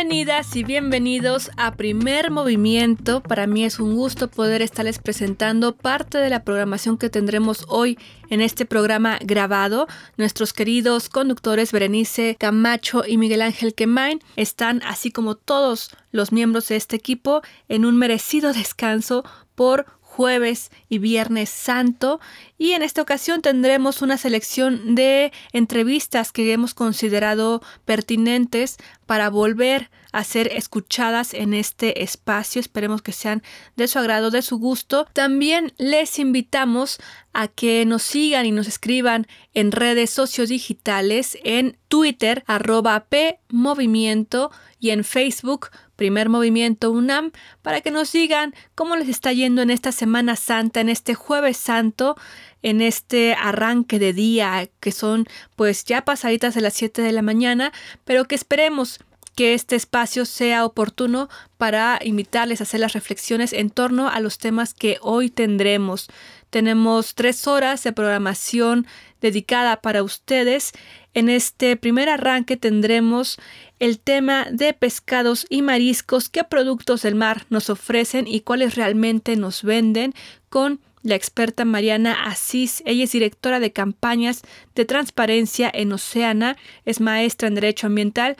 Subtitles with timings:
[0.00, 3.22] Bienvenidas y bienvenidos a Primer Movimiento.
[3.22, 7.98] Para mí es un gusto poder estarles presentando parte de la programación que tendremos hoy
[8.30, 9.88] en este programa grabado.
[10.16, 16.68] Nuestros queridos conductores Berenice Camacho y Miguel Ángel Quemain están, así como todos los miembros
[16.68, 19.22] de este equipo, en un merecido descanso
[19.54, 22.20] por jueves y viernes santo
[22.58, 29.88] y en esta ocasión tendremos una selección de entrevistas que hemos considerado pertinentes para volver
[30.12, 32.60] a ser escuchadas en este espacio.
[32.60, 33.44] Esperemos que sean
[33.76, 35.06] de su agrado, de su gusto.
[35.12, 36.98] También les invitamos
[37.32, 44.50] a que nos sigan y nos escriban en redes sociodigitales, en Twitter, arroba P Movimiento
[44.80, 45.68] y en Facebook
[46.00, 50.80] Primer Movimiento UNAM para que nos digan cómo les está yendo en esta Semana Santa,
[50.80, 52.16] en este jueves santo,
[52.62, 57.20] en este arranque de día que son pues ya pasaditas de las 7 de la
[57.20, 57.70] mañana,
[58.06, 59.00] pero que esperemos
[59.36, 61.28] que este espacio sea oportuno
[61.58, 66.08] para invitarles a hacer las reflexiones en torno a los temas que hoy tendremos.
[66.48, 68.86] Tenemos tres horas de programación
[69.20, 70.72] dedicada para ustedes.
[71.12, 73.38] En este primer arranque tendremos
[73.78, 79.36] el tema de pescados y mariscos, qué productos del mar nos ofrecen y cuáles realmente
[79.36, 80.14] nos venden
[80.48, 82.82] con la experta Mariana Asís.
[82.86, 84.42] Ella es directora de campañas
[84.74, 88.36] de transparencia en Oceana, es maestra en Derecho Ambiental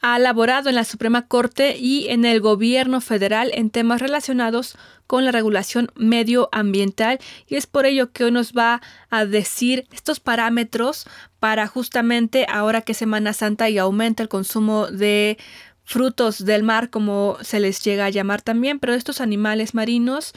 [0.00, 5.24] ha laborado en la Suprema Corte y en el Gobierno federal en temas relacionados con
[5.24, 7.18] la regulación medioambiental.
[7.46, 11.06] Y es por ello que hoy nos va a decir estos parámetros
[11.38, 15.38] para justamente ahora que Semana Santa y aumenta el consumo de
[15.84, 20.32] frutos del mar como se les llega a llamar también, pero estos animales marinos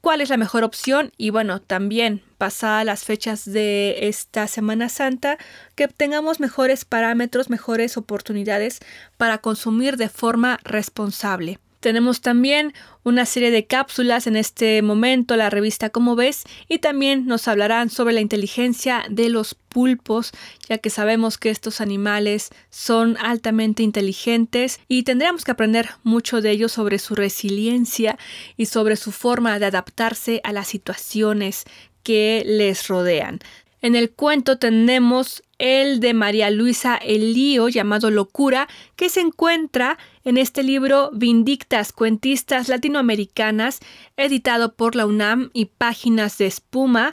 [0.00, 5.38] cuál es la mejor opción y bueno, también pasadas las fechas de esta Semana Santa,
[5.74, 8.80] que tengamos mejores parámetros, mejores oportunidades
[9.16, 11.58] para consumir de forma responsable.
[11.86, 12.72] Tenemos también
[13.04, 17.90] una serie de cápsulas en este momento, la revista Como ves, y también nos hablarán
[17.90, 20.32] sobre la inteligencia de los pulpos,
[20.68, 26.50] ya que sabemos que estos animales son altamente inteligentes y tendremos que aprender mucho de
[26.50, 28.18] ellos sobre su resiliencia
[28.56, 31.66] y sobre su forma de adaptarse a las situaciones
[32.06, 33.40] que les rodean.
[33.82, 40.38] En el cuento tenemos el de María Luisa Elío llamado Locura, que se encuentra en
[40.38, 43.80] este libro Vindictas Cuentistas Latinoamericanas,
[44.16, 47.12] editado por la UNAM y Páginas de Espuma.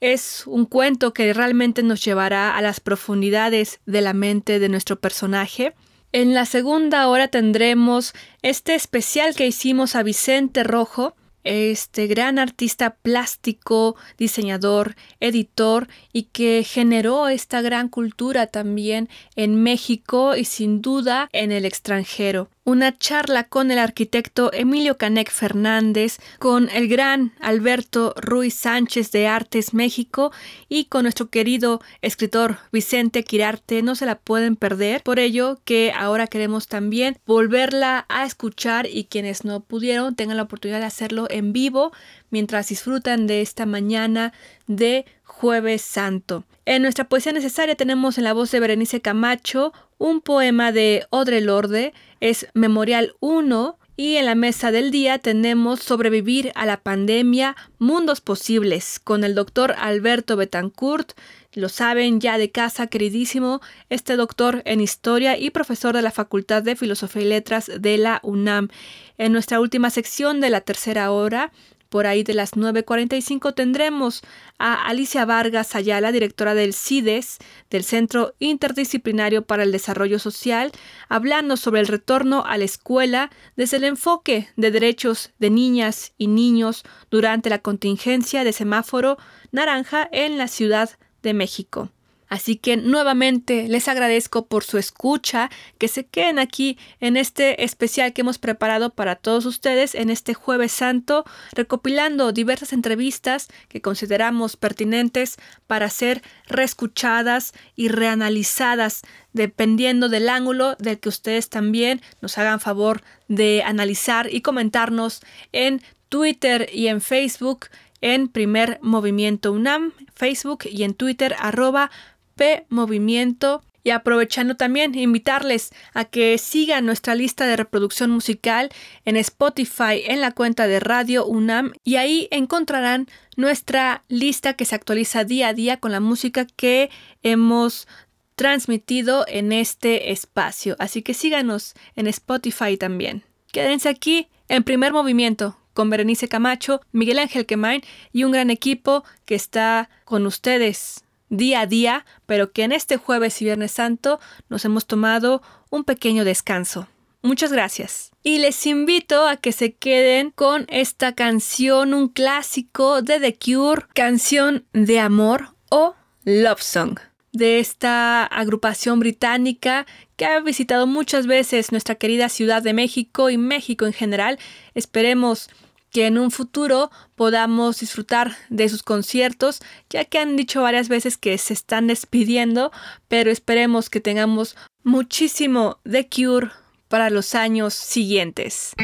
[0.00, 5.00] Es un cuento que realmente nos llevará a las profundidades de la mente de nuestro
[5.00, 5.74] personaje.
[6.12, 8.12] En la segunda hora tendremos
[8.42, 16.64] este especial que hicimos a Vicente Rojo, este gran artista plástico, diseñador, editor y que
[16.64, 23.44] generó esta gran cultura también en México y sin duda en el extranjero una charla
[23.44, 30.32] con el arquitecto Emilio Canec Fernández, con el gran Alberto Ruiz Sánchez de Artes México
[30.68, 33.82] y con nuestro querido escritor Vicente Quirarte.
[33.82, 35.02] No se la pueden perder.
[35.02, 40.44] Por ello que ahora queremos también volverla a escuchar y quienes no pudieron tengan la
[40.44, 41.92] oportunidad de hacerlo en vivo
[42.30, 44.32] mientras disfrutan de esta mañana
[44.68, 46.44] de jueves santo.
[46.64, 49.72] En nuestra poesía necesaria tenemos en la voz de Berenice Camacho
[50.02, 55.78] un poema de Audre Lorde, es Memorial 1, y en la mesa del día tenemos
[55.78, 61.12] Sobrevivir a la pandemia, Mundos Posibles, con el doctor Alberto Betancourt.
[61.52, 66.64] Lo saben ya de casa, queridísimo, este doctor en historia y profesor de la Facultad
[66.64, 68.70] de Filosofía y Letras de la UNAM.
[69.18, 71.52] En nuestra última sección de la tercera hora
[71.92, 74.22] por ahí de las 9.45 tendremos
[74.58, 77.36] a Alicia Vargas Ayala, directora del CIDES,
[77.68, 80.72] del Centro Interdisciplinario para el Desarrollo Social,
[81.10, 86.28] hablando sobre el retorno a la escuela desde el enfoque de derechos de niñas y
[86.28, 89.18] niños durante la contingencia de semáforo
[89.50, 90.88] naranja en la Ciudad
[91.22, 91.90] de México.
[92.32, 98.14] Así que nuevamente les agradezco por su escucha, que se queden aquí en este especial
[98.14, 104.56] que hemos preparado para todos ustedes en este jueves santo, recopilando diversas entrevistas que consideramos
[104.56, 105.36] pertinentes
[105.66, 109.02] para ser reescuchadas y reanalizadas
[109.34, 115.20] dependiendo del ángulo del que ustedes también nos hagan favor de analizar y comentarnos
[115.52, 117.66] en Twitter y en Facebook
[118.02, 121.90] en Primer Movimiento UNAM, Facebook y en Twitter arroba
[122.34, 123.62] P Movimiento.
[123.84, 128.68] Y aprovechando también invitarles a que sigan nuestra lista de reproducción musical
[129.04, 134.76] en Spotify en la cuenta de Radio UNAM y ahí encontrarán nuestra lista que se
[134.76, 136.90] actualiza día a día con la música que
[137.24, 137.88] hemos
[138.36, 140.76] transmitido en este espacio.
[140.78, 143.24] Así que síganos en Spotify también.
[143.50, 147.82] Quédense aquí en primer movimiento con Berenice Camacho, Miguel Ángel Quemain
[148.12, 152.98] y un gran equipo que está con ustedes día a día, pero que en este
[152.98, 156.86] jueves y viernes santo nos hemos tomado un pequeño descanso.
[157.22, 158.10] Muchas gracias.
[158.22, 163.86] Y les invito a que se queden con esta canción, un clásico de The Cure,
[163.94, 165.94] canción de amor o
[166.24, 166.98] Love Song
[167.32, 169.86] de esta agrupación británica
[170.16, 174.38] que ha visitado muchas veces nuestra querida Ciudad de México y México en general.
[174.74, 175.48] Esperemos
[175.92, 179.60] que en un futuro podamos disfrutar de sus conciertos,
[179.90, 182.72] ya que han dicho varias veces que se están despidiendo,
[183.08, 186.50] pero esperemos que tengamos muchísimo de Cure
[186.88, 188.74] para los años siguientes.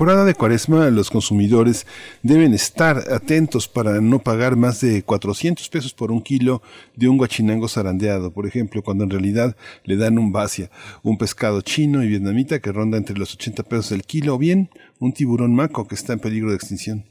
[0.00, 1.86] Temporada de cuaresma, los consumidores
[2.22, 6.62] deben estar atentos para no pagar más de 400 pesos por un kilo
[6.96, 10.70] de un guachinango zarandeado, por ejemplo, cuando en realidad le dan un vacia,
[11.02, 14.70] un pescado chino y vietnamita que ronda entre los 80 pesos el kilo, o bien
[15.00, 17.04] un tiburón maco que está en peligro de extinción.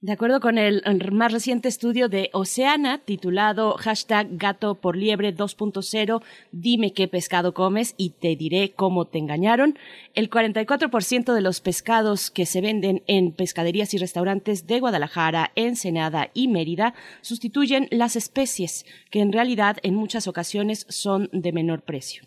[0.00, 6.22] De acuerdo con el más reciente estudio de Oceana, titulado hashtag gato por liebre 2.0,
[6.52, 9.76] dime qué pescado comes y te diré cómo te engañaron,
[10.14, 16.30] el 44% de los pescados que se venden en pescaderías y restaurantes de Guadalajara, Ensenada
[16.32, 22.22] y Mérida sustituyen las especies, que en realidad en muchas ocasiones son de menor precio.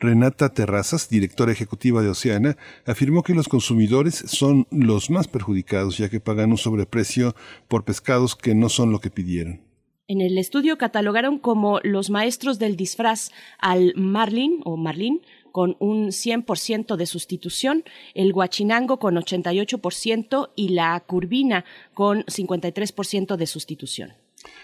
[0.00, 6.08] Renata Terrazas, directora ejecutiva de Oceana, afirmó que los consumidores son los más perjudicados ya
[6.08, 7.34] que pagan un sobreprecio
[7.66, 9.60] por pescados que no son lo que pidieron.
[10.06, 15.20] En el estudio catalogaron como los maestros del disfraz al marlin o marlin
[15.52, 23.46] con un 100% de sustitución, el guachinango con 88% y la curvina con 53% de
[23.46, 24.12] sustitución.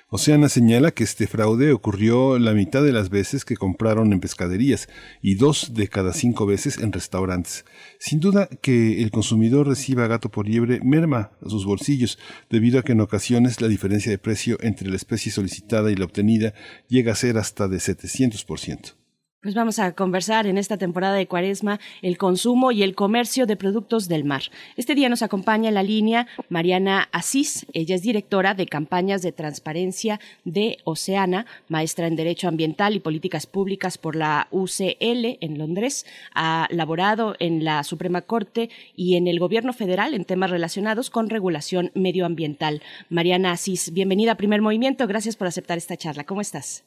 [0.09, 4.89] Oceana señala que este fraude ocurrió la mitad de las veces que compraron en pescaderías
[5.23, 7.65] y dos de cada cinco veces en restaurantes.
[7.99, 12.83] Sin duda que el consumidor reciba gato por liebre merma a sus bolsillos, debido a
[12.83, 16.55] que en ocasiones la diferencia de precio entre la especie solicitada y la obtenida
[16.89, 19.04] llega a ser hasta de 700%.
[19.45, 23.59] Pues vamos a conversar en esta temporada de Cuaresma el consumo y el comercio de
[23.59, 24.45] productos del mar.
[24.79, 27.67] Este día nos acompaña en la línea Mariana Asís.
[27.75, 33.47] Ella es directora de campañas de transparencia de Oceana, maestra en Derecho Ambiental y Políticas
[33.47, 36.07] Públicas por la UCL en Londres.
[36.35, 41.29] Ha laborado en la Suprema Corte y en el Gobierno Federal en temas relacionados con
[41.29, 42.81] regulación medioambiental.
[43.11, 45.07] Mariana Asís, bienvenida a Primer Movimiento.
[45.07, 46.25] Gracias por aceptar esta charla.
[46.25, 46.83] ¿Cómo estás?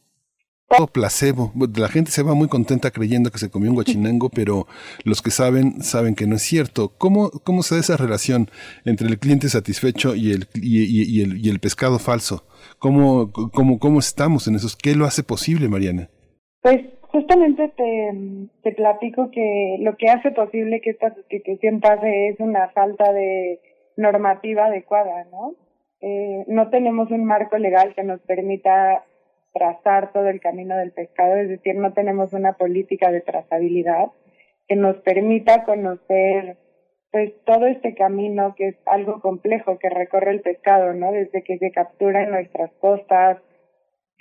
[0.67, 1.51] Todo placebo.
[1.77, 4.65] La gente se va muy contenta creyendo que se comió un guachinango, pero
[5.03, 6.93] los que saben, saben que no es cierto.
[6.97, 8.47] ¿Cómo, cómo se da esa relación
[8.85, 12.43] entre el cliente satisfecho y el, y, el, y el pescado falso?
[12.79, 14.67] ¿Cómo, cómo, ¿Cómo estamos en eso?
[14.81, 16.09] ¿Qué lo hace posible, Mariana?
[16.61, 22.39] Pues justamente te, te platico que lo que hace posible que esta sustitución pase es
[22.39, 23.59] una falta de
[23.95, 25.55] normativa adecuada, ¿no?
[26.01, 29.03] Eh, no tenemos un marco legal que nos permita
[29.53, 34.11] trazar todo el camino del pescado, es decir, no tenemos una política de trazabilidad
[34.67, 36.57] que nos permita conocer
[37.11, 41.11] pues todo este camino que es algo complejo que recorre el pescado, ¿no?
[41.11, 43.37] Desde que se captura en nuestras costas,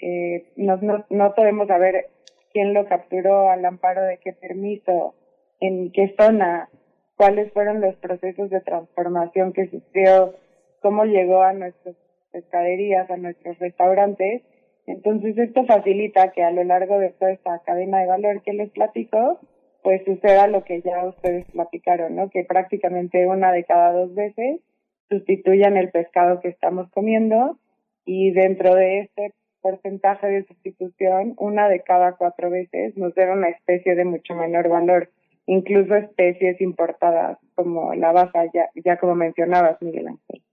[0.01, 2.07] eh, no, no, no podemos saber
[2.53, 5.15] quién lo capturó, al amparo de qué permiso,
[5.61, 6.69] en qué zona,
[7.17, 10.35] cuáles fueron los procesos de transformación que sufrió,
[10.81, 11.97] cómo llegó a nuestras
[12.31, 14.43] pescaderías, a nuestros restaurantes
[14.87, 18.71] entonces esto facilita que a lo largo de toda esta cadena de valor que les
[18.71, 19.41] platico,
[19.83, 22.31] pues suceda lo que ya ustedes platicaron, ¿no?
[22.31, 24.61] Que prácticamente una de cada dos veces
[25.09, 27.59] sustituyan el pescado que estamos comiendo
[28.05, 33.49] y dentro de este porcentaje de sustitución, una de cada cuatro veces nos da una
[33.49, 35.11] especie de mucho menor valor,
[35.47, 40.46] incluso especies importadas como la baja, ya, ya como mencionabas, Miguel Ángel.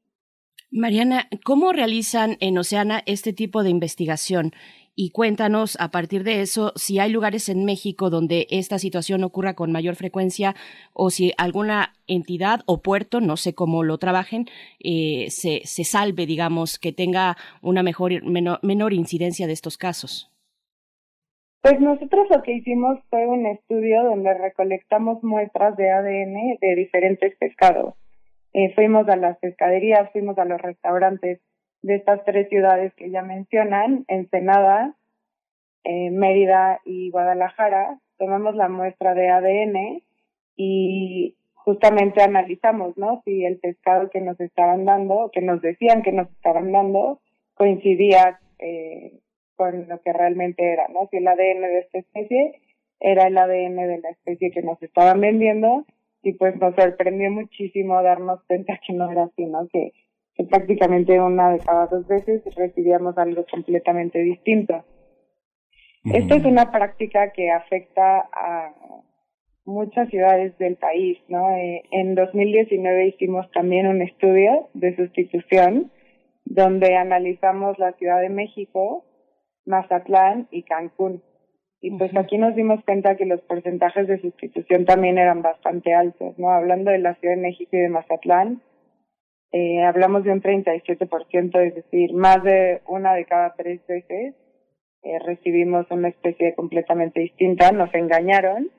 [0.75, 4.53] Mariana, ¿cómo realizan en Oceana este tipo de investigación?
[4.95, 9.53] Y cuéntanos a partir de eso si hay lugares en México donde esta situación ocurra
[9.53, 10.55] con mayor frecuencia
[10.91, 14.47] o si alguna entidad o puerto, no sé cómo lo trabajen,
[14.79, 20.31] eh, se, se, salve, digamos, que tenga una mejor, menor, menor incidencia de estos casos.
[21.61, 27.35] Pues nosotros lo que hicimos fue un estudio donde recolectamos muestras de ADN de diferentes
[27.37, 27.93] pescados
[28.53, 31.39] eh, fuimos a las pescaderías, fuimos a los restaurantes
[31.81, 34.95] de estas tres ciudades que ya mencionan, Ensenada,
[35.83, 40.03] eh, Mérida y Guadalajara, tomamos la muestra de ADN
[40.55, 43.21] y justamente analizamos, ¿no?
[43.25, 47.19] Si el pescado que nos estaban dando, que nos decían que nos estaban dando,
[47.55, 49.19] coincidía eh,
[49.55, 51.07] con lo que realmente era, ¿no?
[51.09, 52.61] Si el ADN de esta especie
[52.99, 55.85] era el ADN de la especie que nos estaban vendiendo
[56.23, 59.67] y pues nos sorprendió muchísimo darnos cuenta que no era así, ¿no?
[59.67, 59.91] Que,
[60.35, 64.83] que prácticamente una de cada dos veces recibíamos algo completamente distinto.
[66.05, 68.73] Esto es una práctica que afecta a
[69.65, 71.49] muchas ciudades del país, ¿no?
[71.51, 75.91] Eh, en 2019 hicimos también un estudio de sustitución
[76.45, 79.05] donde analizamos la Ciudad de México,
[79.65, 81.23] Mazatlán y Cancún.
[81.83, 86.39] Y pues aquí nos dimos cuenta que los porcentajes de sustitución también eran bastante altos,
[86.39, 86.49] ¿no?
[86.49, 88.61] Hablando de la Ciudad de México y de Mazatlán,
[89.51, 94.33] eh, hablamos de un 37%, es decir, más de una de cada tres veces
[95.03, 98.71] eh, recibimos una especie completamente distinta, nos engañaron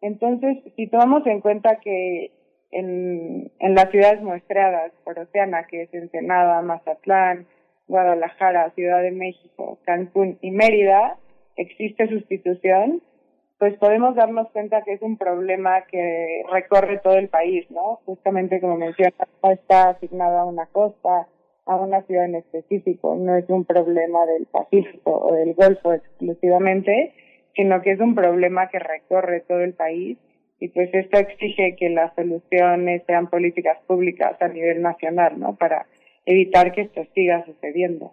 [0.00, 2.30] Entonces, si tomamos en cuenta que
[2.70, 7.46] en, las ciudades muestreadas por Oceana, que es Ensenada, Mazatlán,
[7.86, 11.18] Guadalajara, Ciudad de México, Cancún y Mérida,
[11.56, 13.02] existe sustitución,
[13.58, 18.00] pues podemos darnos cuenta que es un problema que recorre todo el país, ¿no?
[18.04, 21.26] Justamente como mencionas, no está asignada a una costa,
[21.64, 27.14] a una ciudad en específico, no es un problema del Pacífico o del Golfo exclusivamente,
[27.54, 30.18] sino que es un problema que recorre todo el país
[30.60, 35.56] y pues esto exige que las soluciones sean políticas públicas a nivel nacional, ¿no?
[35.56, 35.86] Para
[36.24, 38.12] evitar que esto siga sucediendo.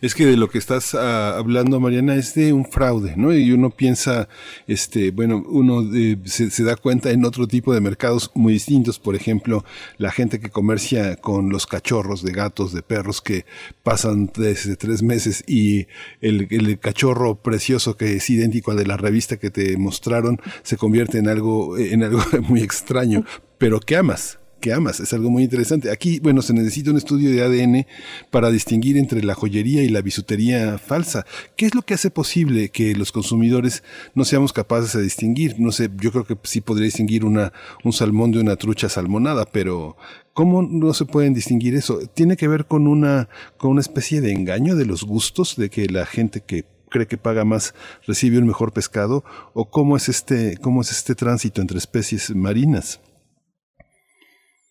[0.00, 3.34] Es que de lo que estás ah, hablando, Mariana, es de un fraude, ¿no?
[3.34, 4.28] Y uno piensa,
[4.68, 9.16] este, bueno, uno eh, se, da cuenta en otro tipo de mercados muy distintos, por
[9.16, 9.64] ejemplo,
[9.98, 13.46] la gente que comercia con los cachorros de gatos, de perros que
[13.82, 15.88] pasan desde tres meses y
[16.20, 20.76] el, el cachorro precioso que es idéntico al de la revista que te mostraron se
[20.76, 23.24] convierte en algo, en algo muy extraño,
[23.58, 25.00] pero que amas que amas.
[25.00, 25.90] Es algo muy interesante.
[25.90, 27.86] Aquí, bueno, se necesita un estudio de ADN
[28.30, 31.24] para distinguir entre la joyería y la bisutería falsa.
[31.56, 33.82] ¿Qué es lo que hace posible que los consumidores
[34.14, 35.58] no seamos capaces de distinguir?
[35.58, 39.46] No sé, yo creo que sí podría distinguir una, un salmón de una trucha salmonada,
[39.46, 39.96] pero
[40.32, 41.98] ¿cómo no se pueden distinguir eso?
[42.14, 45.86] ¿Tiene que ver con una, con una especie de engaño de los gustos, de que
[45.86, 47.74] la gente que cree que paga más
[48.06, 49.24] recibe un mejor pescado?
[49.54, 53.00] ¿O cómo es este, cómo es este tránsito entre especies marinas?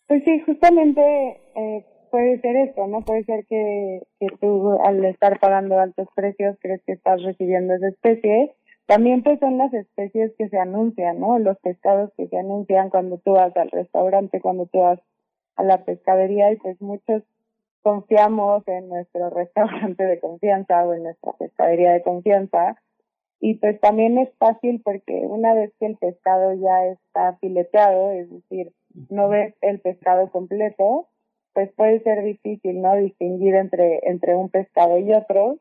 [0.10, 3.02] Pues sí, justamente eh, puede ser eso, ¿no?
[3.02, 7.90] Puede ser que, que tú al estar pagando altos precios crees que estás recibiendo esa
[7.90, 8.56] especie.
[8.88, 11.38] También pues son las especies que se anuncian, ¿no?
[11.38, 15.00] Los pescados que se anuncian cuando tú vas al restaurante, cuando tú vas
[15.58, 17.22] a la pescadería y pues muchos
[17.84, 22.82] confiamos en nuestro restaurante de confianza o en nuestra pescadería de confianza.
[23.40, 28.32] Y pues también es fácil porque una vez que el pescado ya está fileteado, es
[28.32, 28.74] decir,
[29.10, 31.08] no ves el pescado completo,
[31.54, 32.96] pues puede ser difícil, ¿no?
[32.96, 35.60] Distinguir entre, entre un pescado y otro.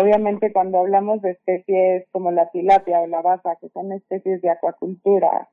[0.00, 4.50] obviamente cuando hablamos de especies como la tilapia o la baza, que son especies de
[4.50, 5.48] acuacultura,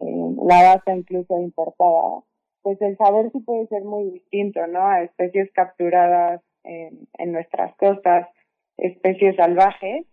[0.00, 2.22] la baza incluso importada,
[2.62, 4.86] pues el sabor sí puede ser muy distinto, ¿no?
[4.86, 8.28] A especies capturadas en, en nuestras costas,
[8.76, 10.06] especies salvajes,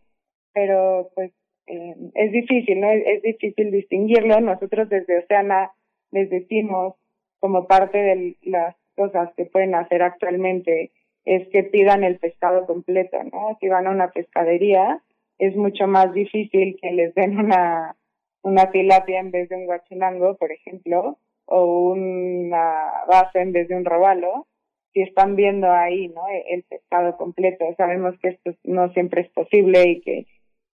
[0.53, 1.31] pero pues
[1.67, 2.91] eh, es difícil, ¿no?
[2.91, 4.39] Es, difícil distinguirlo.
[4.41, 5.71] Nosotros desde Oceana
[6.11, 6.95] les decimos,
[7.39, 10.91] como parte de las cosas que pueden hacer actualmente,
[11.25, 13.57] es que pidan el pescado completo, ¿no?
[13.59, 15.01] Si van a una pescadería,
[15.39, 17.95] es mucho más difícil que les den una,
[18.41, 23.75] una tilapia en vez de un guachinango, por ejemplo, o una base en vez de
[23.75, 24.47] un robalo,
[24.93, 26.21] si están viendo ahí, ¿no?
[26.47, 27.65] El pescado completo.
[27.77, 30.25] Sabemos que esto no siempre es posible y que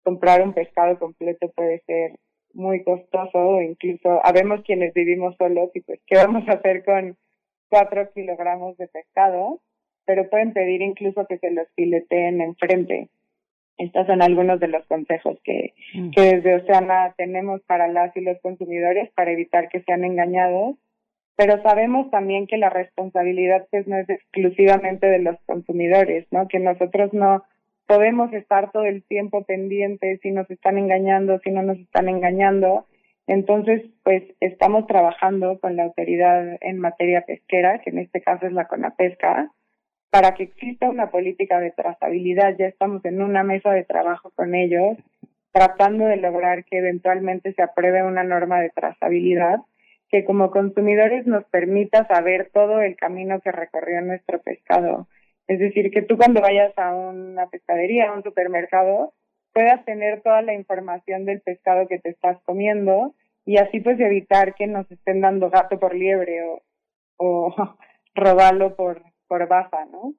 [0.04, 2.14] comprar un pescado completo puede ser
[2.54, 7.16] muy costoso, incluso habemos quienes vivimos solos y pues qué vamos a hacer con
[7.70, 9.62] cuatro kilogramos de pescado,
[10.06, 13.10] pero pueden pedir incluso que se los fileteen enfrente.
[13.78, 16.10] Estos son algunos de los consejos que, mm.
[16.12, 20.76] que desde Oceana tenemos para las y los consumidores para evitar que sean engañados,
[21.38, 26.50] pero sabemos también que la responsabilidad pues no es exclusivamente de los consumidores, ¿no?
[26.50, 27.44] Que nosotros no
[27.90, 32.86] podemos estar todo el tiempo pendientes si nos están engañando, si no nos están engañando.
[33.26, 38.54] Entonces, pues estamos trabajando con la autoridad en materia pesquera, que en este caso es
[38.54, 39.52] la CONAPESCA,
[40.12, 42.56] para que exista una política de trazabilidad.
[42.60, 44.96] Ya estamos en una mesa de trabajo con ellos,
[45.52, 49.62] tratando de lograr que eventualmente se apruebe una norma de trazabilidad
[50.12, 55.08] que como consumidores nos permita saber todo el camino que recorrió nuestro pescado
[55.50, 59.16] es decir, que tú cuando vayas a una pescadería, a un supermercado,
[59.52, 64.54] puedas tener toda la información del pescado que te estás comiendo y así pues evitar
[64.54, 66.62] que nos estén dando gato por liebre o,
[67.18, 67.56] o
[69.28, 70.14] por baja, ¿no?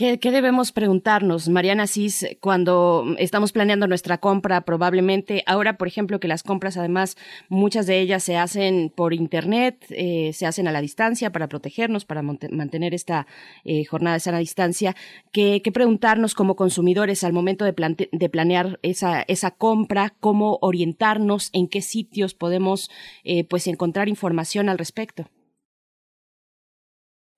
[0.00, 4.62] ¿Qué, debemos preguntarnos, Mariana Cis, cuando estamos planeando nuestra compra?
[4.62, 7.18] Probablemente ahora, por ejemplo, que las compras, además,
[7.50, 12.06] muchas de ellas se hacen por Internet, eh, se hacen a la distancia para protegernos,
[12.06, 13.26] para mantener esta
[13.64, 14.96] eh, jornada de sana distancia.
[15.32, 20.14] ¿Qué, preguntarnos como consumidores al momento de, de planear esa, compra?
[20.18, 21.50] ¿Cómo orientarnos?
[21.52, 22.90] ¿En qué sitios podemos
[23.22, 25.28] eh, pues encontrar información al respecto?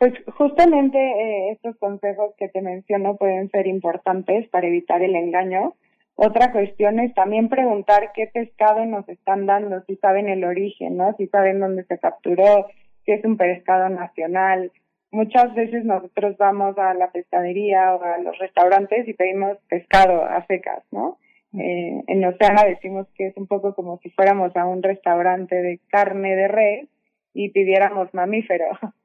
[0.02, 5.74] Pues justamente eh, estos consejos que te menciono pueden ser importantes para evitar el engaño.
[6.16, 11.14] Otra cuestión es también preguntar qué pescado nos están dando, si saben el origen, ¿no?
[11.18, 12.66] Si saben dónde se capturó,
[13.04, 14.72] si es un pescado nacional.
[15.12, 20.44] Muchas veces nosotros vamos a la pescadería o a los restaurantes y pedimos pescado a
[20.46, 21.18] secas, ¿no?
[21.56, 25.78] Eh, en Oceana decimos que es un poco como si fuéramos a un restaurante de
[25.90, 26.88] carne de res
[27.34, 28.66] y pidiéramos mamífero.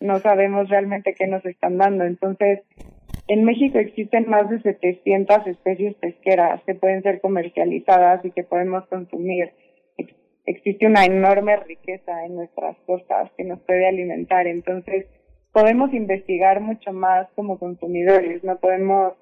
[0.00, 2.04] no sabemos realmente qué nos están dando.
[2.04, 2.60] Entonces,
[3.28, 8.86] en México existen más de 700 especies pesqueras que pueden ser comercializadas y que podemos
[8.88, 9.52] consumir.
[10.46, 14.46] Existe una enorme riqueza en nuestras costas que nos puede alimentar.
[14.46, 15.06] Entonces,
[15.52, 19.14] podemos investigar mucho más como consumidores, no podemos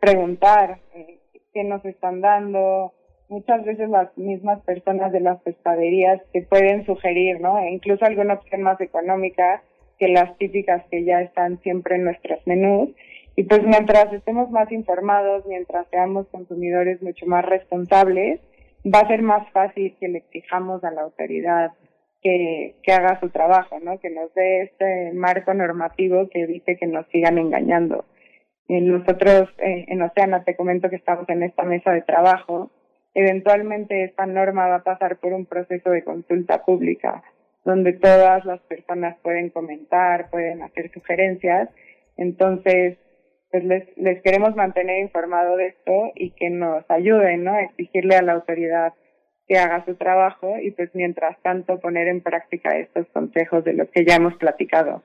[0.00, 1.18] preguntar eh,
[1.52, 2.92] qué nos están dando.
[3.28, 7.58] Muchas veces las mismas personas de las pescaderías te pueden sugerir, ¿no?
[7.58, 9.62] E incluso alguna opción más económica
[9.98, 12.90] que las típicas que ya están siempre en nuestros menús.
[13.36, 18.40] Y pues mientras estemos más informados, mientras seamos consumidores mucho más responsables,
[18.84, 21.72] va a ser más fácil que le exijamos a la autoridad
[22.22, 23.98] que, que haga su trabajo, ¿no?
[23.98, 28.04] Que nos dé este marco normativo que evite que nos sigan engañando.
[28.68, 32.70] Nosotros eh, en Oceana te comento que estamos en esta mesa de trabajo.
[33.14, 37.22] Eventualmente esta norma va a pasar por un proceso de consulta pública
[37.64, 41.68] donde todas las personas pueden comentar, pueden hacer sugerencias.
[42.16, 42.98] Entonces,
[43.50, 47.58] pues les, queremos mantener informado de esto y que nos ayuden, ¿no?
[47.58, 48.92] Exigirle a la autoridad
[49.46, 53.88] que haga su trabajo y pues mientras tanto poner en práctica estos consejos de los
[53.90, 55.02] que ya hemos platicado.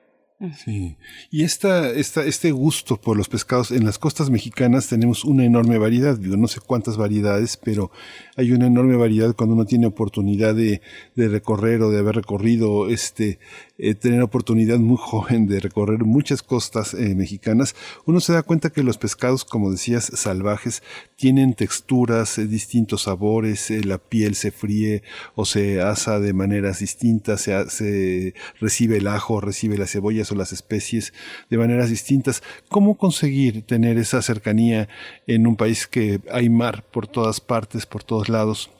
[0.56, 0.96] Sí,
[1.30, 5.76] y esta, esta, este gusto por los pescados, en las costas mexicanas tenemos una enorme
[5.76, 7.90] variedad, digo, no sé cuántas variedades, pero
[8.36, 10.80] hay una enorme variedad cuando uno tiene oportunidad de,
[11.14, 13.38] de recorrer o de haber recorrido, este,
[13.82, 18.70] eh, tener oportunidad muy joven de recorrer muchas costas eh, mexicanas, uno se da cuenta
[18.70, 20.82] que los pescados, como decías, salvajes,
[21.16, 25.02] tienen texturas, eh, distintos sabores, la piel se fríe
[25.34, 30.34] o se asa de maneras distintas, se, se recibe el ajo, recibe las cebollas, o
[30.34, 31.12] las especies
[31.48, 32.42] de maneras distintas.
[32.68, 34.88] ¿Cómo conseguir tener esa cercanía
[35.26, 38.70] en un país que hay mar por todas partes, por todos lados?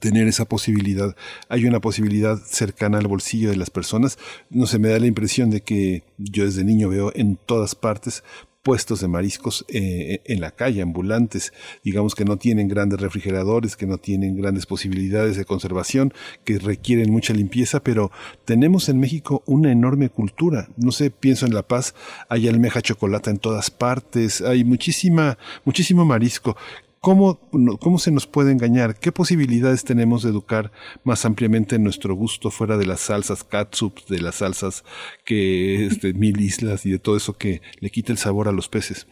[0.00, 1.14] Tener esa posibilidad.
[1.48, 4.18] Hay una posibilidad cercana al bolsillo de las personas.
[4.50, 8.22] No se me da la impresión de que yo desde niño veo en todas partes
[8.68, 13.86] puestos de mariscos eh, en la calle, ambulantes, digamos que no tienen grandes refrigeradores, que
[13.86, 16.12] no tienen grandes posibilidades de conservación,
[16.44, 18.10] que requieren mucha limpieza, pero
[18.44, 20.68] tenemos en México una enorme cultura.
[20.76, 21.94] No sé, pienso en La Paz,
[22.28, 26.54] hay almeja chocolate en todas partes, hay muchísima, muchísimo marisco.
[27.00, 27.38] ¿Cómo,
[27.80, 28.94] ¿Cómo se nos puede engañar?
[29.00, 30.72] ¿Qué posibilidades tenemos de educar
[31.04, 34.84] más ampliamente nuestro gusto fuera de las salsas catsup, de las salsas
[35.24, 38.52] que es de mil islas y de todo eso que le quita el sabor a
[38.52, 39.06] los peces?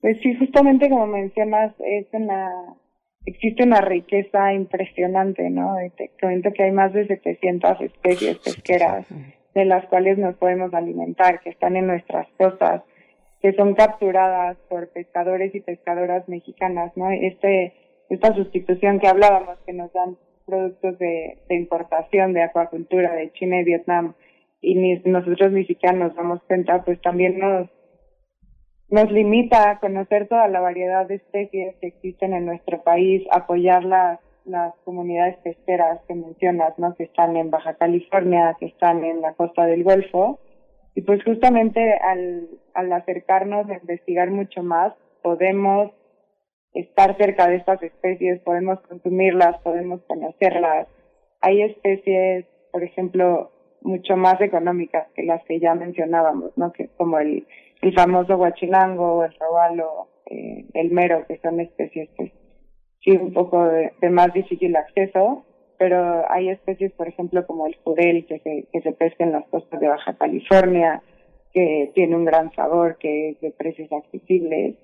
[0.00, 2.48] Pues sí, justamente como mencionas, es una,
[3.24, 5.74] existe una riqueza impresionante, ¿no?
[5.96, 9.06] Te comento que hay más de 700 especies pesqueras
[9.54, 12.82] de las cuales nos podemos alimentar, que están en nuestras costas
[13.44, 17.10] que son capturadas por pescadores y pescadoras mexicanas, ¿no?
[17.10, 17.74] Este,
[18.08, 23.64] esta sustitución que hablábamos, que nos dan productos de, importación de acuacultura de China y
[23.64, 24.14] Vietnam,
[24.62, 27.68] y nosotros ni siquiera nos damos cuenta, pues también nos,
[28.88, 33.84] nos limita a conocer toda la variedad de especies que existen en nuestro país, apoyar
[33.84, 36.94] las, las comunidades pesqueras que mencionas, ¿no?
[36.94, 40.40] Que están en Baja California, que están en la costa del Golfo,
[40.94, 45.90] y pues justamente al, al acercarnos a investigar mucho más, podemos
[46.72, 50.86] estar cerca de estas especies, podemos consumirlas, podemos conocerlas.
[51.40, 53.50] Hay especies, por ejemplo,
[53.82, 56.72] mucho más económicas que las que ya mencionábamos, ¿no?
[56.72, 57.46] Que como el,
[57.82, 62.32] el famoso guachilango, el robalo, eh, el mero, que son especies pues
[63.02, 65.44] sí un poco de más difícil acceso,
[65.78, 69.46] pero hay especies, por ejemplo, como el jurel, que se, que se pesca en las
[69.48, 71.02] costas de Baja California,
[71.52, 74.76] que tiene un gran sabor, que es de precios accesibles.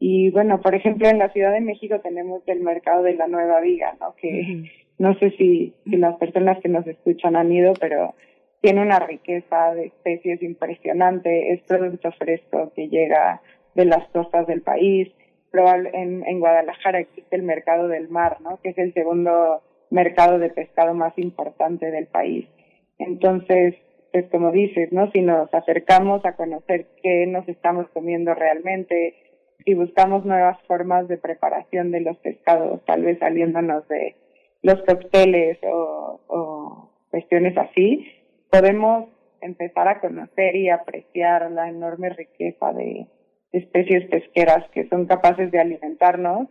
[0.00, 3.60] Y bueno, por ejemplo, en la Ciudad de México tenemos el mercado de la Nueva
[3.60, 4.14] Viga, ¿no?
[4.16, 4.64] Que
[4.98, 8.14] no sé si, si las personas que nos escuchan han ido, pero
[8.60, 13.40] tiene una riqueza de especies impresionante, es producto fresco que llega
[13.74, 15.08] de las costas del país.
[15.50, 18.58] Probable, en, en Guadalajara existe el mercado del mar, ¿no?
[18.62, 22.46] Que es el segundo mercado de pescado más importante del país.
[22.98, 23.74] Entonces,
[24.12, 25.10] pues como dices, ¿no?
[25.12, 29.14] Si nos acercamos a conocer qué nos estamos comiendo realmente,
[29.64, 34.16] si buscamos nuevas formas de preparación de los pescados, tal vez saliéndonos de
[34.62, 38.06] los cócteles o, o cuestiones así,
[38.50, 39.08] podemos
[39.40, 43.06] empezar a conocer y apreciar la enorme riqueza de
[43.52, 46.48] especies pesqueras que son capaces de alimentarnos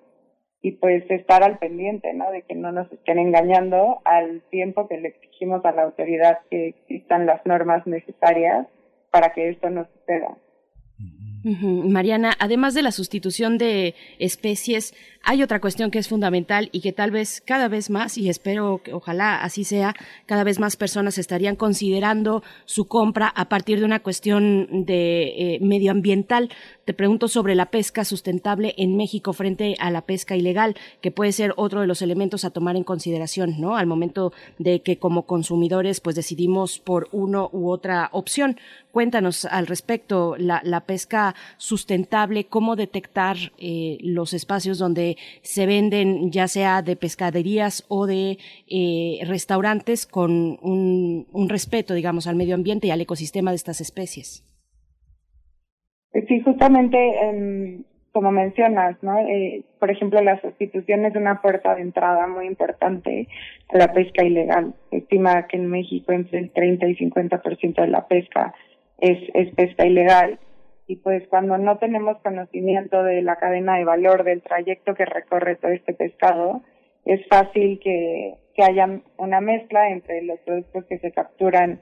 [0.62, 2.32] y pues estar al pendiente, ¿no?
[2.32, 6.70] De que no nos estén engañando al tiempo que le exigimos a la autoridad que
[6.70, 8.68] existan las normas necesarias
[9.12, 10.38] para que esto no suceda.
[11.44, 14.94] Mariana, además de la sustitución de especies,
[15.30, 18.80] hay otra cuestión que es fundamental y que tal vez cada vez más, y espero
[18.82, 19.94] que ojalá así sea,
[20.26, 25.60] cada vez más personas estarían considerando su compra a partir de una cuestión de eh,
[25.60, 26.50] medioambiental.
[26.86, 31.34] Te pregunto sobre la pesca sustentable en México frente a la pesca ilegal, que puede
[31.34, 33.76] ser otro de los elementos a tomar en consideración, ¿no?
[33.76, 38.58] Al momento de que como consumidores pues decidimos por uno u otra opción.
[38.94, 46.48] Cuéntanos al respecto la, pesca sustentable, cómo detectar eh, los espacios donde se venden ya
[46.48, 52.92] sea de pescaderías o de eh, restaurantes con un, respeto, digamos, al medio ambiente y
[52.92, 54.44] al ecosistema de estas especies.
[56.12, 59.20] Pues sí, justamente em, como mencionas, ¿no?
[59.20, 63.28] Eh, por ejemplo, la sustitución es una puerta de entrada muy importante
[63.70, 64.74] a la pesca ilegal.
[64.90, 68.56] Se estima que en México entre el 30 y 50% de la pesca
[69.00, 70.40] es, es pesca ilegal
[70.88, 75.58] y pues cuando no tenemos conocimiento de la cadena de valor del trayecto que recorre
[75.58, 76.64] todo este pescado,
[77.04, 81.82] es fácil que, que haya una mezcla entre los productos que se capturan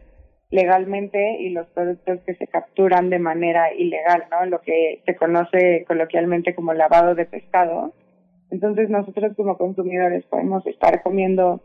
[0.49, 4.45] legalmente y los productos que se capturan de manera ilegal, ¿no?
[4.47, 7.93] Lo que se conoce coloquialmente como lavado de pescado.
[8.49, 11.61] Entonces nosotros como consumidores podemos estar comiendo,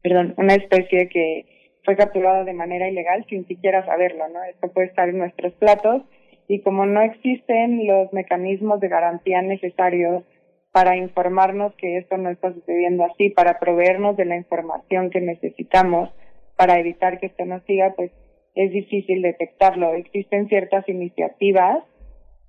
[0.00, 4.44] perdón, una especie que fue capturada de manera ilegal sin siquiera saberlo, ¿no?
[4.44, 6.02] Esto puede estar en nuestros platos
[6.48, 10.24] y como no existen los mecanismos de garantía necesarios
[10.72, 16.10] para informarnos que esto no está sucediendo así, para proveernos de la información que necesitamos
[16.56, 18.10] para evitar que esto nos siga, pues
[18.54, 19.94] es difícil detectarlo.
[19.94, 21.84] Existen ciertas iniciativas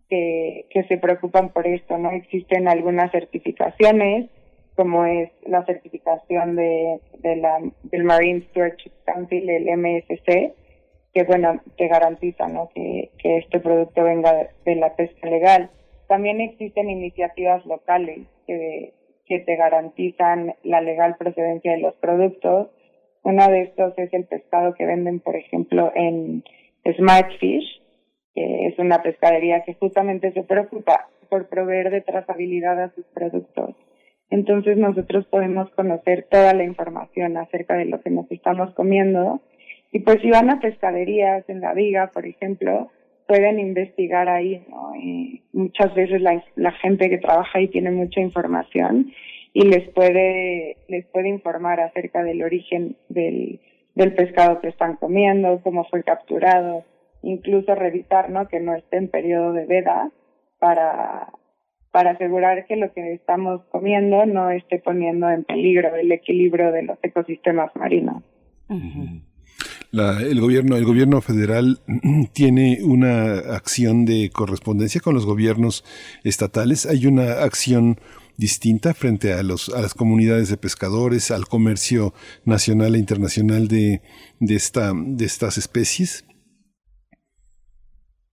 [0.10, 2.12] que, que se preocupan por esto, ¿no?
[2.12, 4.30] Existen algunas certificaciones,
[4.76, 10.54] como es la certificación de, de la, del Marine Stewardship Council, el MSC,
[11.14, 12.70] que bueno, te garantiza ¿no?
[12.74, 15.70] que, que este producto venga de, la pesca legal.
[16.08, 18.94] También existen iniciativas locales que,
[19.26, 22.70] que te garantizan la legal procedencia de los productos.
[23.24, 26.44] Uno de estos es el pescado que venden, por ejemplo, en
[26.98, 27.82] Smartfish,
[28.34, 33.76] que es una pescadería que justamente se preocupa por proveer de trazabilidad a sus productos.
[34.30, 39.42] Entonces nosotros podemos conocer toda la información acerca de lo que nos estamos comiendo
[39.94, 42.90] y pues si van a pescaderías en la viga, por ejemplo,
[43.28, 44.96] pueden investigar ahí, ¿no?
[44.96, 49.14] Y muchas veces la, gente que trabaja ahí tiene mucha información
[49.54, 53.60] y les puede, les puede informar acerca del origen del,
[53.94, 56.84] del pescado que están comiendo, cómo fue capturado,
[57.22, 58.48] incluso revisar, ¿no?
[58.48, 60.10] Que no esté en periodo de veda
[60.58, 61.28] para,
[61.92, 66.82] para asegurar que lo que estamos comiendo no esté poniendo en peligro el equilibrio de
[66.82, 68.24] los ecosistemas marinos
[69.92, 71.80] el gobierno, el gobierno federal
[72.34, 75.84] tiene una acción de correspondencia con los gobiernos
[76.24, 76.86] estatales.
[76.86, 77.98] Hay una acción
[78.38, 82.14] distinta frente a los a las comunidades de pescadores, al comercio
[82.46, 84.02] nacional e internacional de,
[84.40, 86.26] de esta de estas especies.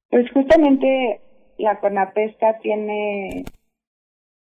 [0.08, 1.20] Pues justamente
[1.58, 3.44] la Conapesca tiene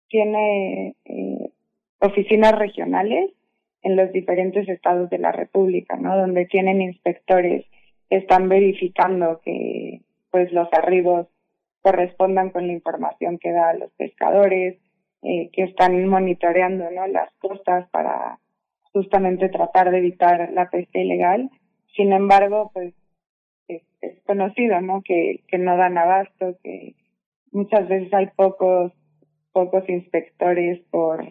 [0.09, 1.53] tiene eh,
[2.01, 3.31] oficinas regionales
[3.83, 6.17] en los diferentes estados de la República, ¿no?
[6.17, 7.65] Donde tienen inspectores
[8.09, 11.27] que están verificando que pues los arribos
[11.81, 14.79] correspondan con la información que da a los pescadores,
[15.23, 17.07] eh, que están monitoreando ¿no?
[17.07, 18.39] las costas para
[18.93, 21.51] justamente tratar de evitar la pesca ilegal.
[21.97, 22.95] Sin embargo, pues
[23.69, 23.83] es,
[24.27, 25.03] conocido, ¿no?
[25.03, 26.95] Que, que no dan abasto, que
[27.51, 28.93] muchas veces hay pocos
[29.53, 31.25] pocos inspectores por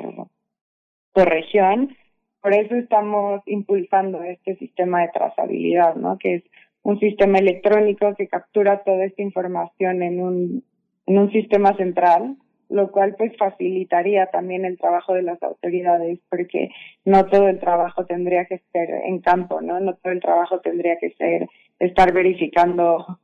[1.14, 1.96] por región
[2.41, 6.17] por eso estamos impulsando este sistema de trazabilidad, ¿no?
[6.17, 6.43] Que es
[6.84, 10.63] un sistema electrónico que captura toda esta información en un,
[11.06, 12.38] en un sistema central,
[12.69, 16.69] lo cual pues facilitaría también el trabajo de las autoridades porque
[17.06, 19.80] no todo el trabajo tendría que ser en campo, ¿no?
[19.80, 23.19] No todo el trabajo tendría que ser estar verificando,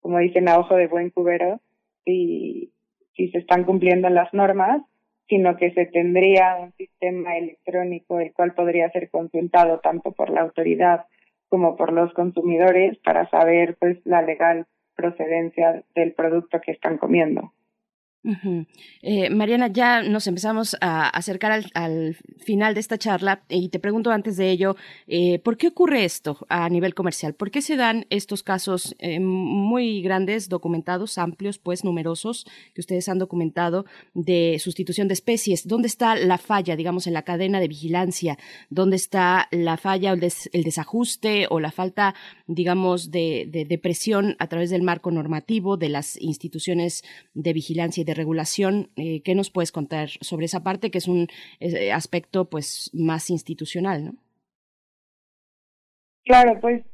[0.00, 1.60] como dicen a ojo de buen cubero,
[2.04, 2.72] si,
[3.16, 4.82] si se están cumpliendo las normas
[5.30, 10.42] sino que se tendría un sistema electrónico el cual podría ser consultado tanto por la
[10.42, 11.06] autoridad
[11.48, 14.66] como por los consumidores para saber pues la legal
[14.96, 17.52] procedencia del producto que están comiendo.
[19.02, 24.10] Eh, Mariana, ya nos empezamos a acercar al, final de esta charla y te pregunto
[24.10, 27.34] antes de ello, eh, ¿por qué ocurre esto a nivel comercial?
[27.34, 33.08] ¿Por qué se dan estos casos eh, muy grandes, documentados, amplios, pues numerosos, que ustedes
[33.08, 35.66] han documentado de sustitución de especies?
[35.66, 38.38] ¿Dónde está la falla, digamos, en la cadena de vigilancia?
[38.68, 40.20] ¿Dónde está la falla o el,
[40.64, 42.14] desajuste o la falta,
[42.46, 47.02] digamos, de, presión a través del marco normativo de las instituciones
[47.34, 48.90] de vigilancia y de regulación.
[48.96, 51.28] Eh, ¿Qué nos puedes contar sobre esa parte que es un
[51.60, 54.12] eh, aspecto pues más institucional, no?
[56.24, 56.84] Claro, pues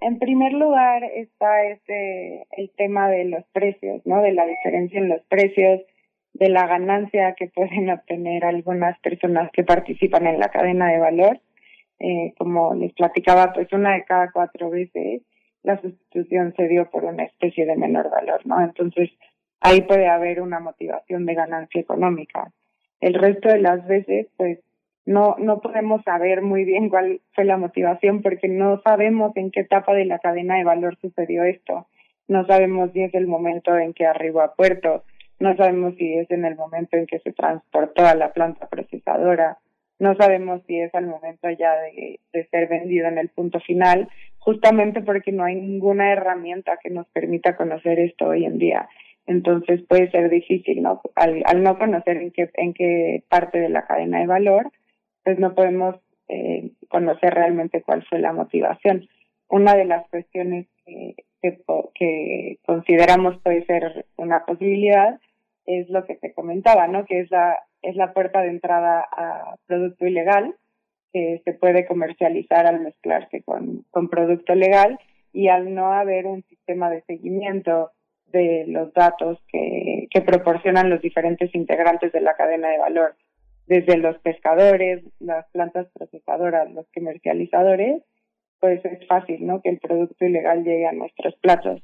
[0.00, 4.22] en primer lugar está este el tema de los precios, ¿no?
[4.22, 5.80] De la diferencia en los precios,
[6.34, 11.40] de la ganancia que pueden obtener algunas personas que participan en la cadena de valor.
[11.98, 15.22] Eh, como les platicaba, pues una de cada cuatro veces
[15.66, 18.62] la sustitución se dio por una especie de menor valor, ¿no?
[18.62, 19.10] Entonces,
[19.60, 22.52] ahí puede haber una motivación de ganancia económica.
[23.00, 24.58] El resto de las veces, pues
[25.04, 29.60] no, no podemos saber muy bien cuál fue la motivación porque no sabemos en qué
[29.60, 31.86] etapa de la cadena de valor sucedió esto.
[32.28, 35.04] No sabemos si es el momento en que arribó a puerto,
[35.38, 39.58] no sabemos si es en el momento en que se transportó a la planta procesadora,
[39.98, 44.08] no sabemos si es al momento ya de, de ser vendido en el punto final,
[44.38, 48.88] justamente porque no hay ninguna herramienta que nos permita conocer esto hoy en día
[49.26, 51.00] entonces puede ser difícil, ¿no?
[51.14, 54.70] Al, al no conocer en qué, en qué parte de la cadena de valor,
[55.24, 55.96] pues no podemos
[56.28, 59.08] eh, conocer realmente cuál fue la motivación.
[59.48, 61.58] Una de las cuestiones que, que,
[61.94, 65.20] que, consideramos puede ser una posibilidad
[65.66, 67.04] es lo que te comentaba, ¿no?
[67.04, 70.54] Que es la, es la puerta de entrada a producto ilegal,
[71.12, 74.98] que se puede comercializar al mezclarse con, con producto legal
[75.32, 77.90] y al no haber un sistema de seguimiento
[78.32, 83.14] de los datos que, que proporcionan los diferentes integrantes de la cadena de valor,
[83.66, 88.02] desde los pescadores, las plantas procesadoras, los comercializadores,
[88.60, 89.60] pues es fácil, ¿no?
[89.60, 91.82] Que el producto ilegal llegue a nuestros platos.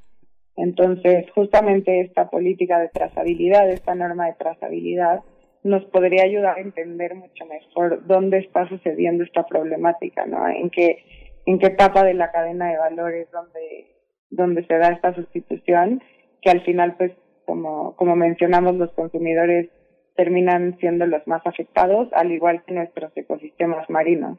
[0.57, 5.21] Entonces, justamente esta política de trazabilidad, esta norma de trazabilidad,
[5.65, 10.49] nos podría ayudar a entender mucho mejor dónde está sucediendo esta problemática, ¿no?
[10.49, 11.05] En qué,
[11.47, 13.87] en qué etapa de la cadena de valores donde,
[14.31, 16.03] donde se da esta sustitución
[16.43, 17.13] que al final, pues,
[17.47, 19.71] como, como mencionamos, los consumidores
[20.17, 24.39] terminan siendo los más afectados, al igual que nuestros ecosistemas marinos.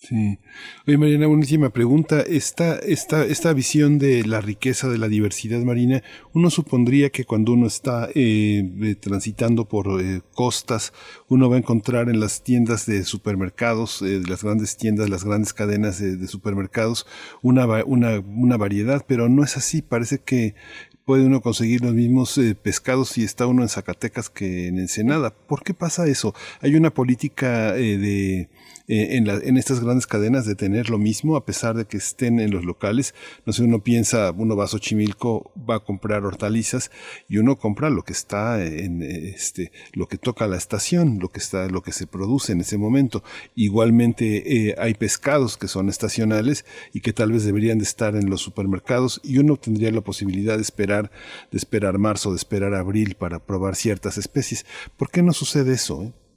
[0.00, 0.38] Sí.
[0.86, 2.20] Oye, Mariana, última pregunta.
[2.20, 7.52] Esta, esta, esta visión de la riqueza de la diversidad marina, uno supondría que cuando
[7.52, 10.92] uno está eh, eh, transitando por eh, costas,
[11.28, 15.98] uno va a encontrar en las tiendas de supermercados, las grandes tiendas, las grandes cadenas
[15.98, 17.04] de, de supermercados,
[17.42, 19.82] una, una, una variedad, pero no es así.
[19.82, 20.54] Parece que
[21.08, 25.30] puede uno conseguir los mismos eh, pescados si está uno en Zacatecas que en Ensenada.
[25.30, 26.34] ¿Por qué pasa eso?
[26.60, 28.50] Hay una política eh, de
[28.88, 31.98] eh, en, la, en estas grandes cadenas de tener lo mismo a pesar de que
[31.98, 33.14] estén en los locales.
[33.44, 36.90] No sé, uno piensa, uno va a Xochimilco, va a comprar hortalizas
[37.28, 41.38] y uno compra lo que está en este, lo que toca la estación, lo que
[41.38, 43.22] está, lo que se produce en ese momento.
[43.54, 48.30] Igualmente eh, hay pescados que son estacionales y que tal vez deberían de estar en
[48.30, 51.10] los supermercados y uno tendría la posibilidad de esperar,
[51.50, 54.64] de esperar marzo, de esperar abril para probar ciertas especies.
[54.96, 56.04] ¿Por qué no sucede eso?
[56.04, 56.27] Eh?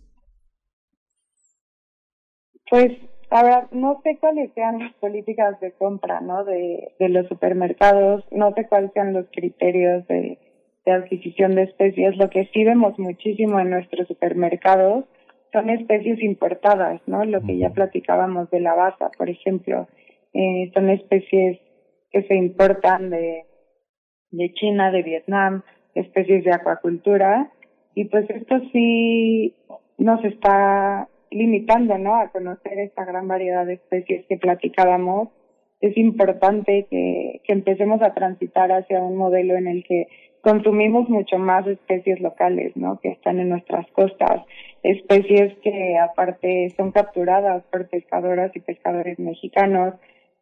[2.72, 2.93] Pues
[3.30, 6.45] ahora no sé cuáles sean las políticas de compra, ¿no?
[6.45, 10.39] De, de los supermercados, no sé cuáles sean los criterios de,
[10.86, 12.15] de adquisición de especies.
[12.15, 15.03] Lo que sí vemos muchísimo en nuestros supermercados
[15.51, 17.26] son especies importadas, ¿no?
[17.26, 19.89] Lo que ya platicábamos de la baza, por ejemplo,
[20.34, 21.59] eh, son especies
[22.09, 23.47] que se importan de,
[24.32, 25.63] de China, de Vietnam,
[25.93, 27.51] especies de acuacultura,
[27.95, 29.57] y pues esto sí
[29.97, 32.16] nos está limitando ¿no?
[32.16, 35.30] a conocer esta gran variedad de especies que platicábamos,
[35.80, 40.08] es importante que, que empecemos a transitar hacia un modelo en el que
[40.42, 43.00] consumimos mucho más especies locales, ¿no?
[43.00, 44.44] Que están en nuestras costas,
[44.84, 49.96] especies que aparte son capturadas por pescadoras y pescadores mexicanos,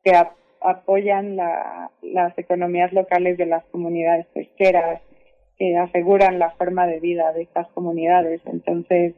[0.04, 0.14] que
[0.62, 5.02] apoyan la, las economías locales de las comunidades pesqueras,
[5.58, 8.42] que aseguran la forma de vida de estas comunidades.
[8.46, 9.14] Entonces,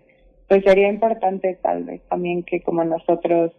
[0.51, 3.53] pues sería importante tal vez también que como nosotros,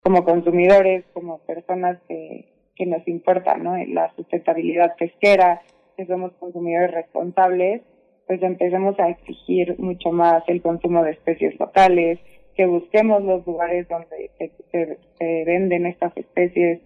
[0.00, 2.46] como consumidores, como personas que,
[2.86, 3.76] nos importa ¿no?
[3.88, 5.60] la sustentabilidad pesquera,
[5.96, 7.82] que somos consumidores responsables,
[8.28, 12.20] pues empecemos a exigir mucho más el consumo de especies locales,
[12.54, 16.80] que busquemos los lugares donde se, se, venden estas especies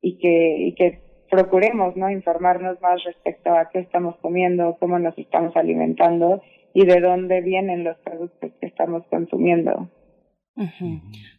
[0.00, 1.00] y que, y que
[1.30, 6.40] procuremos no informarnos más respecto a qué estamos comiendo, cómo nos estamos alimentando
[6.74, 9.88] y de dónde vienen los productos que estamos consumiendo.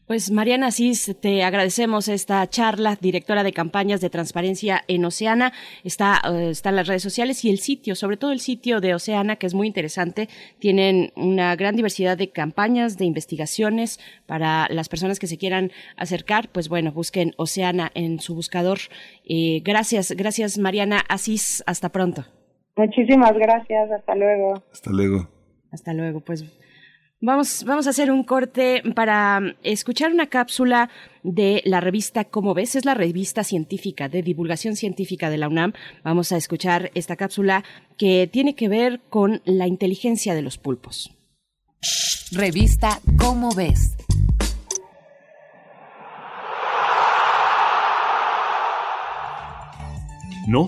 [0.07, 5.53] Pues Mariana Asís, te agradecemos esta charla, directora de campañas de transparencia en Oceana.
[5.84, 9.36] Está, eh, están las redes sociales y el sitio, sobre todo el sitio de Oceana,
[9.36, 10.27] que es muy interesante.
[10.59, 16.49] Tienen una gran diversidad de campañas, de investigaciones para las personas que se quieran acercar.
[16.49, 18.79] Pues bueno, busquen Oceana en su buscador.
[19.23, 21.63] Eh, gracias, gracias Mariana Asís.
[21.67, 22.25] Hasta pronto.
[22.76, 23.91] Muchísimas gracias.
[23.91, 24.63] Hasta luego.
[24.72, 25.28] Hasta luego.
[25.72, 26.19] Hasta luego.
[26.22, 26.43] Pues
[27.24, 30.89] Vamos, vamos a hacer un corte para escuchar una cápsula
[31.22, 35.74] de la revista Como ves, es la revista científica de divulgación científica de la UNAM.
[36.03, 37.63] Vamos a escuchar esta cápsula
[37.95, 41.15] que tiene que ver con la inteligencia de los pulpos.
[42.32, 43.95] Revista Cómo ves.
[50.47, 50.65] No,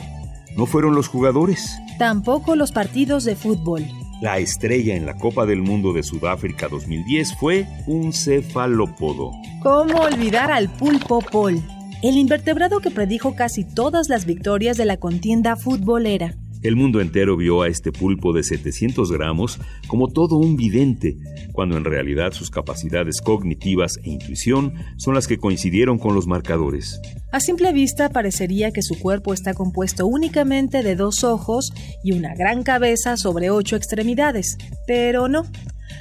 [0.56, 1.80] no fueron los jugadores.
[2.04, 3.86] Tampoco los partidos de fútbol.
[4.20, 9.32] La estrella en la Copa del Mundo de Sudáfrica 2010 fue un cefalópodo.
[9.62, 11.62] ¿Cómo olvidar al pulpo Pol?
[12.02, 16.36] El invertebrado que predijo casi todas las victorias de la contienda futbolera.
[16.64, 21.18] El mundo entero vio a este pulpo de 700 gramos como todo un vidente,
[21.52, 27.02] cuando en realidad sus capacidades cognitivas e intuición son las que coincidieron con los marcadores.
[27.34, 32.34] A simple vista parecería que su cuerpo está compuesto únicamente de dos ojos y una
[32.34, 34.58] gran cabeza sobre ocho extremidades,
[34.88, 35.44] pero no.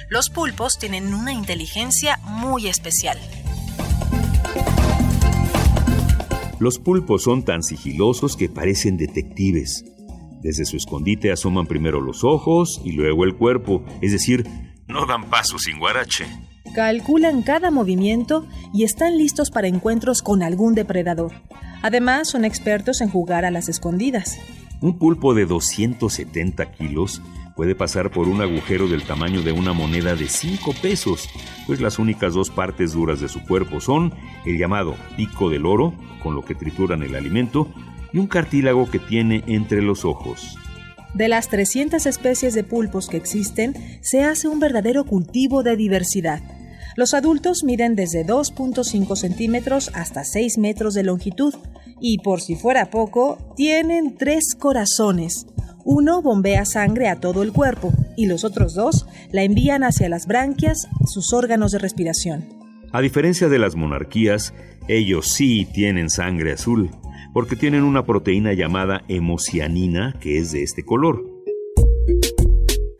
[0.09, 3.17] Los pulpos tienen una inteligencia muy especial.
[6.59, 9.92] Los pulpos son tan sigilosos que parecen detectives.
[10.43, 14.45] Desde su escondite asoman primero los ojos y luego el cuerpo, es decir,
[14.87, 16.25] no dan paso sin guarache.
[16.75, 21.31] Calculan cada movimiento y están listos para encuentros con algún depredador.
[21.81, 24.37] Además, son expertos en jugar a las escondidas.
[24.81, 27.21] Un pulpo de 270 kilos
[27.55, 31.29] puede pasar por un agujero del tamaño de una moneda de 5 pesos,
[31.67, 34.13] pues las únicas dos partes duras de su cuerpo son
[34.45, 37.69] el llamado pico del oro, con lo que trituran el alimento,
[38.13, 40.55] y un cartílago que tiene entre los ojos.
[41.13, 46.41] De las 300 especies de pulpos que existen, se hace un verdadero cultivo de diversidad.
[46.95, 51.53] Los adultos miden desde 2.5 centímetros hasta 6 metros de longitud
[51.99, 55.47] y, por si fuera poco, tienen tres corazones.
[55.85, 60.27] Uno bombea sangre a todo el cuerpo y los otros dos la envían hacia las
[60.27, 62.45] branquias, sus órganos de respiración.
[62.91, 64.53] A diferencia de las monarquías,
[64.87, 66.91] ellos sí tienen sangre azul
[67.33, 71.25] porque tienen una proteína llamada hemocianina que es de este color.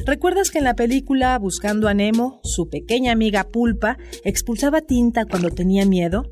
[0.06, 5.50] ¿Recuerdas que en la película Buscando a Nemo, su pequeña amiga Pulpa expulsaba tinta cuando
[5.50, 6.24] tenía miedo?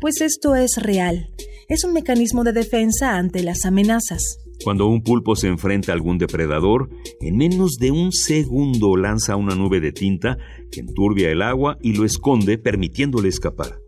[0.00, 1.30] Pues esto es real.
[1.68, 4.38] Es un mecanismo de defensa ante las amenazas.
[4.62, 6.88] Cuando un pulpo se enfrenta a algún depredador,
[7.20, 10.38] en menos de un segundo lanza una nube de tinta
[10.70, 13.78] que enturbia el agua y lo esconde permitiéndole escapar.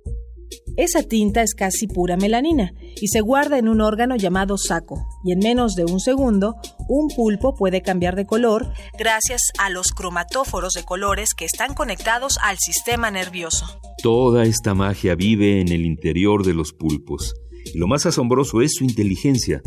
[0.79, 5.33] Esa tinta es casi pura melanina y se guarda en un órgano llamado saco, y
[5.33, 6.55] en menos de un segundo,
[6.89, 12.39] un pulpo puede cambiar de color gracias a los cromatóforos de colores que están conectados
[12.45, 13.66] al sistema nervioso.
[14.05, 17.35] Toda esta magia vive en el interior de los pulpos,
[17.74, 19.61] y lo más asombroso es su inteligencia.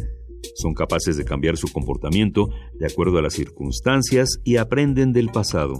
[0.55, 2.47] Son capaces de cambiar su comportamiento
[2.79, 5.77] de acuerdo a las circunstancias y aprenden del pasado.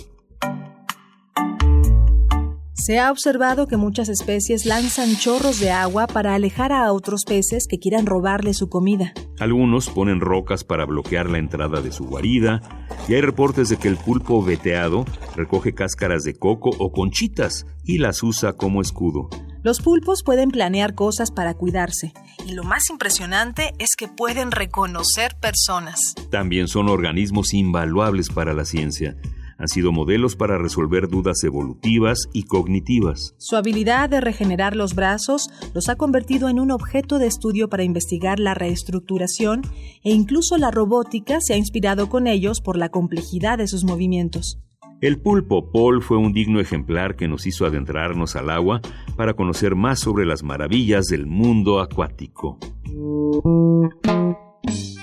[2.84, 7.68] Se ha observado que muchas especies lanzan chorros de agua para alejar a otros peces
[7.70, 9.14] que quieran robarle su comida.
[9.38, 13.88] Algunos ponen rocas para bloquear la entrada de su guarida y hay reportes de que
[13.88, 15.06] el pulpo veteado
[15.36, 19.30] recoge cáscaras de coco o conchitas y las usa como escudo.
[19.62, 22.14] Los pulpos pueden planear cosas para cuidarse
[22.48, 26.16] y lo más impresionante es que pueden reconocer personas.
[26.32, 29.16] También son organismos invaluables para la ciencia
[29.62, 33.36] han sido modelos para resolver dudas evolutivas y cognitivas.
[33.38, 37.84] Su habilidad de regenerar los brazos los ha convertido en un objeto de estudio para
[37.84, 39.62] investigar la reestructuración
[40.04, 44.60] e incluso la robótica se ha inspirado con ellos por la complejidad de sus movimientos.
[45.00, 48.82] El pulpo Paul fue un digno ejemplar que nos hizo adentrarnos al agua
[49.16, 52.60] para conocer más sobre las maravillas del mundo acuático.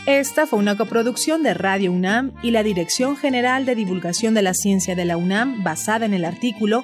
[0.09, 4.55] Esta fue una coproducción de Radio UNAM y la Dirección General de Divulgación de la
[4.55, 6.83] Ciencia de la UNAM basada en el artículo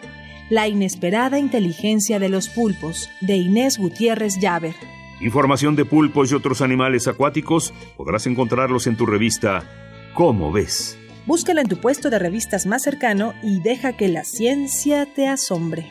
[0.50, 4.74] La inesperada inteligencia de los pulpos de Inés Gutiérrez Llaver.
[5.22, 9.64] Información de pulpos y otros animales acuáticos podrás encontrarlos en tu revista
[10.12, 10.98] ¿Cómo ves?
[11.24, 15.90] Búscala en tu puesto de revistas más cercano y deja que la ciencia te asombre.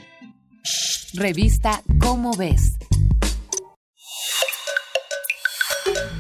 [1.16, 2.78] Revista ¿Cómo ves?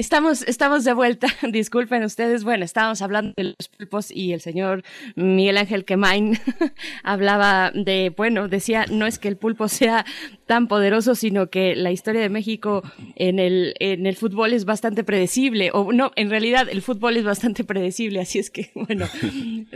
[0.00, 1.26] Estamos, estamos de vuelta.
[1.52, 2.42] Disculpen ustedes.
[2.42, 4.82] Bueno, estábamos hablando de los pulpos y el señor
[5.14, 6.38] Miguel Ángel Quemain
[7.04, 10.06] hablaba de, bueno, decía, no es que el pulpo sea
[10.46, 12.82] tan poderoso, sino que la historia de México
[13.14, 15.70] en el, en el fútbol es bastante predecible.
[15.74, 18.20] O no, en realidad el fútbol es bastante predecible.
[18.20, 19.06] Así es que, bueno,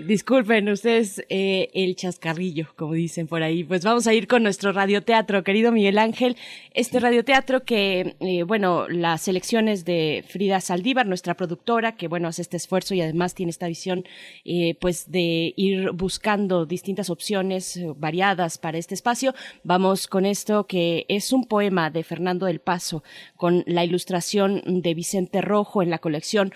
[0.07, 3.63] disculpen ustedes eh, el chascarrillo, como dicen por ahí.
[3.63, 6.39] Pues vamos a ir con nuestro radioteatro, querido Miguel Ángel.
[6.73, 12.43] Este radioteatro que, eh, bueno, las elecciones de Frida Saldívar, nuestra productora, que bueno, hace
[12.43, 14.05] este esfuerzo y además tiene esta visión
[14.45, 19.35] eh, pues de ir buscando distintas opciones eh, variadas para este espacio.
[19.63, 23.03] Vamos con esto que es un poema de Fernando del Paso
[23.37, 26.53] con la ilustración de Vicente Rojo en la colección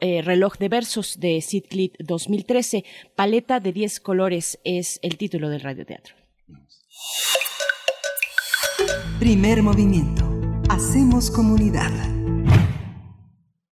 [0.00, 2.84] eh, Reloj de Versos de Sidclit 2013.
[3.14, 6.14] Paleta de 10 colores es el título del radioteatro.
[9.18, 10.26] Primer movimiento.
[10.70, 11.90] Hacemos comunidad.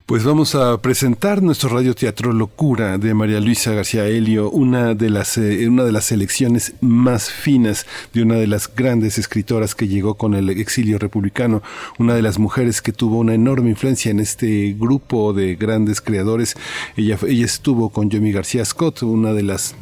[0.06, 5.38] Pues vamos a presentar nuestro radioteatro Locura de María Luisa García Helio, una de las
[5.38, 10.16] eh, una de las selecciones más finas de una de las grandes escritoras que llegó
[10.16, 11.64] con el exilio republicano,
[12.00, 16.56] una de las mujeres que tuvo una enorme influencia en este grupo de grandes creadores.
[16.98, 19.74] Ella ella estuvo con Yomi García Scott, una de las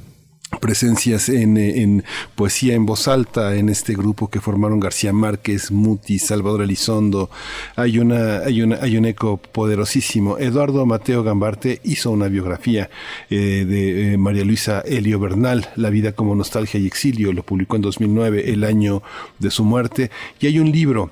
[0.59, 2.03] presencias en, en,
[2.35, 7.29] poesía en voz alta en este grupo que formaron García Márquez, Muti, Salvador Elizondo.
[7.75, 10.37] Hay una, hay una, hay un eco poderosísimo.
[10.37, 12.89] Eduardo Mateo Gambarte hizo una biografía
[13.29, 17.33] eh, de eh, María Luisa Helio Bernal, La vida como nostalgia y exilio.
[17.33, 19.01] Lo publicó en 2009, el año
[19.39, 20.11] de su muerte.
[20.39, 21.11] Y hay un libro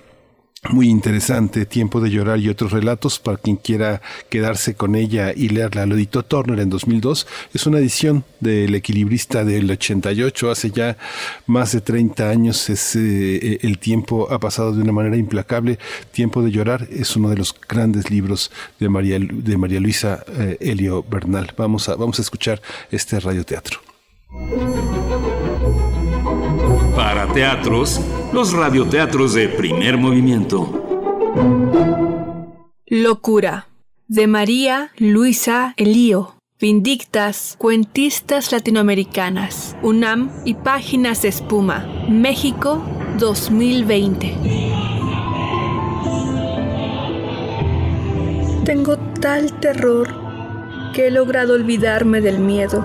[0.68, 5.50] muy interesante, Tiempo de llorar y otros relatos para quien quiera quedarse con ella y
[5.50, 5.86] leerla.
[5.86, 7.28] Lo editó Turner en 2002.
[7.54, 10.98] Es una edición del equilibrista del 88, hace ya
[11.48, 12.70] más de 30 años.
[12.70, 15.80] Es, eh, el tiempo ha pasado de una manera implacable.
[16.12, 20.58] Tiempo de llorar es uno de los grandes libros de María, de María Luisa eh,
[20.60, 21.54] Helio Bernal.
[21.56, 23.80] Vamos a, vamos a escuchar este radioteatro.
[27.00, 28.02] Para teatros,
[28.34, 30.70] los radioteatros de primer movimiento.
[32.88, 33.70] Locura,
[34.10, 36.36] de María Luisa Elío.
[36.60, 42.84] Vindictas, cuentistas latinoamericanas, UNAM y Páginas de Espuma, México
[43.18, 44.36] 2020.
[48.66, 50.14] Tengo tal terror
[50.94, 52.84] que he logrado olvidarme del miedo.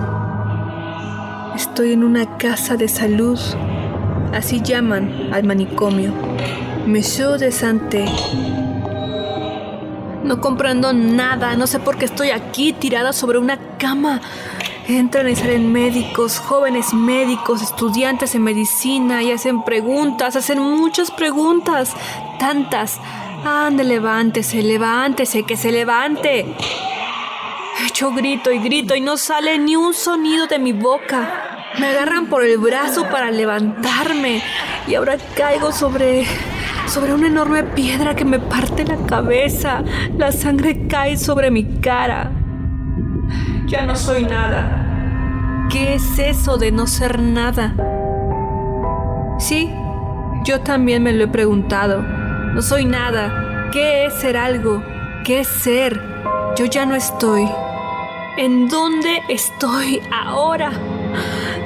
[1.56, 3.40] Estoy en una casa de salud
[4.34, 6.12] Así llaman al manicomio.
[6.86, 8.04] Monsieur de Santé.
[10.24, 14.20] No comprendo nada, no sé por qué estoy aquí tirada sobre una cama.
[14.88, 21.94] Entran y salen médicos, jóvenes médicos, estudiantes en medicina y hacen preguntas, hacen muchas preguntas,
[22.40, 23.00] tantas.
[23.44, 26.56] Ande, levántese, levántese, que se levante.
[27.94, 31.53] Yo grito y grito y no sale ni un sonido de mi boca.
[31.78, 34.42] Me agarran por el brazo para levantarme
[34.86, 36.24] y ahora caigo sobre
[36.86, 39.82] sobre una enorme piedra que me parte la cabeza.
[40.16, 42.30] La sangre cae sobre mi cara.
[43.66, 45.66] Ya no soy nada.
[45.70, 47.74] ¿Qué es eso de no ser nada?
[49.38, 49.70] Sí,
[50.44, 52.02] yo también me lo he preguntado.
[52.02, 53.70] No soy nada.
[53.72, 54.82] ¿Qué es ser algo?
[55.24, 56.00] ¿Qué es ser?
[56.56, 57.48] Yo ya no estoy.
[58.36, 60.70] ¿En dónde estoy ahora?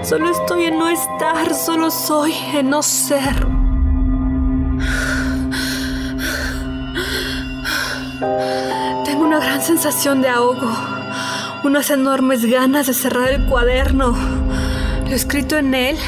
[0.08, 3.46] Solo estoy en no estar, solo soy en no ser.
[9.04, 10.72] Tengo una gran sensación de ahogo,
[11.62, 14.16] unas enormes ganas de cerrar el cuaderno.
[15.06, 15.98] Lo escrito en él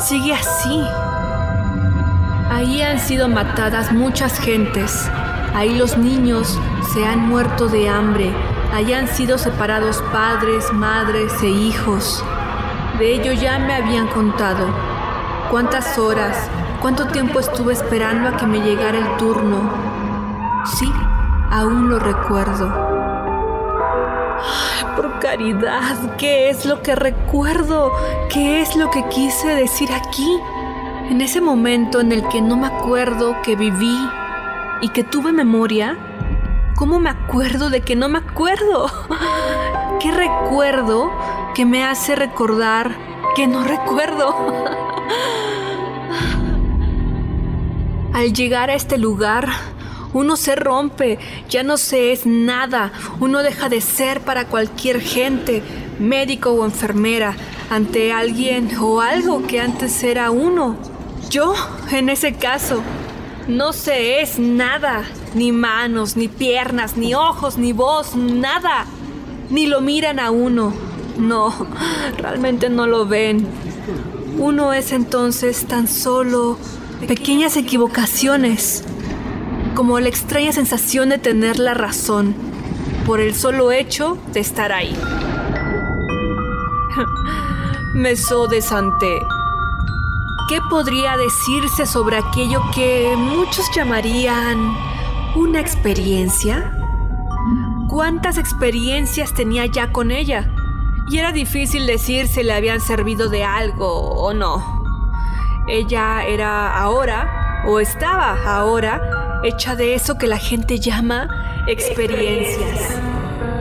[0.00, 0.80] sigue así.
[2.50, 5.10] Ahí han sido matadas muchas gentes.
[5.54, 6.58] Ahí los niños
[6.94, 8.32] se han muerto de hambre.
[8.72, 12.24] Ahí han sido separados padres, madres e hijos.
[12.98, 14.68] De ello ya me habían contado.
[15.50, 16.48] ¿Cuántas horas,
[16.80, 19.70] cuánto tiempo estuve esperando a que me llegara el turno?
[20.64, 20.90] Sí,
[21.50, 22.72] aún lo recuerdo.
[24.96, 27.92] Por caridad, ¿qué es lo que recuerdo?
[28.32, 30.40] ¿Qué es lo que quise decir aquí?
[31.10, 33.98] En ese momento en el que no me acuerdo que viví
[34.80, 35.98] y que tuve memoria,
[36.76, 38.86] ¿cómo me acuerdo de que no me acuerdo?
[40.00, 41.10] ¿Qué recuerdo
[41.56, 42.94] que me hace recordar
[43.34, 44.36] que no recuerdo.
[48.12, 49.48] Al llegar a este lugar,
[50.12, 55.62] uno se rompe, ya no se es nada, uno deja de ser para cualquier gente,
[55.98, 57.34] médico o enfermera,
[57.70, 60.76] ante alguien o algo que antes era uno.
[61.30, 61.54] Yo,
[61.90, 62.82] en ese caso,
[63.48, 68.84] no se es nada, ni manos, ni piernas, ni ojos, ni voz, nada.
[69.48, 70.95] Ni lo miran a uno.
[71.18, 71.52] No,
[72.18, 73.46] realmente no lo ven.
[74.38, 76.58] Uno es entonces tan solo
[77.06, 78.84] pequeñas equivocaciones,
[79.74, 82.34] como la extraña sensación de tener la razón
[83.06, 84.94] por el solo hecho de estar ahí.
[87.94, 89.20] Me de.
[90.48, 94.76] ¿Qué podría decirse sobre aquello que muchos llamarían
[95.34, 96.72] una experiencia?
[97.88, 100.55] ¿Cuántas experiencias tenía ya con ella?
[101.08, 104.84] Y era difícil decir si le habían servido de algo o no.
[105.68, 113.00] Ella era ahora, o estaba ahora, hecha de eso que la gente llama experiencias.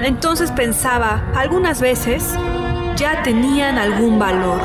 [0.02, 2.36] Entonces pensaba, algunas veces,
[2.96, 4.62] ya tenían algún valor.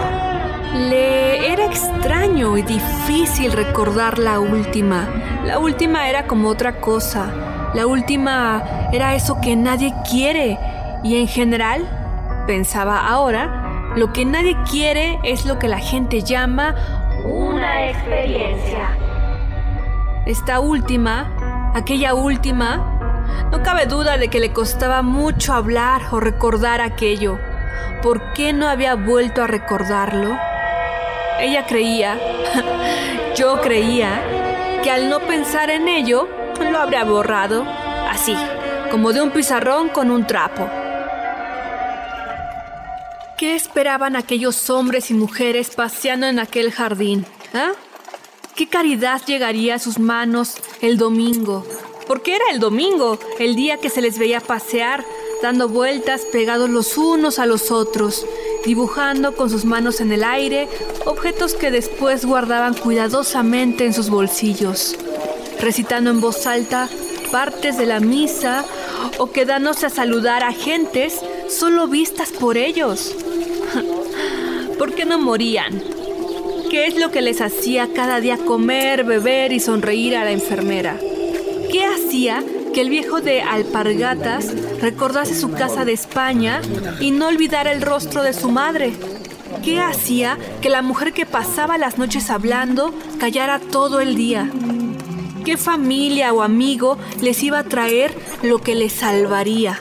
[0.75, 5.09] Le era extraño y difícil recordar la última.
[5.45, 7.31] La última era como otra cosa.
[7.75, 8.63] La última
[8.93, 10.59] era eso que nadie quiere
[11.03, 12.00] y en general
[12.47, 16.75] pensaba ahora, lo que nadie quiere es lo que la gente llama
[17.25, 18.97] una experiencia.
[20.27, 23.01] Esta última, aquella última,
[23.51, 27.39] no cabe duda de que le costaba mucho hablar o recordar aquello.
[28.03, 30.39] ¿Por qué no había vuelto a recordarlo?
[31.41, 32.19] Ella creía,
[33.37, 34.23] yo creía,
[34.83, 36.29] que al no pensar en ello,
[36.61, 37.65] lo habría borrado,
[38.09, 38.37] así,
[38.91, 40.69] como de un pizarrón con un trapo.
[43.41, 47.25] ¿Qué esperaban aquellos hombres y mujeres paseando en aquel jardín?
[47.55, 47.73] ¿Ah?
[48.55, 51.65] ¿Qué caridad llegaría a sus manos el domingo?
[52.07, 55.07] Porque era el domingo, el día que se les veía pasear,
[55.41, 58.27] dando vueltas pegados los unos a los otros,
[58.67, 60.69] dibujando con sus manos en el aire
[61.07, 64.99] objetos que después guardaban cuidadosamente en sus bolsillos,
[65.59, 66.91] recitando en voz alta
[67.33, 68.67] partes de la misa
[69.17, 73.15] o quedándose a saludar a gentes solo vistas por ellos.
[74.79, 75.83] ¿Por qué no morían?
[76.71, 80.99] ¿Qué es lo que les hacía cada día comer, beber y sonreír a la enfermera?
[81.71, 86.63] ¿Qué hacía que el viejo de Alpargatas recordase su casa de España
[87.01, 88.93] y no olvidara el rostro de su madre?
[89.65, 94.49] ¿Qué hacía que la mujer que pasaba las noches hablando callara todo el día?
[95.45, 99.81] ¿Qué familia o amigo les iba a traer lo que les salvaría?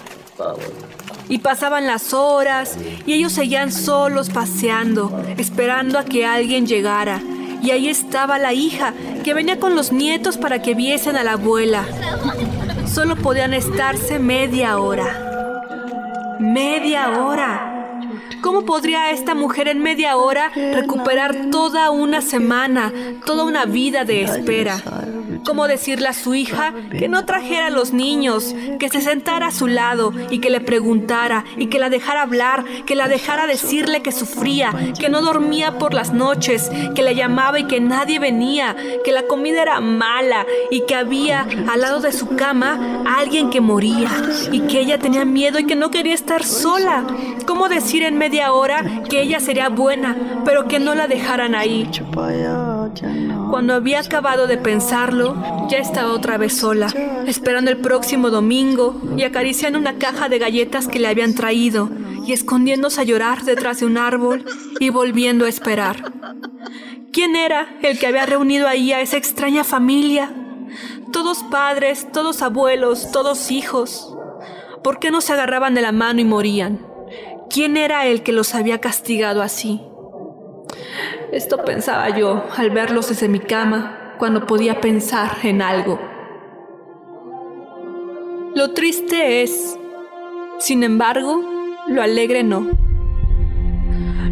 [1.30, 7.22] Y pasaban las horas y ellos seguían solos paseando, esperando a que alguien llegara.
[7.62, 11.34] Y ahí estaba la hija, que venía con los nietos para que viesen a la
[11.34, 11.86] abuela.
[12.88, 16.38] Solo podían estarse media hora.
[16.40, 17.69] Media hora.
[18.42, 22.94] ¿Cómo podría esta mujer en media hora recuperar toda una semana,
[23.26, 24.82] toda una vida de espera?
[25.44, 29.52] ¿Cómo decirle a su hija que no trajera a los niños, que se sentara a
[29.52, 34.02] su lado y que le preguntara y que la dejara hablar, que la dejara decirle
[34.02, 38.76] que sufría, que no dormía por las noches, que le llamaba y que nadie venía,
[39.04, 43.62] que la comida era mala y que había al lado de su cama alguien que
[43.62, 44.10] moría
[44.52, 47.06] y que ella tenía miedo y que no quería estar sola?
[47.46, 51.90] ¿Cómo decir en media hora que ella sería buena, pero que no la dejaran ahí?
[53.50, 55.36] Cuando había acabado de pensarlo,
[55.68, 56.94] ya estaba otra vez sola,
[57.26, 61.90] esperando el próximo domingo y acariciando una caja de galletas que le habían traído
[62.24, 64.46] y escondiéndose a llorar detrás de un árbol
[64.80, 66.14] y volviendo a esperar.
[67.12, 70.32] ¿Quién era el que había reunido ahí a esa extraña familia?
[71.12, 74.16] Todos padres, todos abuelos, todos hijos.
[74.84, 76.89] ¿Por qué no se agarraban de la mano y morían?
[77.50, 79.82] ¿Quién era el que los había castigado así?
[81.32, 86.00] Esto pensaba yo al verlos desde mi cama cuando podía pensar en algo.
[88.56, 89.80] Lo triste es,
[90.60, 91.44] sin embargo,
[91.88, 92.68] lo alegre no.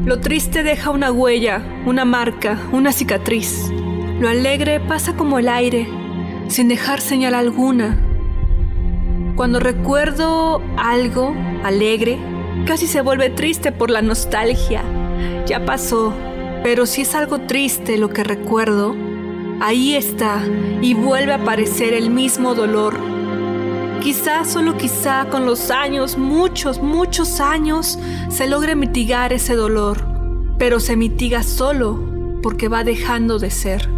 [0.05, 3.71] Lo triste deja una huella, una marca, una cicatriz.
[4.19, 5.87] Lo alegre pasa como el aire,
[6.49, 7.97] sin dejar señal alguna.
[9.35, 14.83] Cuando recuerdo algo alegre, casi se vuelve triste por la nostalgia.
[15.45, 16.13] Ya pasó,
[16.63, 18.95] pero si es algo triste lo que recuerdo,
[19.59, 20.43] ahí está
[20.81, 22.97] y vuelve a aparecer el mismo dolor.
[24.01, 27.99] Quizá, solo quizá, con los años, muchos, muchos años,
[28.29, 30.05] se logre mitigar ese dolor,
[30.57, 31.99] pero se mitiga solo
[32.41, 33.89] porque va dejando de ser.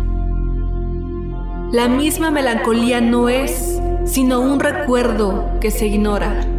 [1.71, 6.58] La misma melancolía no es sino un recuerdo que se ignora.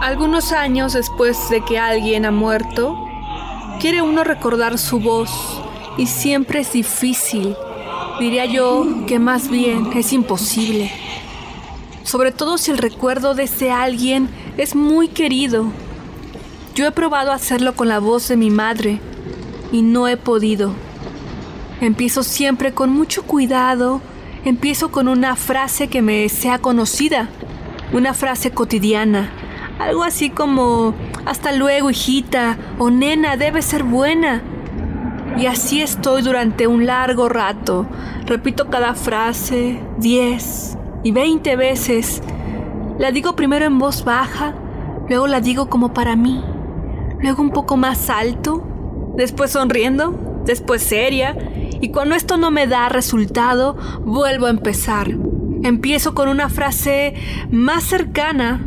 [0.00, 2.96] Algunos años después de que alguien ha muerto,
[3.80, 5.30] quiere uno recordar su voz
[5.96, 7.56] y siempre es difícil.
[8.20, 10.92] Diría yo que más bien es imposible.
[12.04, 15.66] Sobre todo si el recuerdo de ese alguien es muy querido.
[16.74, 19.00] Yo he probado hacerlo con la voz de mi madre
[19.72, 20.72] y no he podido.
[21.80, 24.00] Empiezo siempre con mucho cuidado,
[24.44, 27.28] empiezo con una frase que me sea conocida,
[27.92, 29.30] una frase cotidiana,
[29.78, 34.42] algo así como, hasta luego hijita, o nena, debe ser buena.
[35.36, 37.86] Y así estoy durante un largo rato.
[38.26, 42.22] Repito cada frase diez y veinte veces.
[42.98, 44.54] La digo primero en voz baja,
[45.08, 46.42] luego la digo como para mí,
[47.20, 48.66] luego un poco más alto,
[49.16, 51.36] después sonriendo, después seria,
[51.80, 55.10] y cuando esto no me da resultado, vuelvo a empezar.
[55.62, 57.14] Empiezo con una frase
[57.50, 58.64] más cercana,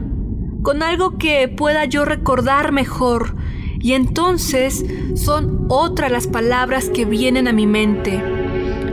[0.62, 3.36] con algo que pueda yo recordar mejor,
[3.82, 4.84] y entonces
[5.16, 8.22] son otras las palabras que vienen a mi mente.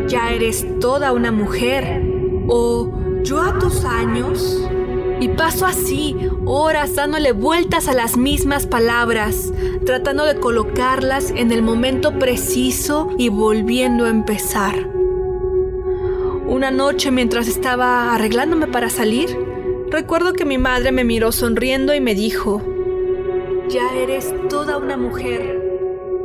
[0.09, 2.03] Ya eres toda una mujer,
[2.49, 2.93] o
[3.25, 4.63] yo a tus años.
[5.19, 6.15] Y paso así,
[6.45, 9.53] horas dándole vueltas a las mismas palabras,
[9.85, 14.75] tratando de colocarlas en el momento preciso y volviendo a empezar.
[16.47, 19.46] Una noche mientras estaba arreglándome para salir,
[19.91, 22.63] recuerdo que mi madre me miró sonriendo y me dijo,
[23.69, 25.63] ya eres toda una mujer,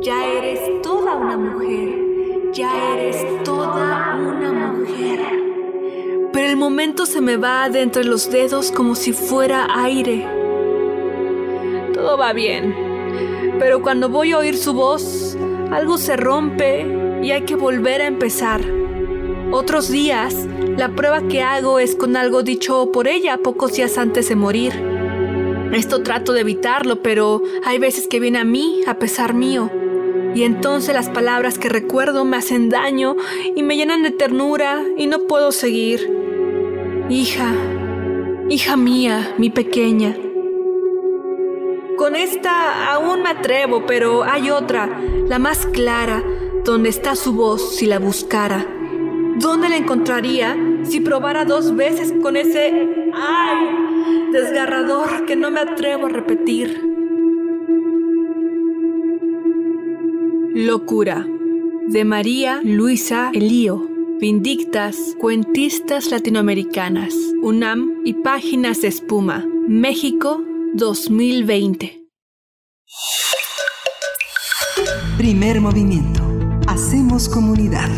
[0.00, 5.42] ya eres toda una mujer, ya eres toda una mujer
[6.32, 10.26] pero el momento se me va de entre los dedos como si fuera aire.
[11.92, 12.74] Todo va bien,
[13.58, 15.36] pero cuando voy a oír su voz,
[15.70, 16.86] algo se rompe
[17.22, 18.81] y hay que volver a empezar.
[19.54, 20.34] Otros días,
[20.78, 24.72] la prueba que hago es con algo dicho por ella pocos días antes de morir.
[25.74, 29.70] Esto trato de evitarlo, pero hay veces que viene a mí a pesar mío.
[30.34, 33.14] Y entonces las palabras que recuerdo me hacen daño
[33.54, 36.10] y me llenan de ternura y no puedo seguir.
[37.10, 37.52] Hija,
[38.48, 40.16] hija mía, mi pequeña.
[41.98, 44.88] Con esta aún me atrevo, pero hay otra,
[45.28, 46.24] la más clara,
[46.64, 48.66] donde está su voz si la buscara.
[49.38, 56.06] ¿Dónde la encontraría si probara dos veces con ese ay desgarrador que no me atrevo
[56.06, 56.80] a repetir?
[60.54, 61.26] Locura
[61.88, 63.88] de María Luisa Elío.
[64.22, 67.12] Vindictas, Cuentistas Latinoamericanas,
[67.42, 70.40] UNAM y Páginas de Espuma, México
[70.74, 72.06] 2020.
[75.18, 76.22] Primer movimiento.
[76.68, 77.90] Hacemos comunidad.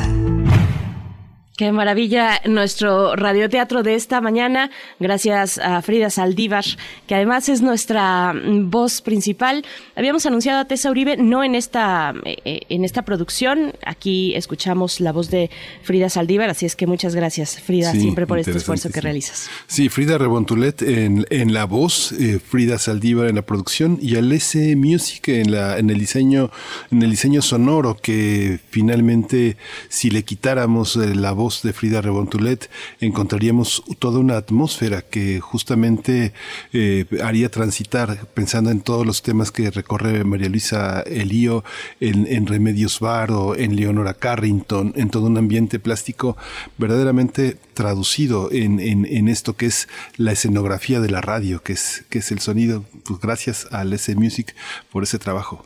[1.56, 4.72] Qué maravilla nuestro radioteatro de esta mañana.
[4.98, 6.64] Gracias a Frida Saldívar,
[7.06, 9.64] que además es nuestra mm, voz principal.
[9.94, 13.72] Habíamos anunciado a Tessa Uribe, no en esta, eh, eh, en esta producción.
[13.86, 15.48] Aquí escuchamos la voz de
[15.84, 19.48] Frida Saldívar, así es que muchas gracias, Frida, siempre por este esfuerzo que realizas.
[19.68, 24.74] Sí, Frida Rebontulet en, en la voz, eh, Frida Saldívar en la producción y Alese
[24.74, 26.50] Music en, la, en, el diseño,
[26.90, 29.56] en el diseño sonoro, que finalmente,
[29.88, 32.70] si le quitáramos la voz, de Frida Rebontulet
[33.00, 36.32] encontraríamos toda una atmósfera que justamente
[36.72, 41.64] eh, haría transitar, pensando en todos los temas que recorre María Luisa Elío,
[42.00, 46.36] en, Remedios Varo, en Leonora Carrington, en todo un ambiente plástico
[46.78, 52.18] verdaderamente traducido en, en, esto que es la escenografía de la radio, que es, que
[52.18, 52.84] es el sonido.
[53.04, 54.54] Pues gracias a S Music
[54.90, 55.64] por ese trabajo.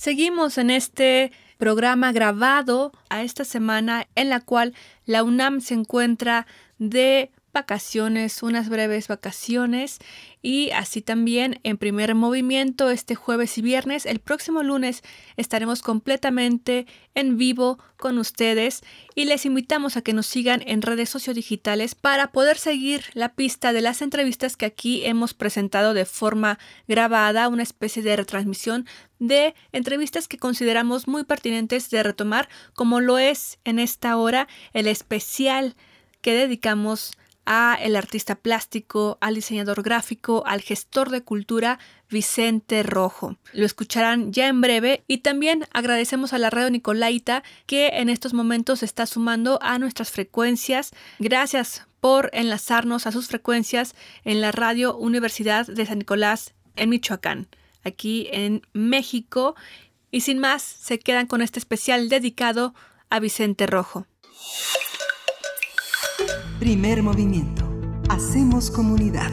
[0.00, 4.72] Seguimos en este programa grabado a esta semana en la cual
[5.04, 6.46] la UNAM se encuentra
[6.78, 9.98] de vacaciones, unas breves vacaciones
[10.42, 14.06] y así también en primer movimiento este jueves y viernes.
[14.06, 15.02] El próximo lunes
[15.36, 18.82] estaremos completamente en vivo con ustedes
[19.14, 23.72] y les invitamos a que nos sigan en redes sociodigitales para poder seguir la pista
[23.72, 28.86] de las entrevistas que aquí hemos presentado de forma grabada, una especie de retransmisión
[29.18, 34.86] de entrevistas que consideramos muy pertinentes de retomar, como lo es en esta hora el
[34.86, 35.76] especial
[36.22, 37.12] que dedicamos
[37.52, 43.38] a el artista plástico, al diseñador gráfico, al gestor de cultura Vicente Rojo.
[43.52, 48.34] Lo escucharán ya en breve y también agradecemos a la radio Nicolaita que en estos
[48.34, 50.92] momentos está sumando a nuestras frecuencias.
[51.18, 57.48] Gracias por enlazarnos a sus frecuencias en la radio Universidad de San Nicolás en Michoacán,
[57.82, 59.56] aquí en México.
[60.12, 62.76] Y sin más, se quedan con este especial dedicado
[63.08, 64.06] a Vicente Rojo.
[66.58, 67.64] Primer movimiento.
[68.08, 69.30] Hacemos comunidad.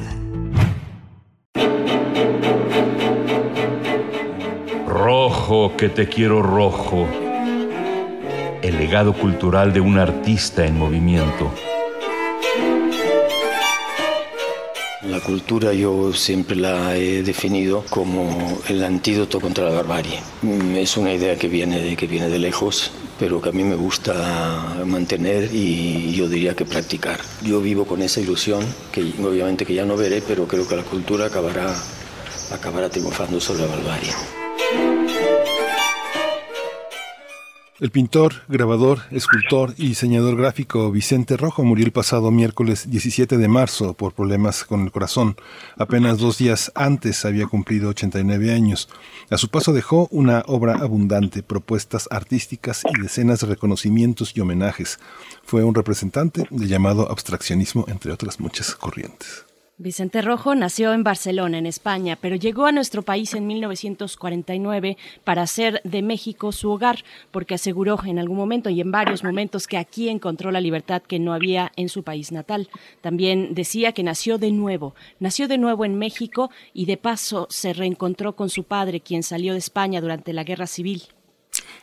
[4.87, 7.07] Rojo, que te quiero rojo.
[8.61, 11.51] El legado cultural de un artista en movimiento.
[15.07, 20.19] La cultura yo siempre la he definido como el antídoto contra la barbarie.
[20.75, 23.75] Es una idea que viene de, que viene de lejos pero que a mí me
[23.75, 27.19] gusta mantener y yo diría que practicar.
[27.43, 30.83] Yo vivo con esa ilusión, que obviamente que ya no veré, pero creo que la
[30.83, 31.73] cultura acabará,
[32.51, 34.11] acabará triunfando sobre la barbarie.
[37.79, 43.47] El pintor, grabador, escultor y diseñador gráfico Vicente Rojo murió el pasado miércoles 17 de
[43.47, 45.37] marzo por problemas con el corazón.
[45.77, 48.89] Apenas dos días antes había cumplido 89 años.
[49.29, 54.99] A su paso dejó una obra abundante, propuestas artísticas y decenas de reconocimientos y homenajes.
[55.43, 59.46] Fue un representante del llamado abstraccionismo, entre otras muchas corrientes.
[59.79, 65.43] Vicente Rojo nació en Barcelona, en España, pero llegó a nuestro país en 1949 para
[65.43, 69.77] hacer de México su hogar, porque aseguró en algún momento y en varios momentos que
[69.77, 72.69] aquí encontró la libertad que no había en su país natal.
[73.01, 77.73] También decía que nació de nuevo, nació de nuevo en México y de paso se
[77.73, 81.03] reencontró con su padre, quien salió de España durante la Guerra Civil.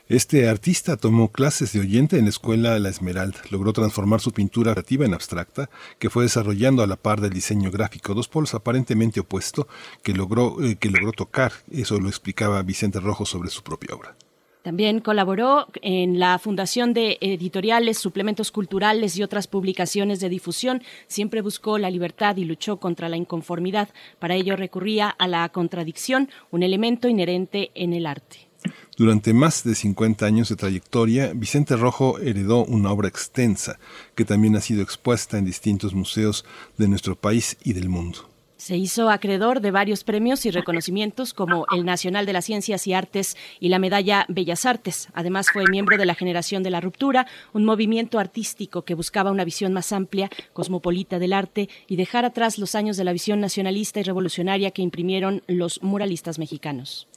[0.09, 3.41] Este artista tomó clases de oyente en la escuela La Esmeralda.
[3.51, 7.71] Logró transformar su pintura creativa en abstracta, que fue desarrollando a la par del diseño
[7.71, 9.67] gráfico, dos polos aparentemente opuestos
[10.03, 11.53] que logró, eh, que logró tocar.
[11.71, 14.17] Eso lo explicaba Vicente Rojo sobre su propia obra.
[14.65, 20.83] También colaboró en la fundación de editoriales, suplementos culturales y otras publicaciones de difusión.
[21.07, 23.91] Siempre buscó la libertad y luchó contra la inconformidad.
[24.19, 28.49] Para ello recurría a la contradicción, un elemento inherente en el arte.
[28.97, 33.81] Durante más de 50 años de trayectoria, Vicente Rojo heredó una obra extensa
[34.15, 36.45] que también ha sido expuesta en distintos museos
[36.79, 38.29] de nuestro país y del mundo.
[38.57, 42.95] Se hizo acreedor de varios premios y reconocimientos como el Nacional de las Ciencias y
[42.95, 45.09] Artes y la Medalla Bellas Artes.
[45.13, 49.45] Además fue miembro de la Generación de la Ruptura, un movimiento artístico que buscaba una
[49.45, 53.99] visión más amplia, cosmopolita del arte y dejar atrás los años de la visión nacionalista
[53.99, 57.09] y revolucionaria que imprimieron los muralistas mexicanos.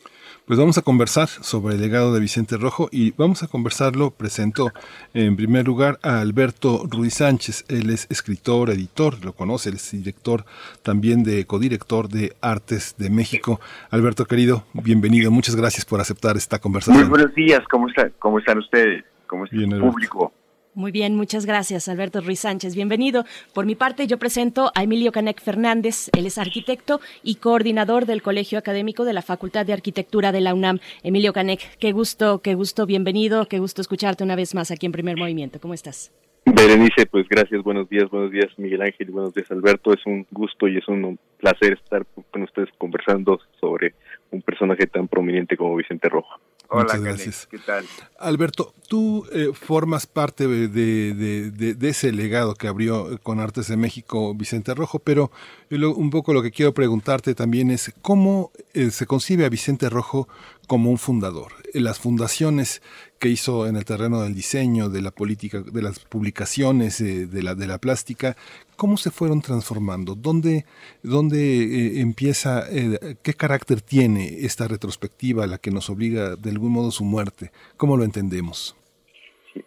[0.48, 4.12] Pues vamos a conversar sobre el legado de Vicente Rojo y vamos a conversarlo.
[4.12, 4.72] Presento
[5.14, 7.66] en primer lugar a Alberto Ruiz Sánchez.
[7.68, 10.46] Él es escritor, editor, lo conoce, él es director
[10.84, 13.60] también de codirector de Artes de México.
[13.90, 15.32] Alberto querido, bienvenido.
[15.32, 17.10] Muchas gracias por aceptar esta conversación.
[17.10, 19.04] Muy buenos días, ¿cómo, está, cómo están ustedes?
[19.28, 20.32] ¿Cómo está el público?
[20.78, 22.76] Muy bien, muchas gracias, Alberto Ruiz Sánchez.
[22.76, 23.26] Bienvenido.
[23.52, 26.12] Por mi parte, yo presento a Emilio Canec Fernández.
[26.16, 30.54] Él es arquitecto y coordinador del Colegio Académico de la Facultad de Arquitectura de la
[30.54, 30.78] UNAM.
[31.02, 34.92] Emilio Canec, qué gusto, qué gusto, bienvenido, qué gusto escucharte una vez más aquí en
[34.92, 35.60] Primer Movimiento.
[35.60, 36.12] ¿Cómo estás?
[36.46, 39.92] Berenice, pues gracias, buenos días, buenos días Miguel Ángel, buenos días Alberto.
[39.94, 43.96] Es un gusto y es un placer estar con ustedes conversando sobre
[44.30, 46.40] un personaje tan prominente como Vicente Rojo.
[46.70, 47.48] Hola, Muchas gracias.
[47.50, 47.86] ¿Qué tal?
[48.20, 54.74] Alberto, tú eh, formas parte de, ese legado que abrió con Artes de México Vicente
[54.74, 55.32] Rojo, pero
[55.70, 60.28] un poco lo que quiero preguntarte también es cómo eh, se concibe a Vicente Rojo
[60.68, 61.54] como un fundador.
[61.74, 62.82] Las fundaciones
[63.20, 67.44] que hizo en el terreno del diseño, de la política, de las publicaciones, eh, de,
[67.44, 68.36] la, de la plástica,
[68.78, 70.14] ¿Cómo se fueron transformando?
[70.14, 70.66] ¿Dónde,
[71.02, 76.74] dónde eh, empieza, eh, qué carácter tiene esta retrospectiva la que nos obliga de algún
[76.74, 77.50] modo su muerte?
[77.76, 78.76] ¿Cómo lo entendemos?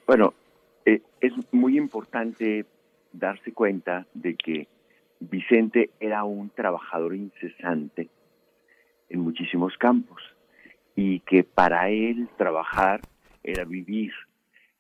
[0.07, 0.35] bueno,
[0.85, 2.65] eh, es muy importante
[3.13, 4.69] darse cuenta de que
[5.19, 8.09] Vicente era un trabajador incesante
[9.09, 10.23] en muchísimos campos
[10.95, 13.01] y que para él trabajar
[13.43, 14.13] era vivir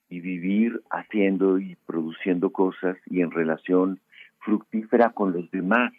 [0.08, 4.00] y vivir haciendo y produciendo cosas y en relación
[4.40, 5.92] fructífera con los demás.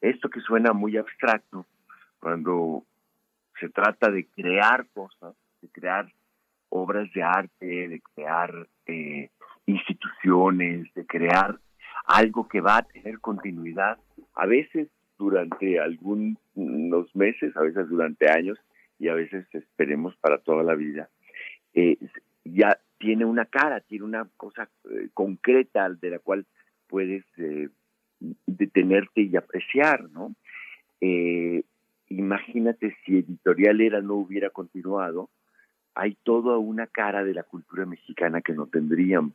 [0.00, 1.66] esto que suena muy abstracto,
[2.20, 2.84] cuando
[3.58, 6.10] se trata de crear cosas, de crear
[6.70, 9.30] obras de arte, de crear eh,
[9.66, 11.58] instituciones, de crear
[12.06, 13.98] algo que va a tener continuidad,
[14.34, 18.58] a veces durante algunos meses, a veces durante años
[18.98, 21.10] y a veces esperemos para toda la vida.
[21.74, 21.98] Eh,
[22.44, 26.46] ya tiene una cara, tiene una cosa eh, concreta de la cual
[26.90, 27.68] puedes eh,
[28.46, 30.34] detenerte y apreciar, ¿no?
[32.10, 35.30] imagínate si Editorial Era no hubiera continuado,
[35.94, 39.34] hay toda una cara de la cultura mexicana que no tendríamos.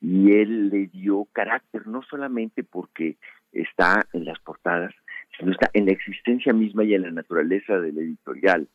[0.00, 3.16] Y él le dio carácter no solamente porque
[3.52, 4.94] está en las portadas,
[5.38, 8.66] sino está en la existencia misma y en la naturaleza del editorial.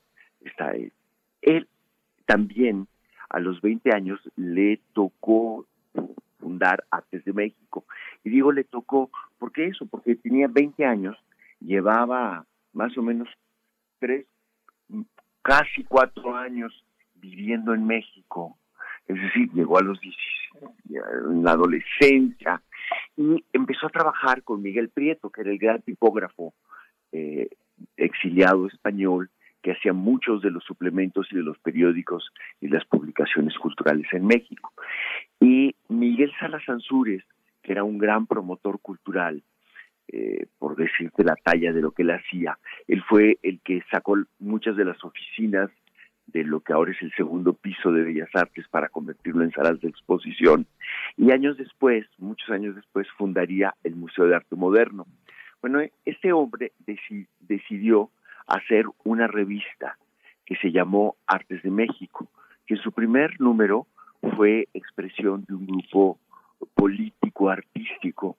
[0.42, 0.94] Está él.
[1.42, 1.68] Él
[2.26, 2.88] también
[3.30, 5.66] a los 20 años le tocó
[6.46, 7.86] fundar Artes de México.
[8.24, 9.88] Y digo le tocó, ¿por qué eso?
[9.88, 11.18] Porque tenía 20 años,
[11.60, 13.28] llevaba más o menos
[13.98, 14.28] tres,
[15.42, 16.72] casi cuatro años
[17.16, 18.60] viviendo en México.
[19.08, 20.24] Es decir, llegó a los 16,
[21.32, 22.62] en la adolescencia,
[23.18, 26.54] y empezó a trabajar con Miguel Prieto, que era el gran tipógrafo
[27.12, 27.50] eh,
[27.98, 29.32] exiliado español,
[29.66, 32.32] que hacía muchos de los suplementos y de los periódicos
[32.62, 34.72] y las publicaciones culturales en México.
[35.48, 36.64] Y Miguel Salas
[37.62, 39.44] que era un gran promotor cultural,
[40.08, 44.18] eh, por decirte la talla de lo que él hacía, él fue el que sacó
[44.40, 45.70] muchas de las oficinas
[46.26, 49.80] de lo que ahora es el segundo piso de Bellas Artes para convertirlo en salas
[49.82, 50.66] de exposición.
[51.16, 55.06] Y años después, muchos años después, fundaría el Museo de Arte Moderno.
[55.62, 56.72] Bueno, este hombre
[57.48, 58.10] decidió
[58.48, 59.96] hacer una revista
[60.44, 62.28] que se llamó Artes de México,
[62.66, 63.86] que su primer número
[64.36, 66.20] fue expresión de un grupo
[66.74, 68.38] político, artístico,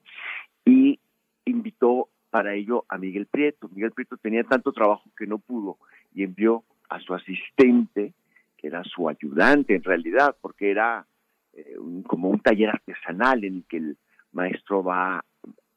[0.64, 0.99] y
[1.45, 3.68] invitó para ello a Miguel Prieto.
[3.68, 5.78] Miguel Prieto tenía tanto trabajo que no pudo
[6.14, 8.12] y envió a su asistente,
[8.57, 11.07] que era su ayudante en realidad, porque era
[11.53, 11.76] eh,
[12.07, 13.97] como un taller artesanal en el que el
[14.32, 15.24] maestro va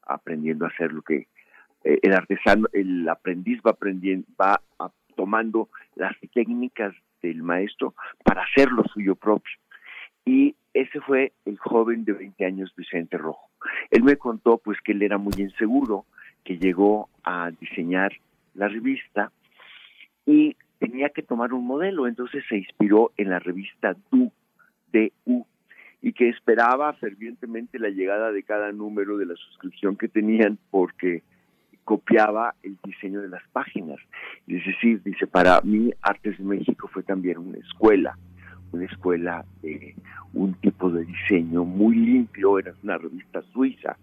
[0.02, 1.28] aprendiendo a hacer lo que
[1.84, 4.60] eh, el artesano, el aprendiz va aprendiendo, va
[5.16, 7.94] tomando las técnicas del maestro
[8.24, 9.56] para hacer lo suyo propio.
[10.30, 13.50] Y ese fue el joven de 20 años, Vicente Rojo.
[13.90, 16.06] Él me contó pues que él era muy inseguro,
[16.44, 18.12] que llegó a diseñar
[18.54, 19.32] la revista
[20.24, 24.30] y tenía que tomar un modelo, entonces se inspiró en la revista Du,
[24.92, 25.44] DU,
[26.00, 31.24] y que esperaba fervientemente la llegada de cada número de la suscripción que tenían porque
[31.82, 33.98] copiaba el diseño de las páginas.
[34.46, 38.16] Es decir, dice, para mí Artes de México fue también una escuela,
[38.72, 39.94] una escuela de
[40.32, 43.96] un tipo de diseño muy limpio, era una revista suiza,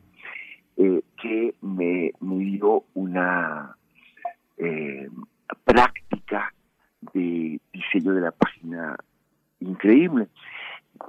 [0.76, 3.76] eh, que me, dio una
[4.58, 5.10] eh,
[5.64, 6.54] práctica
[7.14, 8.98] de diseño de la página
[9.60, 10.28] increíble.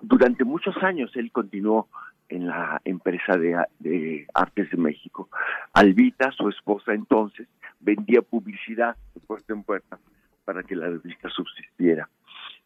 [0.03, 1.89] Durante muchos años él continuó
[2.29, 5.29] en la empresa de, Artes de México.
[5.73, 7.49] Albita, su esposa entonces,
[7.81, 9.99] vendía publicidad de puerta en puerta
[10.45, 12.09] para que la revista subsistiera.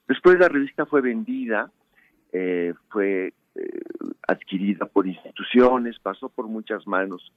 [0.08, 1.70] Después la revista fue vendida,
[2.32, 3.80] eh, fue eh,
[4.26, 7.32] adquirida por instituciones, pasó por muchas manos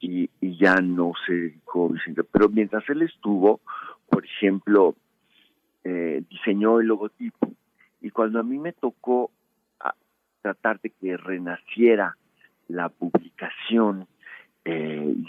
[0.00, 2.24] y, ya no se dedicó Vicente.
[2.24, 3.60] Pero mientras él estuvo,
[4.08, 4.94] por ejemplo,
[5.84, 7.52] eh, diseñó el logotipo
[8.00, 9.30] y cuando a mí me tocó
[9.80, 9.94] ah,
[10.42, 12.16] tratar de que renaciera
[12.68, 14.06] la publicación,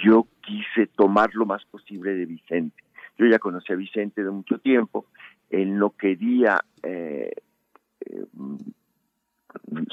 [0.03, 2.83] yo quise tomar lo más posible de Vicente.
[3.19, 5.05] Yo ya conocí a Vicente de mucho tiempo,
[5.49, 7.31] él no quería eh,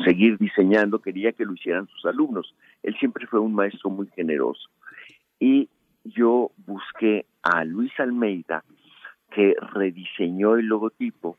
[0.04, 2.54] seguir diseñando, quería que lo hicieran sus alumnos.
[2.82, 4.68] Él siempre fue un maestro muy generoso.
[5.38, 5.68] Y
[6.04, 8.64] yo busqué a Luis Almeida,
[9.30, 11.36] que rediseñó el logotipo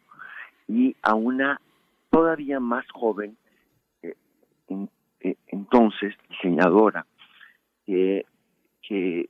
[0.67, 1.61] y a una
[2.09, 3.37] todavía más joven,
[4.01, 4.15] eh,
[5.21, 7.05] eh, entonces diseñadora,
[7.85, 8.25] que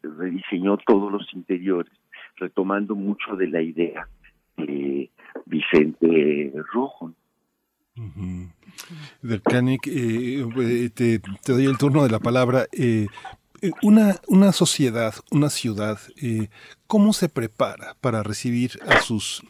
[0.02, 1.92] rediseñó todos los interiores,
[2.38, 4.08] retomando mucho de la idea
[4.58, 5.10] de
[5.46, 7.14] Vicente Rojo.
[9.22, 9.42] Del
[9.86, 12.66] eh, te, te, doy el turno de la palabra.
[12.72, 13.08] Eh,
[13.62, 16.50] eh, una, una sociedad, una ciudad, eh,
[16.88, 19.44] ¿cómo se prepara para recibir a sus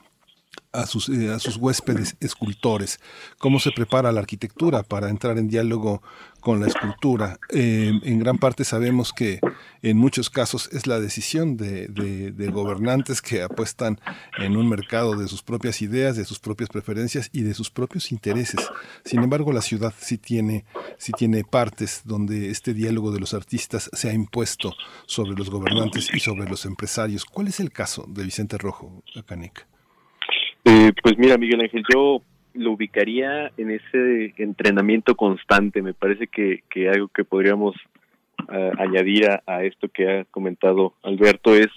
[0.81, 2.99] a sus, eh, a sus huéspedes escultores,
[3.37, 6.01] cómo se prepara la arquitectura para entrar en diálogo
[6.45, 7.39] con la escultura.
[7.49, 9.39] Eh, en gran parte sabemos que
[9.81, 13.99] en muchos casos es la decisión de, de, gobernantes que apuestan
[14.37, 18.11] en un mercado de sus propias ideas, de sus propias preferencias y de sus propios
[18.11, 18.61] intereses.
[19.03, 20.65] Sin embargo, la ciudad sí tiene,
[20.99, 24.75] sí tiene partes donde este diálogo de los artistas se ha impuesto
[25.07, 27.25] sobre los gobernantes y sobre los empresarios.
[27.25, 29.67] ¿Cuál es el caso de Vicente Rojo, Caneca?
[30.65, 32.21] Eh, pues mira, Miguel Ángel, yo
[32.55, 35.81] lo ubicaría en ese entrenamiento constante.
[35.81, 37.75] Me parece que, que algo que podríamos
[38.77, 41.69] añadir a, esto que ha comentado Alberto es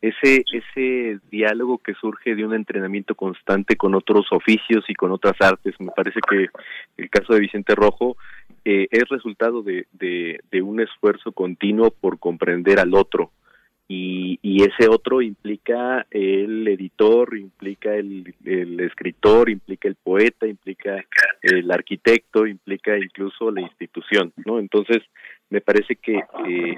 [0.00, 5.34] ese ese diálogo que surge de un entrenamiento constante con otros oficios y con otras
[5.40, 5.74] artes.
[5.78, 6.48] Me parece que
[6.96, 8.16] el caso de Vicente Rojo
[8.64, 13.30] eh, es resultado de, de un esfuerzo continuo por comprender al otro
[13.88, 18.34] y, y, ese otro implica el editor, implica el,
[18.80, 21.02] escritor, implica el poeta, implica
[21.40, 24.58] el arquitecto, implica incluso la institución, ¿no?
[24.58, 24.98] Entonces,
[25.48, 26.20] me parece que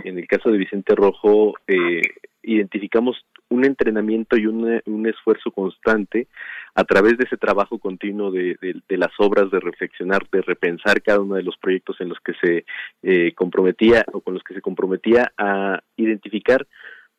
[0.04, 2.02] en el caso de Vicente Rojo eh,
[2.42, 6.28] identificamos un entrenamiento y un, un, esfuerzo constante
[6.74, 11.20] a través de ese trabajo continuo de, de, las obras, de reflexionar, de repensar cada
[11.20, 12.64] uno de los proyectos en los que se
[13.02, 16.66] eh, comprometía o con los que se comprometía a identificar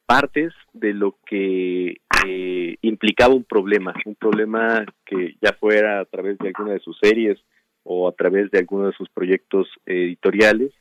[0.06, 6.38] partes de lo que eh, implicaba un problema, un problema que ya fuera a través
[6.40, 7.40] de alguna de sus series
[7.84, 10.72] o a través de alguno de sus proyectos editoriales,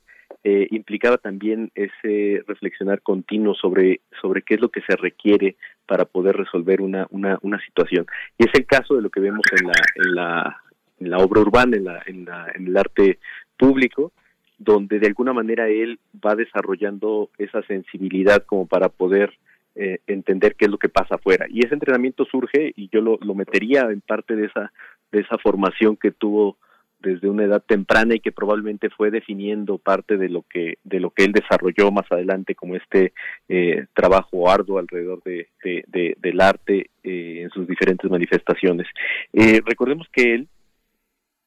[0.43, 5.57] eh, implicaba también ese reflexionar continuo sobre, sobre qué es lo que se requiere
[5.87, 8.07] para poder resolver una, una, una situación.
[8.39, 10.63] Y es el caso de lo que vemos en la, en la,
[10.99, 13.19] en la obra urbana, en, la, en, la, en el arte
[13.57, 14.13] público,
[14.61, 19.33] donde de alguna manera él va desarrollando esa sensibilidad como para poder
[19.75, 21.47] eh, entender qué es lo que pasa afuera.
[21.49, 24.71] Y ese entrenamiento surge, y yo lo, lo metería en parte de esa,
[25.11, 26.59] de esa formación que tuvo
[27.03, 31.09] desde una edad temprana y que probablemente fue definiendo parte de lo que de lo
[31.09, 33.15] que él desarrolló más adelante como este
[33.49, 38.87] eh, trabajo arduo alrededor de, de, del arte eh, en sus diferentes manifestaciones
[39.33, 40.49] eh, recordemos que él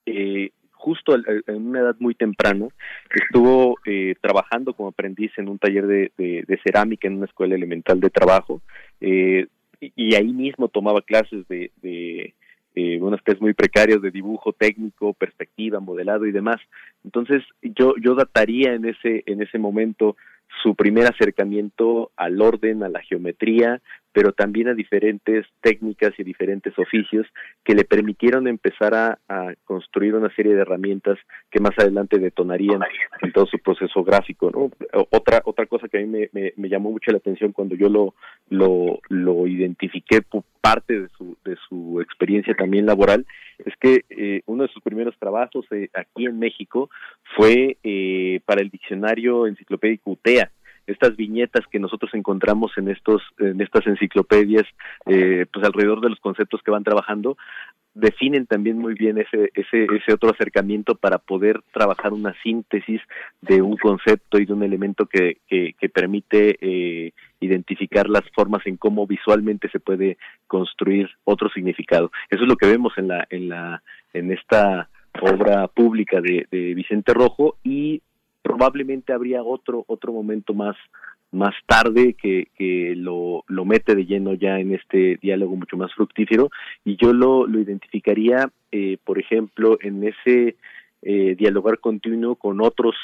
[0.08, 0.50] eh,
[0.84, 2.68] justo en una edad muy temprana,
[3.10, 8.10] estuvo eh, trabajando como aprendiz en un taller de, cerámica en una escuela elemental de
[8.10, 8.62] trabajo
[9.00, 9.48] eh,
[9.80, 12.34] y, ahí mismo tomaba clases de, de
[13.00, 16.60] unas clases muy precarias de dibujo técnico, perspectiva, modelado y demás.
[17.06, 20.18] Entonces yo yo dataría en ese en ese momento
[20.62, 23.82] su primer acercamiento al orden, a la geometría,
[24.14, 27.26] pero también a diferentes técnicas y diferentes oficios
[27.64, 29.18] que le permitieron empezar a,
[29.66, 31.18] construir una serie de herramientas
[31.50, 32.82] que más adelante detonarían
[33.22, 34.52] en todo su proceso gráfico.
[35.10, 38.14] Otra otra cosa que a mí me, me, llamó mucho la atención cuando yo lo,
[38.50, 43.26] lo, lo identifiqué por parte de su, de su experiencia también laboral
[43.66, 46.90] es que eh, uno de sus primeros trabajos eh, aquí en México
[47.36, 50.52] fue eh, para el diccionario enciclopédico UTEA.
[50.86, 54.66] Estas viñetas que nosotros encontramos en estos en estas enciclopedias
[55.06, 57.38] eh, pues alrededor de los conceptos que van trabajando
[57.94, 63.00] definen también muy bien ese ese ese otro acercamiento para poder trabajar una síntesis
[63.42, 68.66] de un concepto y de un elemento que que, que permite eh, identificar las formas
[68.66, 70.18] en cómo visualmente se puede
[70.48, 72.12] construir otro significado.
[72.30, 73.84] Eso es lo que vemos en la en la
[74.14, 74.90] en esta
[75.22, 78.02] obra pública de, de Vicente Rojo y
[78.42, 80.76] probablemente habría otro otro momento más
[81.32, 85.92] más tarde que, que lo, lo mete de lleno ya en este diálogo mucho más
[85.94, 86.50] fructífero
[86.86, 90.56] y yo lo, lo identificaría eh, por ejemplo en ese
[91.02, 92.96] eh, dialogar continuo con otros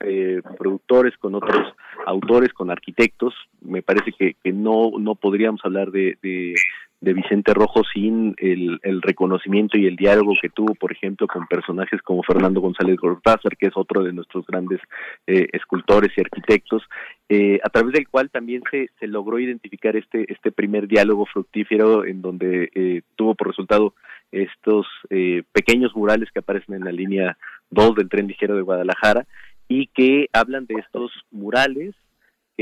[0.00, 1.74] eh, productores, con otros
[2.06, 3.34] autores, con arquitectos.
[3.60, 6.54] Me parece que, que no, no podríamos hablar de, de,
[7.02, 11.48] de Vicente Rojo sin el, el, reconocimiento y el diálogo que tuvo, por ejemplo, con
[11.48, 14.80] personajes como Fernando González Gortázar, que es otro de nuestros grandes
[15.26, 16.82] eh, escultores y arquitectos,
[17.28, 22.04] eh, a través del cual también se, se logró identificar este, este primer diálogo fructífero
[22.04, 23.94] en donde eh, tuvo por resultado
[24.30, 27.36] estos eh, pequeños murales que aparecen en la línea
[27.70, 29.26] 2 del tren ligero de Guadalajara
[29.66, 31.96] y que hablan de estos murales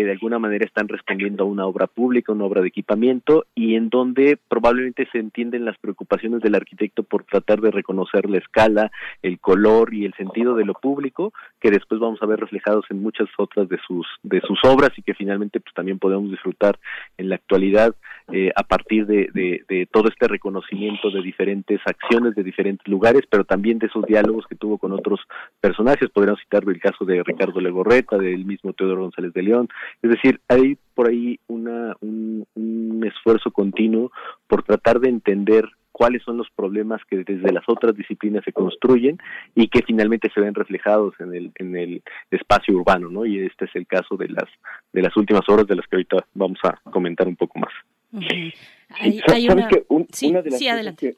[0.00, 3.74] que de alguna manera están respondiendo a una obra pública, una obra de equipamiento, y
[3.74, 8.90] en donde probablemente se entienden las preocupaciones del arquitecto por tratar de reconocer la escala,
[9.20, 13.02] el color y el sentido de lo público, que después vamos a ver reflejados en
[13.02, 16.78] muchas otras de sus de sus obras y que finalmente pues también podemos disfrutar
[17.18, 17.94] en la actualidad
[18.32, 23.22] eh, a partir de, de, de, todo este reconocimiento de diferentes acciones de diferentes lugares,
[23.28, 25.20] pero también de esos diálogos que tuvo con otros
[25.60, 26.08] personajes.
[26.10, 29.68] Podríamos citar el caso de Ricardo Legorreta, del mismo Teodoro González de León,
[30.02, 34.10] es decir, hay por ahí una, un, un esfuerzo continuo
[34.46, 39.18] por tratar de entender cuáles son los problemas que desde las otras disciplinas se construyen
[39.54, 43.26] y que finalmente se ven reflejados en el en el espacio urbano, ¿no?
[43.26, 44.48] Y este es el caso de las
[44.92, 47.72] de las últimas horas de las que ahorita vamos a comentar un poco más.
[48.12, 51.16] ¿Sabes que una de las cosas que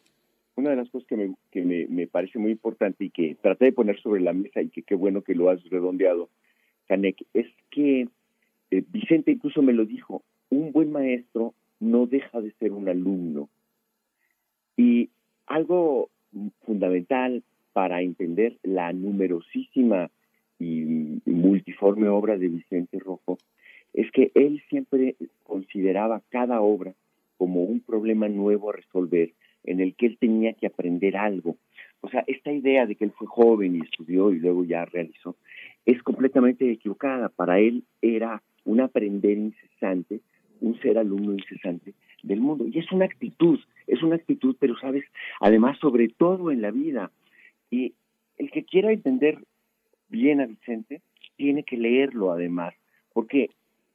[0.54, 3.66] una de las cosas que, me, que me, me, parece muy importante y que traté
[3.66, 6.28] de poner sobre la mesa y que qué bueno que lo has redondeado,
[6.88, 8.08] Canek, es que
[8.72, 13.50] eh, Vicente incluso me lo dijo, un buen maestro no deja de ser un alumno.
[14.78, 15.10] Y
[15.46, 16.08] algo
[16.64, 17.42] fundamental
[17.74, 20.10] para entender la numerosísima
[20.58, 23.36] y multiforme obra de Vicente Rojo
[23.92, 26.94] es que él siempre consideraba cada obra
[27.36, 29.32] como un problema nuevo a resolver
[29.64, 31.56] en el que él tenía que aprender algo.
[32.00, 35.36] O sea, esta idea de que él fue joven y estudió y luego ya realizó
[35.84, 37.28] es completamente equivocada.
[37.28, 40.20] Para él era un aprender incesante,
[40.60, 42.66] un ser alumno incesante del mundo.
[42.66, 45.04] Y es una actitud, es una actitud, pero sabes,
[45.40, 47.10] además sobre todo en la vida.
[47.70, 47.94] Y
[48.38, 49.38] el que quiera entender
[50.08, 51.00] bien a Vicente,
[51.36, 52.74] tiene que leerlo además,
[53.12, 53.50] porque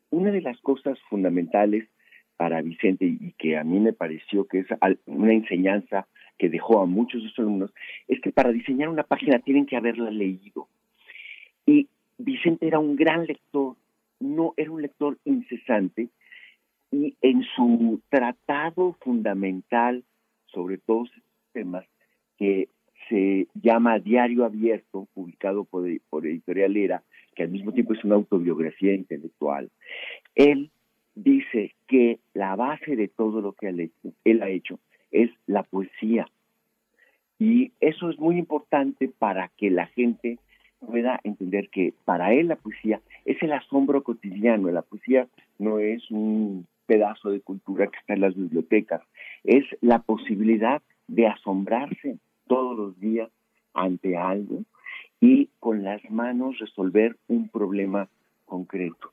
[0.10, 1.88] una de las cosas fundamentales
[2.36, 4.68] para Vicente y que a mí me pareció que es
[5.06, 6.08] una enseñanza
[6.38, 7.74] que dejó a muchos de sus alumnos,
[8.08, 10.68] es que para diseñar una página tienen que haberla leído.
[11.66, 11.88] Y
[12.18, 13.76] Vicente era un gran lector,
[14.20, 16.10] no era un lector incesante,
[16.92, 20.04] y en su tratado fundamental
[20.46, 21.86] sobre todos estos temas,
[22.38, 22.70] que
[23.10, 27.04] se llama Diario Abierto, publicado por, Editorial Era,
[27.36, 29.70] que al mismo tiempo es una autobiografía intelectual,
[30.36, 30.72] él
[31.16, 33.92] dice que la base de todo lo que
[34.24, 34.80] él ha hecho
[35.12, 36.28] es la poesía.
[37.40, 40.40] Y eso es muy importante para que la gente
[40.86, 44.70] pueda entender que para él la poesía es el asombro cotidiano.
[44.72, 45.28] La poesía
[45.60, 49.02] no es un pedazo de cultura que está en las bibliotecas,
[49.44, 52.18] es la posibilidad de asombrarse
[52.48, 53.30] todos los días
[53.74, 54.64] ante algo
[55.20, 58.08] y con las manos resolver un problema
[58.46, 59.12] concreto.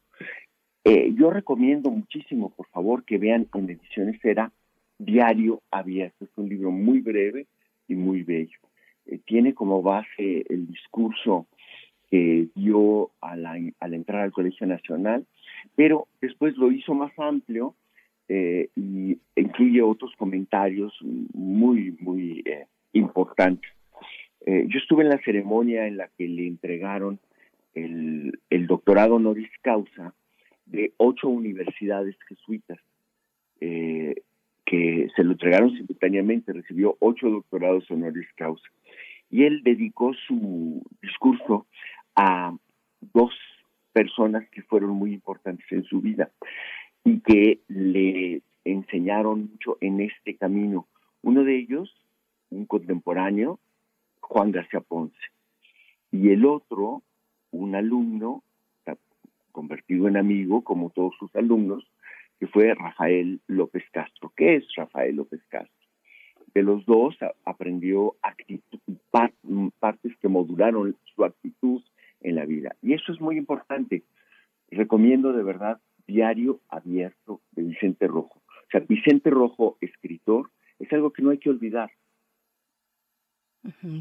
[0.84, 4.52] Eh, yo recomiendo muchísimo, por favor, que vean en Ediciones Era
[4.98, 6.24] Diario Abierto.
[6.24, 7.46] Es un libro muy breve
[7.88, 8.58] y muy bello.
[9.06, 11.46] Eh, tiene como base el discurso
[12.10, 15.26] que dio al entrar al Colegio Nacional,
[15.74, 17.74] pero después lo hizo más amplio
[18.28, 22.44] eh, y incluye otros comentarios muy, muy
[22.92, 23.70] importantes.
[24.46, 27.18] yo estuve en la ceremonia en la que le entregaron
[27.74, 30.14] el, el doctorado honoris causa
[30.66, 32.78] de ocho universidades jesuitas
[33.60, 34.14] eh,
[34.66, 38.66] que se lo entregaron simultáneamente, recibió ocho doctorados honoris causa.
[39.34, 41.66] Y él dedicó su discurso
[42.14, 42.56] a
[43.00, 43.34] dos
[43.92, 46.30] personas que fueron muy importantes en su vida
[47.02, 50.86] y que le enseñaron mucho en este camino.
[51.22, 51.92] Uno de ellos,
[52.50, 53.58] un contemporáneo,
[54.20, 55.18] Juan García Ponce,
[56.12, 57.02] y el otro,
[57.50, 58.44] un alumno
[59.50, 61.84] convertido en amigo, como todos sus alumnos,
[62.38, 64.32] que fue Rafael López Castro.
[64.36, 65.83] ¿Qué es Rafael López Castro?
[66.54, 68.14] De los dos aprendió
[69.10, 71.82] partes que modularon su actitud
[72.20, 72.76] en la vida.
[72.80, 74.04] Y eso es muy importante.
[74.70, 78.40] Recomiendo de verdad Diario Abierto de Vicente Rojo.
[78.46, 81.90] O sea, Vicente Rojo, escritor, es algo que no hay que olvidar.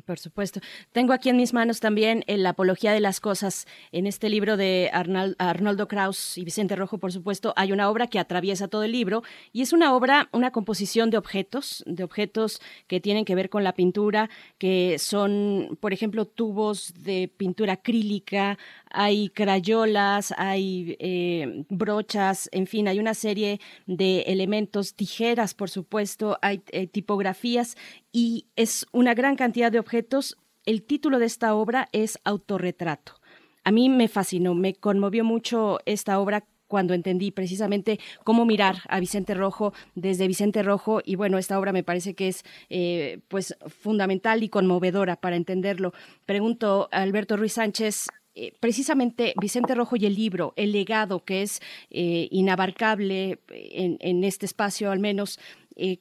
[0.06, 0.60] Por supuesto.
[0.92, 3.66] Tengo aquí en mis manos también La Apología de las Cosas.
[3.94, 8.20] En este libro de Arnoldo Kraus y Vicente Rojo, por supuesto, hay una obra que
[8.20, 9.24] atraviesa todo el libro
[9.54, 13.64] y es una obra, una composición de objetos, de objetos que tienen que ver con
[13.64, 18.58] la pintura, que son, por ejemplo, tubos de pintura acrílica,
[18.94, 26.38] hay crayolas, hay eh, brochas, en fin, hay una serie de elementos, tijeras, por supuesto,
[26.42, 27.76] hay eh, tipografías
[28.12, 30.38] y es una gran cantidad de objetos.
[30.66, 33.16] El título de esta obra es Autorretrato.
[33.64, 39.00] A mí me fascinó, me conmovió mucho esta obra cuando entendí precisamente cómo mirar a
[39.00, 43.56] Vicente Rojo desde Vicente Rojo y bueno, esta obra me parece que es eh, pues
[43.68, 45.94] fundamental y conmovedora para entenderlo.
[46.26, 51.42] Pregunto a Alberto Ruiz Sánchez, eh, precisamente Vicente Rojo y el libro, el legado que
[51.42, 55.40] es eh, inabarcable en, en, este espacio al menos,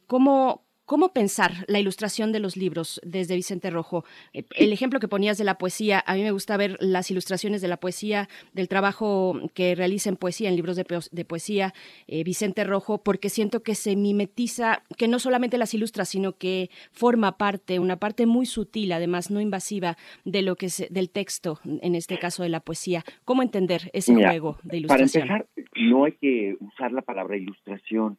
[0.06, 0.62] ¿cómo,
[0.92, 4.04] ¿Cómo pensar la ilustración de los libros desde Vicente Rojo?
[4.34, 7.62] Eh, el ejemplo que ponías de la poesía, a mí me gusta ver las ilustraciones
[7.62, 11.72] de la poesía, del trabajo que realiza en poesía, en libros de, poesía,
[12.08, 16.68] eh, Vicente Rojo, porque siento que se mimetiza, que no solamente las ilustra, sino que
[16.90, 19.96] forma parte, una parte muy sutil, además no invasiva,
[20.26, 23.02] de lo que es del texto, en este caso de la poesía.
[23.24, 25.26] ¿Cómo entender ese juego de ilustración?
[25.26, 28.18] Para empezar, no hay que usar la palabra ilustración.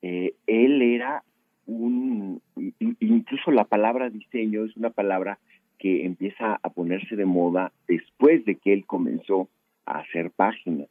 [0.00, 1.22] Eh, él era
[1.70, 2.42] un,
[3.00, 5.38] incluso la palabra diseño es una palabra
[5.78, 9.48] que empieza a ponerse de moda después de que él comenzó
[9.86, 10.88] a hacer páginas.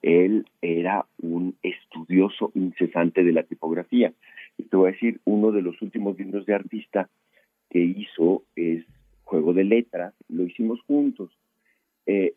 [0.00, 4.12] Él era un estudioso incesante de la tipografía.
[4.56, 7.08] Y te voy a decir, uno de los últimos libros de artista
[7.68, 8.84] que hizo es
[9.24, 11.30] Juego de Letras, lo hicimos juntos.
[12.06, 12.32] Eh,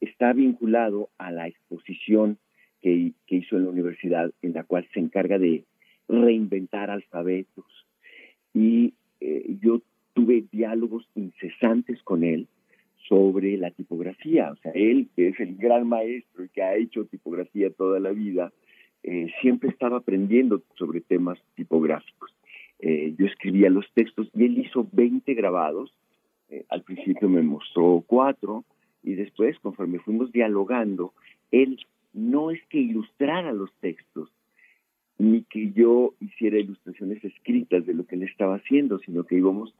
[0.00, 2.36] está vinculado a la exposición
[2.82, 5.64] que, hizo en la universidad, en la cual se encarga de
[6.10, 7.86] reinventar alfabetos.
[8.52, 9.80] Y eh, yo
[10.12, 12.48] tuve diálogos incesantes con él
[13.08, 14.50] sobre la tipografía.
[14.52, 18.10] O sea, él, que es el gran maestro y que ha hecho tipografía toda la
[18.10, 18.52] vida,
[19.02, 22.30] eh, siempre estaba aprendiendo sobre temas tipográficos.
[22.80, 25.92] Eh, yo escribía los textos y él hizo 20 grabados.
[26.68, 28.64] al principio me mostró cuatro
[29.04, 31.12] y después, conforme fuimos dialogando,
[31.52, 31.78] él
[32.12, 34.32] no es que ilustrara los textos,
[35.20, 39.74] ni que yo hiciera ilustraciones escritas de lo que él estaba haciendo, sino que íbamos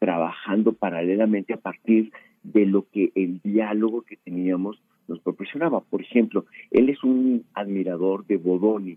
[0.00, 2.10] trabajando paralelamente a partir
[2.42, 5.80] de lo que el diálogo que teníamos nos proporcionaba.
[5.82, 8.96] Por ejemplo, él es un admirador de Bodoni,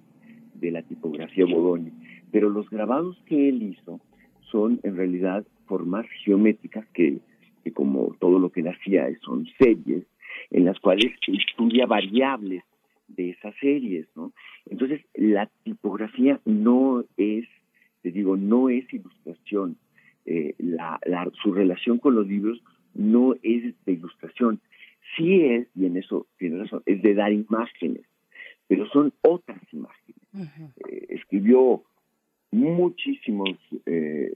[0.55, 1.91] de la tipografía Bodoni,
[2.31, 4.01] pero los grabados que él hizo
[4.49, 7.19] son en realidad formas geométricas que,
[7.75, 10.03] como todo lo que él hacía son series
[10.49, 12.63] en las cuales estudia variables
[13.07, 14.33] de esas series, ¿no?
[14.65, 17.45] Entonces, la tipografía no es,
[18.01, 19.77] te digo, no es ilustración.
[20.25, 20.99] Eh, la,
[21.41, 22.61] su relación con los libros
[22.93, 24.59] no es de ilustración.
[25.15, 28.05] Sí es, y en eso tiene razón, es de dar imágenes,
[28.67, 30.21] pero son otras imágenes.
[30.89, 31.83] Eh, escribió
[32.51, 34.35] muchísimos, eh,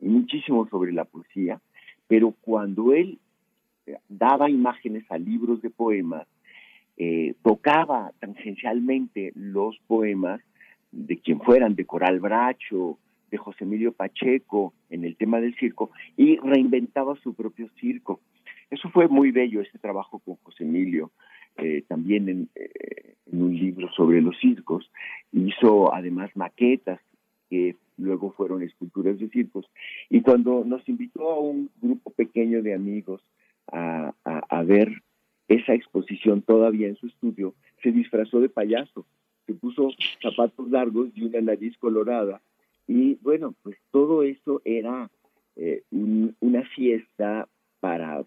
[0.00, 1.60] muchísimo sobre la poesía,
[2.06, 3.18] pero cuando él
[4.08, 6.28] daba imágenes a libros de poemas,
[6.96, 10.40] eh, tocaba tangencialmente los poemas
[10.90, 12.98] de quien fueran, de Coral Bracho,
[13.30, 18.20] de José Emilio Pacheco, en el tema del circo, y reinventaba su propio circo.
[18.70, 21.10] Eso fue muy bello, ese trabajo con José Emilio,
[21.56, 24.90] eh, también en, eh, en, un libro sobre los circos.
[25.32, 27.00] Hizo además maquetas
[27.50, 29.66] que luego fueron esculturas de circos.
[30.08, 33.22] Y cuando nos invitó a un grupo pequeño de amigos
[33.70, 35.02] a, a, ver
[35.48, 39.04] esa exposición todavía en su estudio, se disfrazó de payaso,
[39.46, 39.90] se puso
[40.20, 42.40] zapatos largos y una nariz colorada.
[42.86, 45.10] Y bueno, pues todo eso era
[45.56, 47.48] eh, una fiesta
[47.80, 48.24] para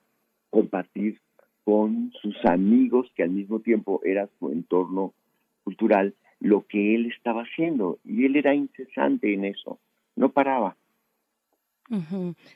[0.49, 1.19] compartir
[1.63, 5.13] con sus amigos, que al mismo tiempo era su entorno
[5.63, 7.97] cultural, lo que él estaba haciendo.
[8.03, 9.79] Y él era incesante en eso,
[10.15, 10.77] no paraba.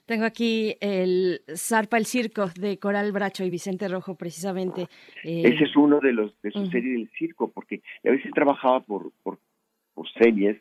[0.05, 4.87] Tengo aquí el Zarpa el Circo de Coral Bracho y Vicente Rojo, precisamente.
[5.23, 8.79] Eh, Ese es uno de los de su serie del circo, porque a veces trabajaba
[8.81, 9.37] por, por,
[10.17, 10.57] series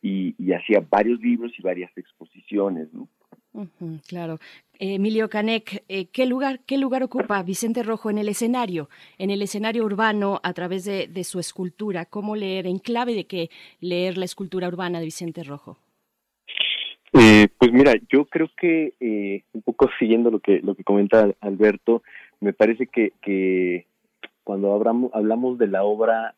[0.00, 3.08] y, hacía varios libros y varias exposiciones, ¿no?
[4.06, 4.38] claro.
[4.78, 8.88] Emilio Canek, eh, ¿qué lugar, ¿qué lugar ocupa Vicente Rojo en el escenario,
[9.18, 12.06] en el escenario urbano a través de, de su escultura?
[12.06, 13.50] ¿Cómo leer, en clave de qué
[13.80, 15.78] leer la escultura urbana de Vicente Rojo?
[17.14, 21.28] Eh, pues mira, yo creo que eh, un poco siguiendo lo que lo que comenta
[21.40, 22.02] Alberto,
[22.40, 23.86] me parece que, que
[24.44, 26.34] cuando hablamos, hablamos de la obra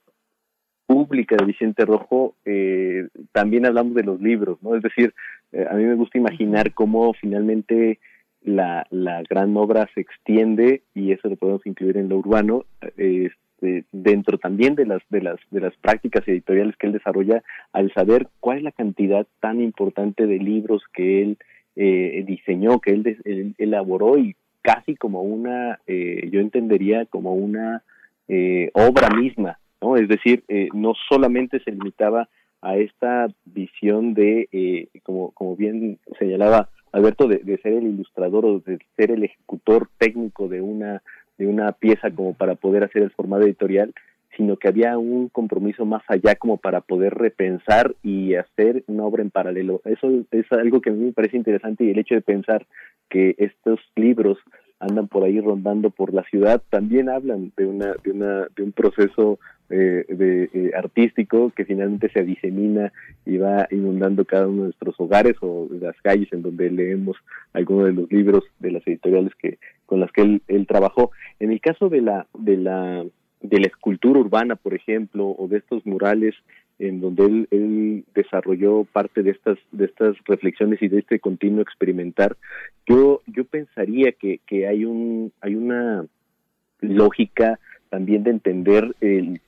[0.86, 4.76] pública de Vicente Rojo, eh, también hablamos de los libros, ¿no?
[4.76, 5.14] Es decir,
[5.52, 7.98] eh, a mí me gusta imaginar cómo finalmente
[8.42, 12.64] la, la gran obra se extiende y eso lo podemos incluir en lo urbano,
[12.98, 13.30] eh,
[13.64, 17.42] este, dentro también de las de las de las prácticas editoriales que él desarrolla
[17.72, 21.38] al saber cuál es la cantidad tan importante de libros que él
[21.76, 27.82] eh, diseñó que él, elaboró y casi como una eh, yo entendería como una
[28.28, 32.28] eh, obra misma no es decir no solamente se limitaba
[32.60, 38.60] a esta visión de como como bien señalaba Alberto de, de ser el ilustrador o
[38.60, 41.02] de ser el ejecutor técnico de una
[41.38, 43.92] de una pieza como para poder hacer el formato editorial,
[44.36, 49.22] sino que había un compromiso más allá como para poder repensar y hacer una obra
[49.22, 49.80] en paralelo.
[49.84, 52.66] Eso es algo que a mí me parece interesante y el hecho de pensar
[53.08, 54.38] que estos libros
[54.80, 58.72] andan por ahí rondando por la ciudad también hablan de una de una de un
[58.72, 59.38] proceso
[59.70, 62.92] eh, de, eh, artístico que finalmente se disemina
[63.24, 67.16] y va inundando cada uno de nuestros hogares o las calles en donde leemos
[67.54, 71.10] algunos de los libros de las editoriales que con las que él, él trabajó.
[71.40, 73.04] En el caso de la de la
[73.40, 76.34] de la escultura urbana, por ejemplo, o de estos murales
[76.78, 82.36] en donde él, desarrolló parte de estas de estas reflexiones y de este continuo experimentar
[82.86, 86.04] yo yo pensaría que, que hay un hay una
[86.80, 87.58] lógica
[87.90, 88.94] también de entender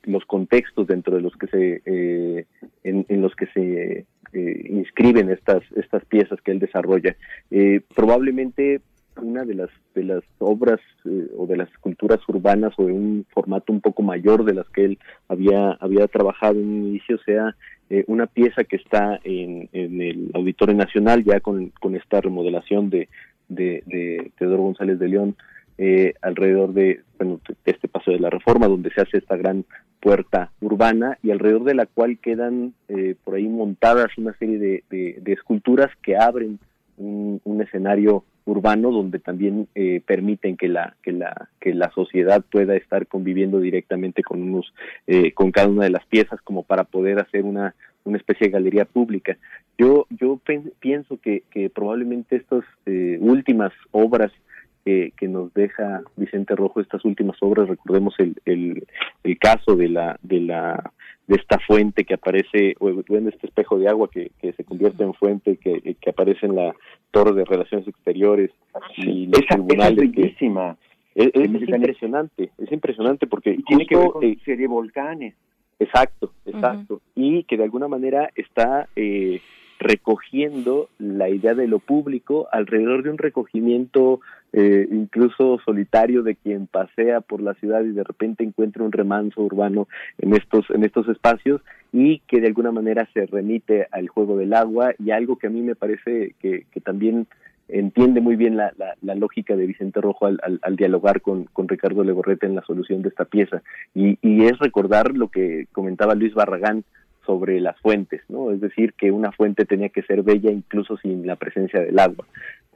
[0.05, 2.47] los contextos dentro de los que se eh,
[2.85, 7.17] en, los que se eh, inscriben estas estas piezas que él desarrolla
[7.51, 8.81] eh, probablemente
[9.23, 10.81] una de las de las obras
[11.37, 14.85] o de las esculturas urbanas o de un formato un poco mayor de las que
[14.85, 14.99] él
[15.29, 17.55] había había trabajado en un inicio sea
[18.09, 23.09] una pieza que está en, el Auditorio Nacional ya con, con esta remodelación de,
[23.49, 25.37] de, de Teodoro González de León
[25.79, 29.67] eh, alrededor de bueno, este paso de la reforma, donde se hace esta gran
[30.01, 34.85] puerta urbana y alrededor de la cual quedan eh, por ahí montadas una serie de,
[34.89, 36.59] de, esculturas que abren
[36.97, 42.77] un, escenario urbano donde también eh, permiten que la que la que la sociedad pueda
[42.77, 44.73] estar conviviendo directamente con unos
[45.07, 47.75] eh, con cada una de las piezas como para poder hacer una
[48.05, 49.37] una especie de galería pública.
[49.77, 50.41] Yo yo
[50.79, 54.33] pienso que, que probablemente estas eh, últimas obras
[54.87, 57.69] que, nos deja Vicente Rojo estas últimas obras.
[57.69, 58.87] Recordemos el, el,
[59.25, 60.93] el, caso de la de la
[61.27, 65.03] de esta fuente que aparece o en este espejo de agua que, que se convierte
[65.03, 66.73] en fuente que, que aparece en la
[67.11, 68.51] torre de relaciones exteriores
[68.97, 70.77] y los tribunales es bellísima.
[71.17, 75.35] Es, es, impresionante es impresionante porque tiene que ver con eh, serie volcanes.
[75.81, 77.01] Exacto exacto.
[77.15, 79.41] Y que de alguna manera está eh,
[79.79, 84.21] recogiendo la idea de lo público alrededor de un recogimiento
[84.53, 89.43] eh, incluso solitario de quien pasea por la ciudad y de repente encuentra un remanso
[89.43, 89.89] urbano
[90.19, 91.61] en estos en estos espacios
[91.93, 95.51] y que de alguna manera se remite al juego del agua y algo que a
[95.51, 97.27] mí me parece que, que también
[97.69, 98.73] entiende muy bien la,
[99.03, 103.03] la, lógica de Vicente Rojo al, al, dialogar con, con, Ricardo Legorreta en la solución
[103.03, 103.63] de esta pieza.
[103.93, 106.85] Y, y es recordar lo que comentaba Luis Barragán
[107.27, 108.53] sobre las fuentes, ¿no?
[108.53, 112.27] Es decir, que una fuente tenía que ser bella incluso sin la presencia del agua.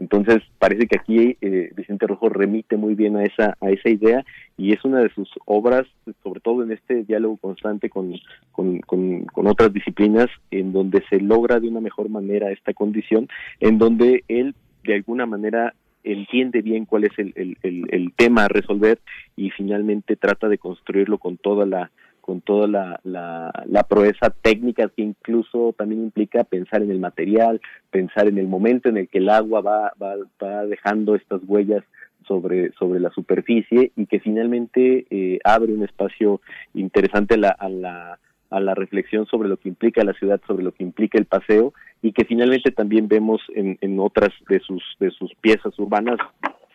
[0.01, 4.25] Entonces, parece que aquí eh, Vicente Rojo remite muy bien a esa a esa idea
[4.57, 5.87] y es una de sus obras,
[6.23, 8.15] sobre todo en este diálogo constante con,
[8.53, 13.29] con, con, otras disciplinas, en donde se logra de una mejor manera esta condición,
[13.61, 14.55] en donde él
[14.85, 17.59] de alguna manera entiende bien cuál es el, el,
[17.91, 19.01] el tema a resolver
[19.37, 21.91] y finalmente trata de construirlo con toda la
[22.21, 27.61] con toda la, la, proeza técnica que incluso también implica pensar en el material,
[27.91, 31.83] pensar en el momento en el que el agua va, va, va dejando estas huellas
[32.27, 36.41] sobre, sobre la superficie y que finalmente eh, abre un espacio
[36.75, 38.19] interesante a la, a, la,
[38.51, 41.73] a la reflexión sobre lo que implica la ciudad, sobre lo que implica el paseo
[42.03, 46.19] y que finalmente también vemos en, en otras de sus, de sus piezas urbanas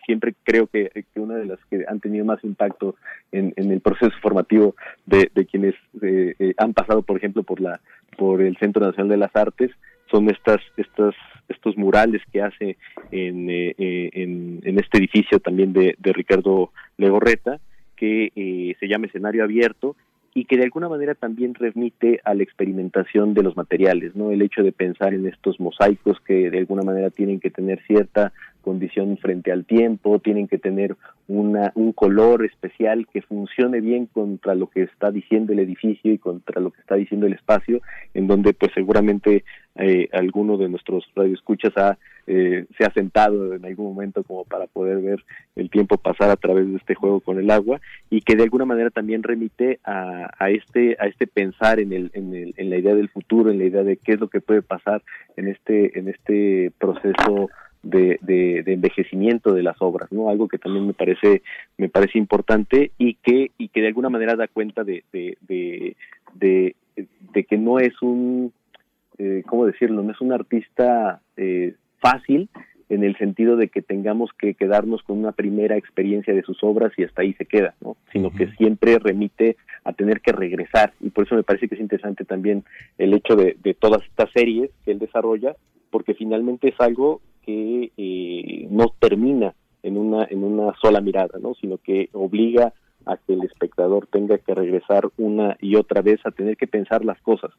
[0.06, 2.94] siempre creo que, una de las que han tenido más impacto
[3.32, 4.74] en, el proceso formativo
[5.04, 7.80] de, quienes eh, eh, han pasado, por ejemplo, por la
[8.16, 9.70] por el Centro Nacional de las Artes
[10.10, 11.14] son estas estas
[11.48, 12.78] estos murales que hace
[13.10, 17.60] en, eh, en, este edificio también de, de Ricardo Legorreta
[17.94, 19.96] que se llama escenario abierto
[20.36, 24.30] y que de alguna manera también remite a la experimentación de los materiales, ¿no?
[24.30, 28.34] El hecho de pensar en estos mosaicos que de alguna manera tienen que tener cierta
[28.60, 30.94] condición frente al tiempo, tienen que tener
[31.26, 36.18] una, un color especial que funcione bien contra lo que está diciendo el edificio y
[36.18, 37.80] contra lo que está diciendo el espacio,
[38.12, 39.42] en donde pues seguramente
[39.78, 44.66] eh, alguno de nuestros radioescuchas ha, eh, se ha sentado en algún momento como para
[44.66, 45.24] poder ver
[45.54, 47.80] el tiempo pasar a través de este juego con el agua
[48.10, 52.10] y que de alguna manera también remite a, a este a este pensar en el,
[52.14, 54.40] en el en la idea del futuro en la idea de qué es lo que
[54.40, 55.02] puede pasar
[55.36, 57.50] en este en este proceso
[57.82, 60.28] de, de, envejecimiento de las obras, ¿no?
[60.28, 61.42] Algo que también me parece
[61.78, 66.74] me parece importante y que y que de alguna manera da cuenta de de, de,
[67.32, 68.52] de, que no es un
[69.18, 72.48] eh, cómo decirlo no es un artista eh, fácil
[72.88, 76.92] en el sentido de que tengamos que quedarnos con una primera experiencia de sus obras
[76.96, 77.96] y hasta ahí se queda, ¿no?
[78.12, 81.80] Sino que siempre remite a tener que regresar y por eso me parece que es
[81.80, 82.64] interesante también
[82.98, 85.56] el hecho de, de todas estas series que él desarrolla,
[85.90, 91.54] porque finalmente es algo que eh, no termina en una en una sola mirada, ¿no?
[91.54, 92.72] Sino que obliga
[93.06, 97.04] a que el espectador tenga que regresar una y otra vez a tener que pensar
[97.04, 97.52] las cosas.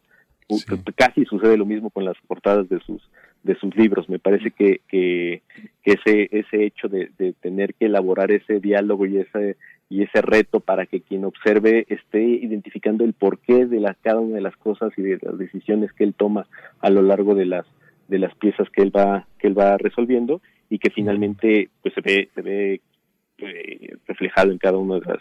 [0.95, 3.01] Casi sucede lo mismo con las portadas de sus
[3.43, 4.09] de sus libros.
[4.09, 5.41] Me parece que, que,
[5.83, 9.57] ese ese hecho de, de, tener que elaborar ese diálogo y ese
[9.89, 14.41] y ese reto para que quien observe esté identificando el porqué de cada una de
[14.41, 16.47] las cosas y de las decisiones que él toma
[16.81, 17.65] a lo largo de las
[18.07, 22.01] de las piezas que él va que él va resolviendo y que finalmente pues se
[22.01, 22.81] ve se ve
[23.37, 25.19] eh, reflejado en cada una de las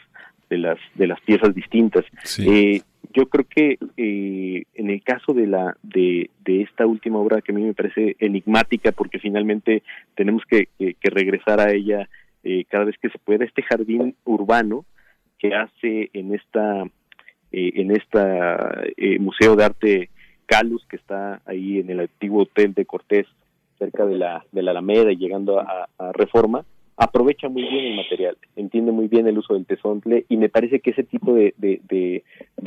[0.50, 2.04] de las de las piezas distintas.
[2.38, 2.80] Eh,
[3.12, 7.52] yo creo que eh, en el caso de la de, de esta última obra que
[7.52, 9.82] a mí me parece enigmática porque finalmente
[10.14, 10.68] tenemos que,
[11.02, 12.08] regresar a ella
[12.68, 14.84] cada vez que se pueda este jardín urbano
[15.38, 16.84] que hace en esta
[17.52, 20.10] eh, en esta eh, museo de arte
[20.46, 23.26] Calus que está ahí en el antiguo hotel de Cortés
[23.78, 26.64] cerca de la de la Alameda y llegando a Reforma
[26.96, 30.80] aprovecha muy bien el material, entiende muy bien el uso del tesontle y me parece
[30.80, 32.22] que ese tipo de, de,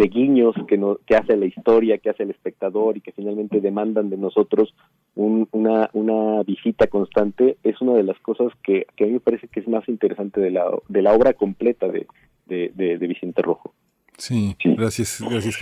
[0.09, 4.09] guiños que, no, que hace la historia, que hace el espectador y que finalmente demandan
[4.09, 4.73] de nosotros
[5.15, 9.47] una, una visita constante es una de las cosas que, que a mí me parece
[9.47, 12.05] que es más interesante de la, de la obra completa de,
[12.49, 13.73] de, Vicente Rojo.
[14.19, 15.57] Sí, gracias, gracias,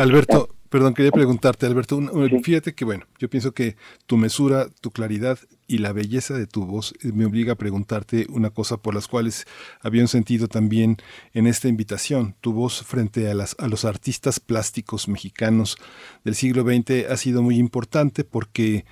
[0.00, 2.00] Alberto, perdón, quería preguntarte, Alberto,
[2.42, 3.76] fíjate que, bueno, yo pienso que
[4.06, 5.38] tu mesura, tu claridad
[5.68, 9.06] y la belleza de tu voz eh, me obliga a preguntarte una cosa por las
[9.06, 9.46] cuales
[9.80, 10.96] había un sentido también
[11.32, 12.34] en esta invitación.
[12.40, 15.76] Tu voz frente a, las, a los artistas plásticos mexicanos
[16.24, 18.84] del siglo XX ha sido muy importante porque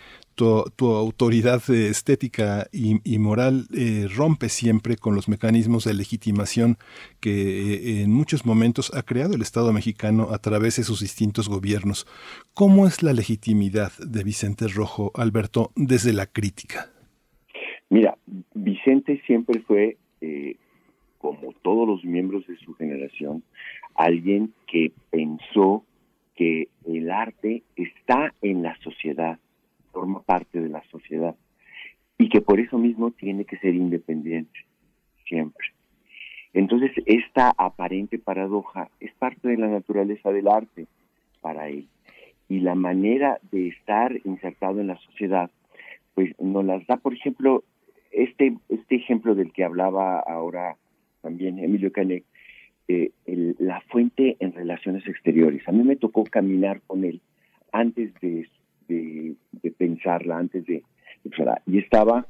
[0.77, 6.77] tu, autoridad estética y, moral eh, rompe siempre con los mecanismos de legitimación
[7.21, 11.49] que eh, en muchos momentos ha creado el Estado mexicano a través de sus distintos
[11.49, 12.07] gobiernos.
[12.55, 16.91] ¿Cómo es la legitimidad de Vicente Rojo, Alberto, desde la crítica?
[17.89, 18.17] Mira,
[18.55, 20.57] Vicente siempre fue, eh,
[21.19, 23.45] como todos los miembros de su generación,
[23.95, 25.85] alguien que pensó
[26.35, 29.39] que el arte está en la sociedad
[29.93, 31.37] forma parte de la sociedad
[32.19, 34.59] y que por eso mismo tiene que ser independiente,
[35.27, 35.69] siempre.
[36.53, 40.87] Entonces, esta aparente paradoja es parte de la naturaleza del arte
[41.41, 41.89] para él.
[42.49, 45.51] Y la manera de estar insertado en la sociedad,
[46.15, 47.65] pues nos las da, por ejemplo,
[48.11, 50.77] este, este ejemplo del que hablaba ahora
[51.23, 52.25] también Emilio Canek,
[52.89, 53.13] eh,
[53.59, 55.67] la fuente en relaciones exteriores.
[55.67, 57.23] A mí me tocó caminar con él
[57.73, 58.47] antes de
[58.93, 60.83] de, pensarla antes de,
[61.67, 62.27] y estaba,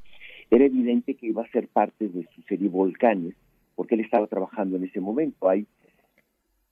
[0.50, 3.34] era evidente que iba a ser parte de su serie Volcanes,
[3.74, 5.48] porque él estaba trabajando en ese momento.
[5.48, 5.66] Hay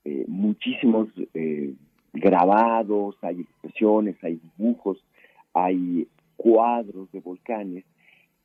[0.05, 1.73] eh, muchísimos eh,
[2.13, 5.03] grabados, hay expresiones, hay dibujos,
[5.53, 7.85] hay cuadros de volcanes.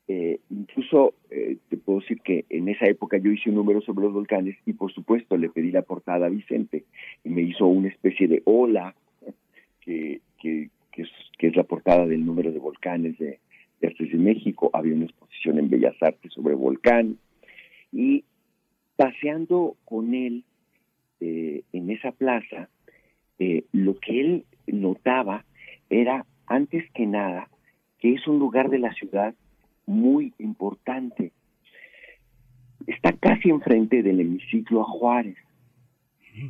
[0.09, 4.13] Eh, incluso te puedo decir que en esa época yo hice un número sobre los
[4.13, 6.85] volcanes y por supuesto le pedí la portada a Vicente
[7.25, 8.95] y me hizo una especie de ola
[9.81, 10.69] que, que,
[11.37, 13.39] que es, la portada del número de volcanes de,
[13.83, 14.69] Artes de México.
[14.73, 17.17] Había una exposición en Bellas Artes sobre volcán.
[17.91, 18.23] Y
[18.95, 20.43] paseando con él
[21.19, 22.69] eh, en esa plaza,
[23.39, 25.45] eh, lo que él notaba
[25.89, 27.49] era, antes que nada,
[27.99, 29.35] que es un lugar de la ciudad
[29.85, 31.31] muy importante.
[32.87, 35.37] Está casi enfrente del hemiciclo a Juárez.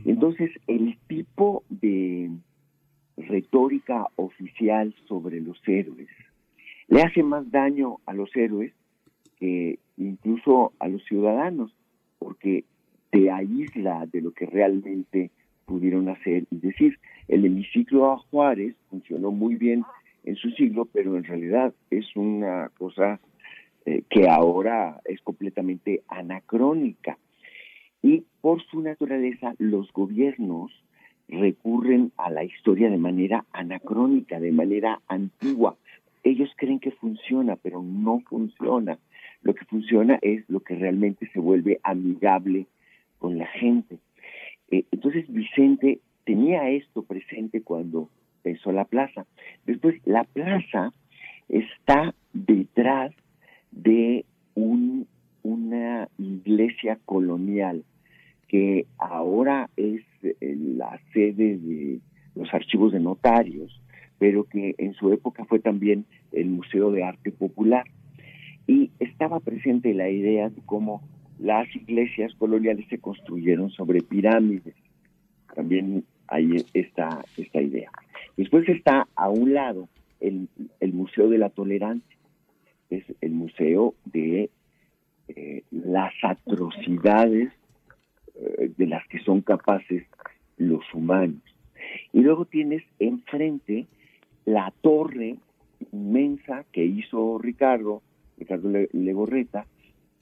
[0.06, 2.30] Entonces, el tipo de,
[3.18, 6.07] retórica oficial sobre los héroes.
[6.88, 8.73] Le hace más daño a los héroes
[9.39, 11.76] que incluso a los ciudadanos,
[12.19, 12.64] porque
[13.10, 15.31] te aísla de lo que realmente
[15.65, 16.45] pudieron hacer.
[16.52, 19.84] Es decir, el hemiciclo a Juárez funcionó muy bien
[20.23, 23.19] en su siglo, pero en realidad es una cosa
[23.85, 27.18] eh, que ahora es completamente anacrónica.
[28.02, 30.72] Y por su naturaleza, los gobiernos
[31.28, 35.76] recurren a la historia de manera anacrónica, de manera antigua.
[36.24, 38.98] Ellos creen que funciona, pero no funciona.
[39.41, 42.66] Lo que funciona es lo que realmente se vuelve amigable
[43.20, 43.99] con la gente.
[44.72, 48.10] Eh, entonces Vicente tenía esto presente cuando
[48.41, 49.26] pensó la plaza.
[49.66, 50.91] Después, la plaza
[51.49, 53.14] está detrás
[53.72, 54.26] de
[54.56, 55.08] un,
[55.44, 57.84] una iglesia colonial
[58.48, 61.99] que ahora es eh, la sede de
[62.36, 63.82] los archivos de notarios,
[64.19, 67.86] pero que en su época fue también el Museo de Arte Popular.
[68.68, 71.02] Y estaba presente la idea de cómo
[71.40, 74.76] las iglesias coloniales se construyeron sobre pirámides.
[75.56, 77.90] También hay esta, esta idea.
[78.36, 79.88] Después está a un lado
[80.19, 80.49] el,
[80.94, 82.18] Museo de la Tolerancia,
[82.90, 84.49] es el museo de
[85.28, 87.52] eh, las atrocidades
[88.77, 90.03] de las que son capaces
[90.57, 91.41] los humanos.
[92.14, 93.88] Y luego tienes enfrente
[94.45, 95.38] la torre
[95.91, 98.01] inmensa que hizo Ricardo,
[98.38, 99.65] Ricardo Legorreta,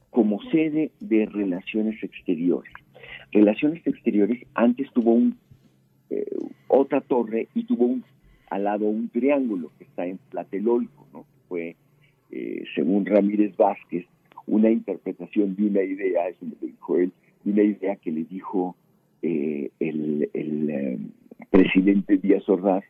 [0.09, 2.73] como sede de relaciones exteriores.
[3.31, 5.37] Relaciones exteriores antes tuvo un,
[6.09, 6.25] eh,
[6.67, 8.03] otra torre y tuvo un,
[8.49, 11.25] al lado un triángulo que está en Platelolco, ¿no?
[11.49, 11.75] Fue,
[12.31, 14.05] eh, según Ramírez Vázquez,
[14.47, 17.11] una interpretación de una idea, eso lo dijo él,
[17.45, 18.75] y la idea que le dijo
[19.21, 20.97] eh, el, eh,
[21.51, 22.83] presidente Díaz Ordaz,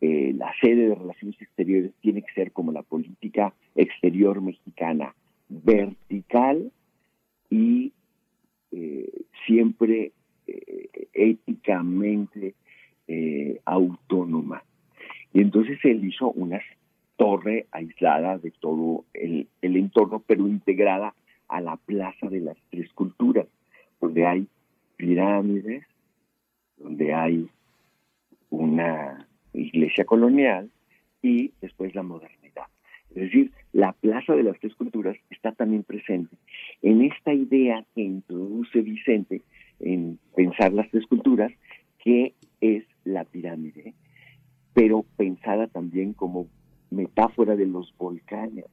[0.00, 5.14] eh, la sede de Relaciones Exteriores tiene que ser como la política exterior mexicana,
[5.48, 6.72] vertical
[7.50, 7.92] y
[9.46, 10.10] siempre
[11.12, 12.54] éticamente
[13.64, 14.64] autónoma.
[15.32, 16.60] Y entonces él hizo una
[17.16, 21.14] torre aislada de todo el entorno, pero integrada
[21.48, 23.46] a la Plaza de las Tres Culturas
[24.04, 24.46] donde hay
[24.96, 25.84] pirámides,
[26.76, 27.48] donde hay
[28.50, 30.70] una iglesia colonial
[31.22, 32.66] y después la modernidad.
[33.10, 36.36] Es decir, la Plaza de las Tres Culturas está también presente
[36.82, 39.42] en esta idea que introduce Vicente
[39.80, 41.52] en pensar las tres culturas,
[41.98, 43.94] que es la pirámide,
[44.74, 46.48] pero pensada también como
[46.90, 48.66] metáfora de los volcanes.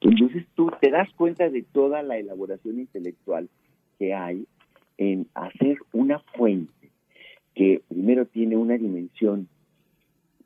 [0.00, 3.48] Entonces tú te das cuenta de toda la elaboración intelectual
[3.98, 4.46] que hay
[4.98, 6.72] en hacer una fuente
[7.54, 9.48] que primero tiene una dimensión,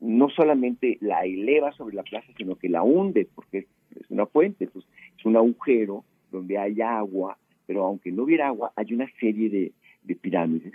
[0.00, 3.66] no solamente la eleva sobre la plaza, sino que la hunde, porque es,
[4.10, 8.92] una fuente, entonces es un agujero donde hay agua, pero aunque no hubiera agua, hay
[8.92, 9.72] una serie de,
[10.16, 10.72] pirámides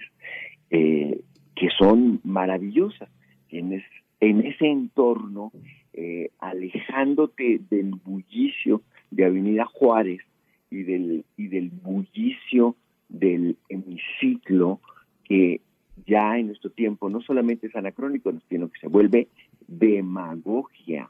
[0.70, 1.22] eh,
[1.56, 3.10] que son maravillosas.
[3.48, 3.84] Tienes
[4.20, 5.52] en ese entorno,
[5.94, 10.22] eh, alejándote del bullicio de Avenida Juárez
[10.74, 12.76] y del, y del bullicio
[13.10, 14.80] del hemiciclo
[15.24, 15.62] que
[16.06, 19.28] ya en nuestro tiempo no solamente es anacrónico, sino que se vuelve
[19.68, 21.10] demagogia.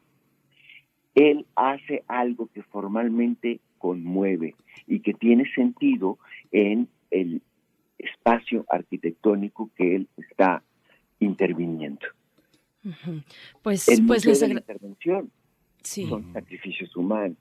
[1.16, 4.56] Él hace algo que formalmente conmueve
[4.88, 6.18] y que tiene sentido
[6.52, 7.42] en el
[7.98, 10.64] espacio arquitectónico que él está
[11.20, 12.06] interviniendo.
[13.62, 15.32] Pues, el pues la intervención
[15.82, 17.38] son sacrificios humanos.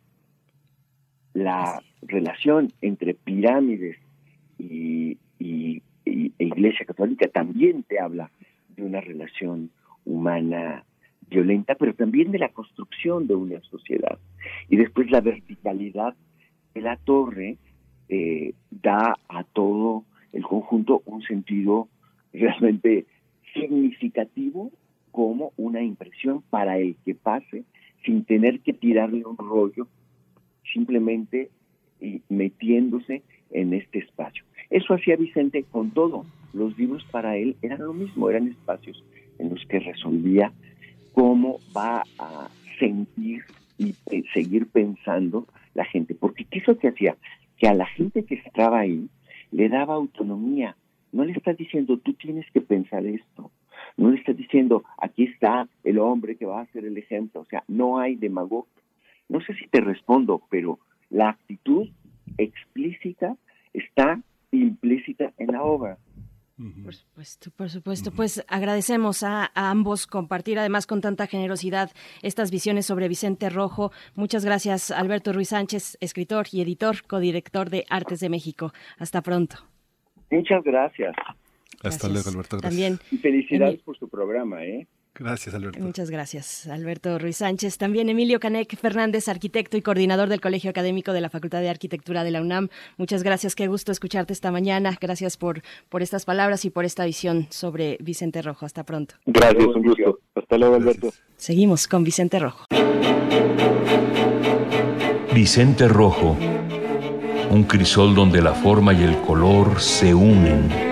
[1.35, 3.97] La relación entre pirámides
[4.59, 8.31] y, y, e Iglesia Católica también te habla
[8.77, 9.71] de una relación
[10.05, 10.85] humana
[11.29, 14.19] violenta, pero también de la construcción de una sociedad.
[14.69, 16.15] Y después la verticalidad
[16.75, 17.57] de la torre
[18.09, 21.89] eh, da a todo el conjunto un sentido
[22.33, 23.07] realmente
[23.55, 24.71] significativo
[25.11, 27.65] como una impresión para el que pase
[28.05, 29.87] sin tener que tirarle un rollo,
[30.73, 31.51] simplemente
[32.29, 34.45] metiéndose en este espacio.
[34.71, 36.25] Eso hacía Vicente con todo.
[36.53, 39.03] Los libros para él eran lo mismo, eran espacios
[39.39, 40.53] en los que resolvía
[41.13, 43.43] cómo va a sentir
[43.79, 43.95] y
[44.33, 46.15] seguir pensando la gente.
[46.15, 47.17] Porque ¿qué es lo que hacía?
[47.59, 49.09] Que a la gente que estaba ahí
[49.51, 50.77] le daba autonomía.
[51.13, 53.51] No le está diciendo, tú tienes que pensar esto.
[53.97, 57.43] No le está diciendo, aquí está el hombre que va a ser el ejemplo.
[57.43, 58.82] O sea, no hay demagogia.
[59.33, 60.79] No sé si te respondo, pero
[61.09, 61.89] la actitud
[62.37, 63.35] explícita
[63.73, 65.97] está implícita en la obra.
[66.85, 68.11] Por supuesto, por supuesto.
[68.13, 71.91] Pues agradecemos a, ambos compartir además con tanta generosidad
[72.21, 73.91] estas visiones sobre Vicente Rojo.
[74.15, 78.75] Muchas gracias, Alberto Ruiz Sánchez, escritor y editor, codirector de Artes de México.
[78.99, 79.57] Hasta pronto.
[80.31, 81.17] Muchas gracias.
[81.83, 82.59] Hasta luego, Alberto.
[82.59, 82.99] También.
[83.11, 84.87] Y felicidades por su programa, ¿eh?
[85.23, 85.81] Gracias, Alberto.
[85.81, 87.79] Muchas gracias, Alberto Ruiz Sánchez.
[87.79, 92.25] También Emilio Canec Fernández, arquitecto y coordinador del Colegio Académico de la Facultad de Arquitectura
[92.25, 92.69] de la UNAM.
[92.97, 94.99] Muchas gracias, qué gusto escucharte esta mañana.
[95.01, 98.67] Gracias por, por estas palabras y por esta visión sobre Vicente Rojo.
[98.67, 99.15] Hasta pronto.
[99.27, 100.19] Gracias, un gusto.
[100.35, 101.13] Hasta luego, Alberto.
[101.37, 102.67] Seguimos con Vicente Rojo.
[105.35, 106.37] Vicente Rojo,
[107.51, 110.92] un crisol donde la forma y el color se unen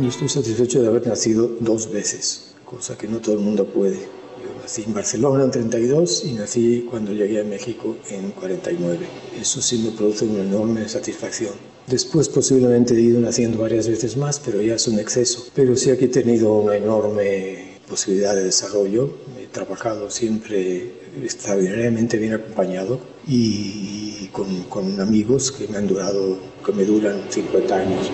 [0.00, 3.96] y estoy satisfecho de haber nacido dos veces, cosa que no todo el mundo puede.
[3.96, 9.06] Yo nací en Barcelona en 32 y nací cuando llegué a México en 49.
[9.40, 11.52] Eso sí me produce una enorme satisfacción.
[11.86, 15.46] Después posiblemente he ido naciendo varias veces más, pero ya es un exceso.
[15.54, 19.10] Pero sí aquí he tenido una enorme posibilidad de desarrollo.
[19.40, 20.92] He trabajado siempre
[21.22, 27.74] extraordinariamente bien acompañado y con, con amigos que me han durado, que me duran 50
[27.74, 28.12] años.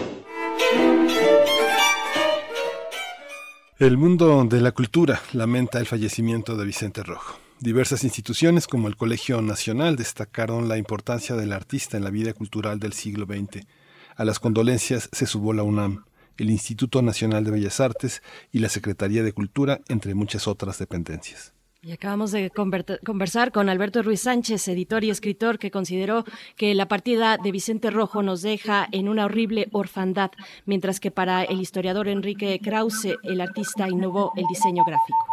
[3.81, 7.41] El mundo de la cultura lamenta el fallecimiento de Vicente Rojo.
[7.59, 12.79] Diversas instituciones como el Colegio Nacional destacaron la importancia del artista en la vida cultural
[12.79, 13.67] del siglo XX.
[14.15, 16.05] A las condolencias se sumó la UNAM,
[16.37, 18.23] el Instituto Nacional de Bellas Artes
[18.53, 21.54] y la Secretaría de Cultura, entre muchas otras dependencias.
[21.87, 26.25] Y acabamos de conversar con Alberto Ruiz Sánchez, editor y escritor, que consideró
[26.57, 30.31] que la partida de Vicente Rojo nos deja en una horrible orfandad,
[30.65, 35.27] mientras que para el historiador Enrique Krause, el artista innovó el diseño gráfico.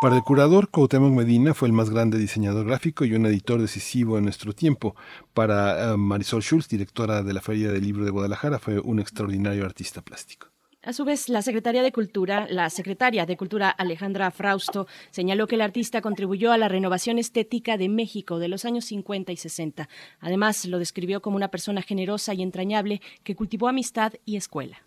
[0.00, 4.18] Para el curador, Cuauhtémoc Medina fue el más grande diseñador gráfico y un editor decisivo
[4.18, 4.96] en nuestro tiempo.
[5.32, 9.64] Para eh, Marisol Schulz, directora de la Feria del Libro de Guadalajara, fue un extraordinario
[9.64, 10.47] artista plástico.
[10.88, 15.56] A su vez, la Secretaría de Cultura, la secretaria de Cultura Alejandra Frausto, señaló que
[15.56, 19.86] el artista contribuyó a la renovación estética de México de los años 50 y 60.
[20.18, 24.82] Además, lo describió como una persona generosa y entrañable que cultivó amistad y escuela.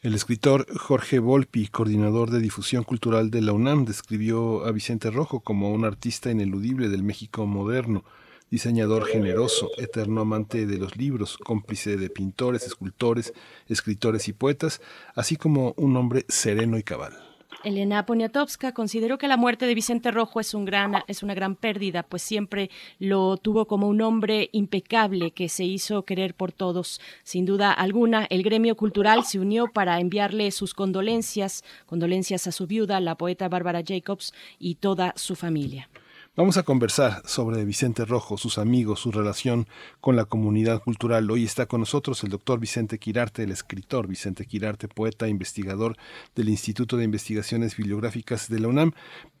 [0.00, 5.40] El escritor Jorge Volpi, coordinador de difusión cultural de la UNAM, describió a Vicente Rojo
[5.40, 8.04] como un artista ineludible del México moderno,
[8.50, 13.32] diseñador generoso, eterno amante de los libros, cómplice de pintores, escultores,
[13.68, 14.80] escritores y poetas,
[15.14, 17.26] así como un hombre sereno y cabal.
[17.64, 21.56] Elena Poniatowska consideró que la muerte de Vicente Rojo es, un gran, es una gran
[21.56, 22.70] pérdida, pues siempre
[23.00, 27.00] lo tuvo como un hombre impecable que se hizo querer por todos.
[27.24, 32.68] Sin duda alguna, el gremio cultural se unió para enviarle sus condolencias, condolencias a su
[32.68, 35.88] viuda, la poeta Bárbara Jacobs, y toda su familia.
[36.36, 39.64] Vamos a conversar sobre Vicente Rojo, sus amigos, su relación
[40.02, 41.30] con la comunidad cultural.
[41.30, 45.96] Hoy está con nosotros el doctor Vicente Quirarte, el escritor Vicente Quirarte, poeta, investigador
[46.34, 48.92] del Instituto de Investigaciones Bibliográficas de la UNAM,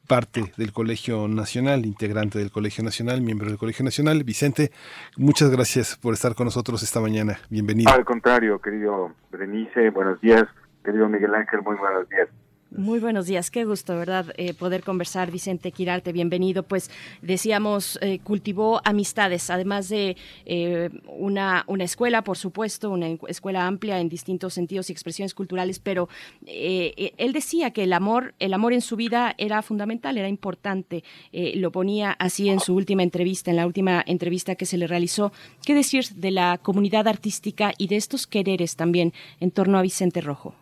[0.08, 4.24] parte del Colegio Nacional, integrante del Colegio Nacional, miembro del Colegio Nacional.
[4.24, 4.70] Vicente,
[5.18, 7.40] muchas gracias por estar con nosotros esta mañana.
[7.50, 7.92] Bienvenido.
[7.92, 10.44] Al contrario, querido Berenice, buenos días.
[10.82, 12.28] Querido Miguel Ángel, muy buenos días.
[12.76, 14.34] Muy buenos días, qué gusto, ¿verdad?
[14.36, 16.62] Eh, poder conversar, Vicente Quirarte, bienvenido.
[16.62, 16.90] Pues
[17.22, 23.98] decíamos, eh, cultivó amistades, además de eh, una, una escuela, por supuesto, una escuela amplia
[23.98, 26.10] en distintos sentidos y expresiones culturales, pero
[26.46, 31.02] él decía que el amor, el amor en su vida era fundamental, era importante.
[31.32, 35.32] lo ponía así en su última entrevista, en la última entrevista que se le realizó.
[35.64, 40.20] ¿Qué decir de la comunidad artística y de estos quereres también en torno a Vicente
[40.20, 40.54] Rojo?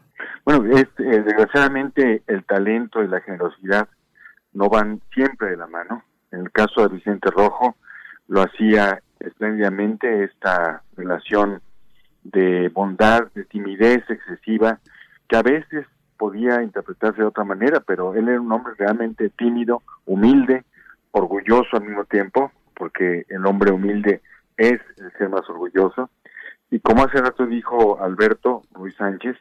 [0.45, 3.89] Bueno, eh, desgraciadamente el talento y la generosidad
[4.53, 6.05] no van siempre de la mano.
[6.31, 7.77] En el caso de Vicente Rojo
[8.29, 11.61] lo hacía espléndidamente esta relación
[12.23, 14.81] de bondad, de timidez excesiva,
[15.29, 15.87] que a veces
[16.17, 20.65] podía interpretarse de otra manera, pero él era un hombre realmente tímido, humilde,
[21.11, 24.23] orgulloso al mismo tiempo, porque el hombre humilde
[24.57, 26.11] es el ser más orgulloso.
[26.71, 29.37] Y como hace rato dijo Alberto Ruiz Sánchez,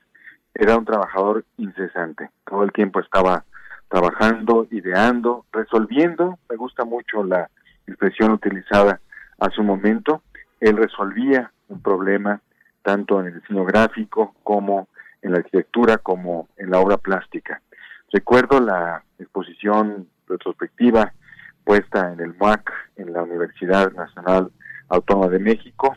[0.53, 2.29] era un trabajador incesante.
[2.45, 3.43] Todo el tiempo estaba
[3.89, 6.39] trabajando, ideando, resolviendo.
[6.49, 7.49] Me gusta mucho la
[7.87, 8.99] expresión utilizada
[9.39, 10.21] a su momento.
[10.59, 12.41] Él resolvía un problema
[12.81, 14.87] tanto en el diseño gráfico como
[15.21, 17.61] en la arquitectura como en la obra plástica.
[18.11, 21.13] Recuerdo la exposición retrospectiva
[21.63, 24.51] puesta en el MUAC, en la Universidad Nacional
[24.89, 25.95] Autónoma de México.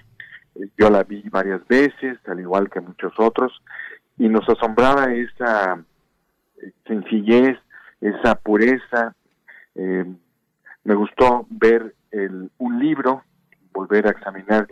[0.78, 3.60] Yo la vi varias veces, al igual que muchos otros,
[4.18, 5.82] y nos asombraba esa
[6.62, 7.58] eh, sencillez,
[8.00, 9.14] esa pureza.
[9.74, 10.04] Eh,
[10.84, 13.22] me gustó ver el, un libro,
[13.72, 14.66] volver a examinar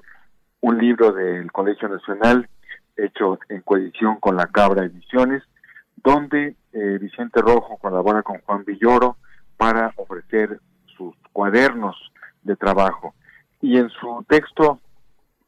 [0.61, 2.49] un libro del Colegio Nacional
[2.97, 5.43] hecho en coedición con la Cabra Ediciones,
[5.97, 9.17] donde eh, Vicente Rojo colabora con Juan Villoro
[9.57, 10.61] para ofrecer
[10.97, 11.97] sus cuadernos
[12.43, 13.15] de trabajo.
[13.61, 14.81] Y en su texto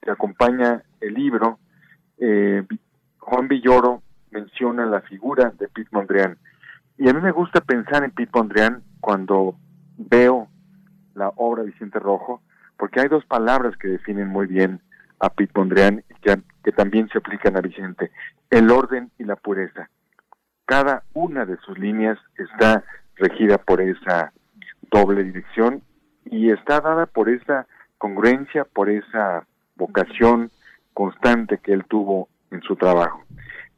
[0.02, 1.58] que acompaña el libro,
[2.18, 2.64] eh,
[3.26, 6.38] Juan Villoro menciona la figura de Pete Mondrian.
[6.96, 9.56] Y a mí me gusta pensar en Pete Mondrian cuando
[9.98, 10.46] veo
[11.14, 12.40] la obra de Vicente Rojo,
[12.78, 14.80] porque hay dos palabras que definen muy bien
[15.18, 18.12] a Pete Mondrian y que, que también se aplican a Vicente,
[18.48, 19.90] el orden y la pureza.
[20.64, 22.84] Cada una de sus líneas está
[23.16, 24.32] regida por esa
[24.92, 25.82] doble dirección
[26.26, 27.66] y está dada por esa
[27.98, 30.52] congruencia, por esa vocación
[30.94, 33.22] constante que él tuvo en su trabajo.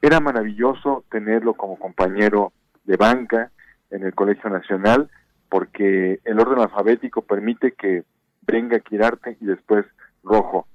[0.00, 2.52] Era maravilloso tenerlo como compañero
[2.84, 3.50] de banca
[3.90, 5.10] en el Colegio Nacional
[5.48, 8.04] porque el orden alfabético permite que
[8.46, 9.86] venga Quirarte y después
[10.22, 10.66] Rojo.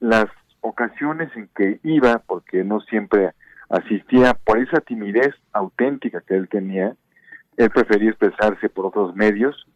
[0.00, 0.26] Las
[0.60, 3.32] ocasiones en que iba, porque no siempre
[3.68, 6.94] asistía, por esa timidez auténtica que él tenía,
[7.56, 9.66] él prefería expresarse por otros medios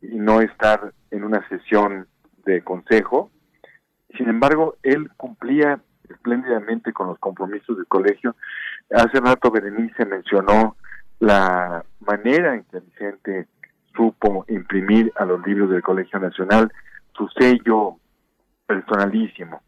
[0.00, 2.06] y no estar en una sesión
[2.44, 3.30] de consejo.
[4.16, 8.36] Sin embargo, él cumplía espléndidamente con los compromisos del colegio.
[8.90, 10.76] Hace rato Berenice mencionó
[11.18, 13.48] la manera en que Vicente
[13.94, 16.70] supo imprimir a los libros del Colegio Nacional
[17.16, 17.96] su sello
[18.66, 19.62] personalísimo.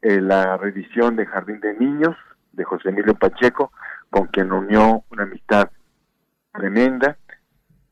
[0.00, 2.16] Eh, la reedición de Jardín de Niños
[2.52, 3.72] de José Emilio Pacheco,
[4.10, 5.70] con quien unió una amistad
[6.52, 7.16] tremenda.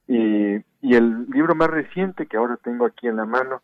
[0.06, 3.62] Y, y el libro más reciente que ahora tengo aquí en la mano,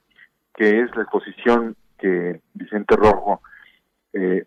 [0.54, 3.42] que es la exposición que Vicente Rojo
[4.16, 4.46] eh,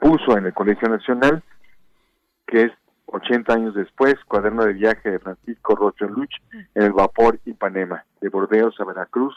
[0.00, 1.42] puso en el Colegio Nacional,
[2.46, 2.72] que es
[3.06, 6.32] 80 años después, cuaderno de viaje de Francisco Rocho Luch
[6.74, 9.34] en el vapor Ipanema, de Bordeos a Veracruz,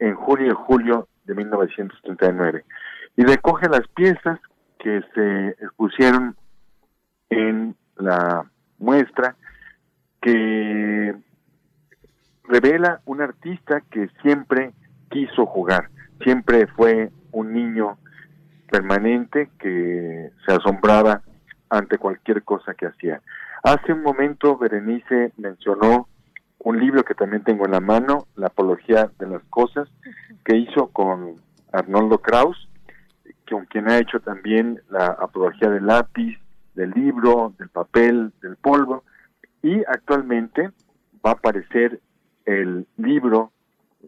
[0.00, 2.64] en junio y julio de 1939.
[3.16, 4.40] Y recoge las piezas
[4.80, 6.36] que se expusieron
[7.30, 8.44] en la
[8.78, 9.36] muestra
[10.20, 11.14] que
[12.42, 14.72] revela un artista que siempre
[15.10, 15.88] quiso jugar,
[16.22, 17.96] siempre fue un niño
[18.74, 21.22] permanente que se asombraba
[21.70, 23.22] ante cualquier cosa que hacía.
[23.62, 26.08] Hace un momento Berenice mencionó
[26.58, 29.88] un libro que también tengo en la mano, La Apología de las Cosas,
[30.44, 31.36] que hizo con
[31.70, 32.68] Arnoldo Kraus,
[33.48, 36.36] con quien ha hecho también la apología del lápiz,
[36.74, 39.04] del libro, del papel, del polvo,
[39.62, 40.70] y actualmente
[41.24, 42.00] va a aparecer
[42.44, 43.52] el libro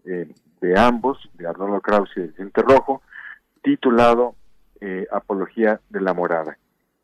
[0.07, 3.03] eh, de ambos, de Arnoldo Kraus y de Vicente Rojo,
[3.63, 4.35] titulado
[4.81, 6.59] eh, Apología de la Morada,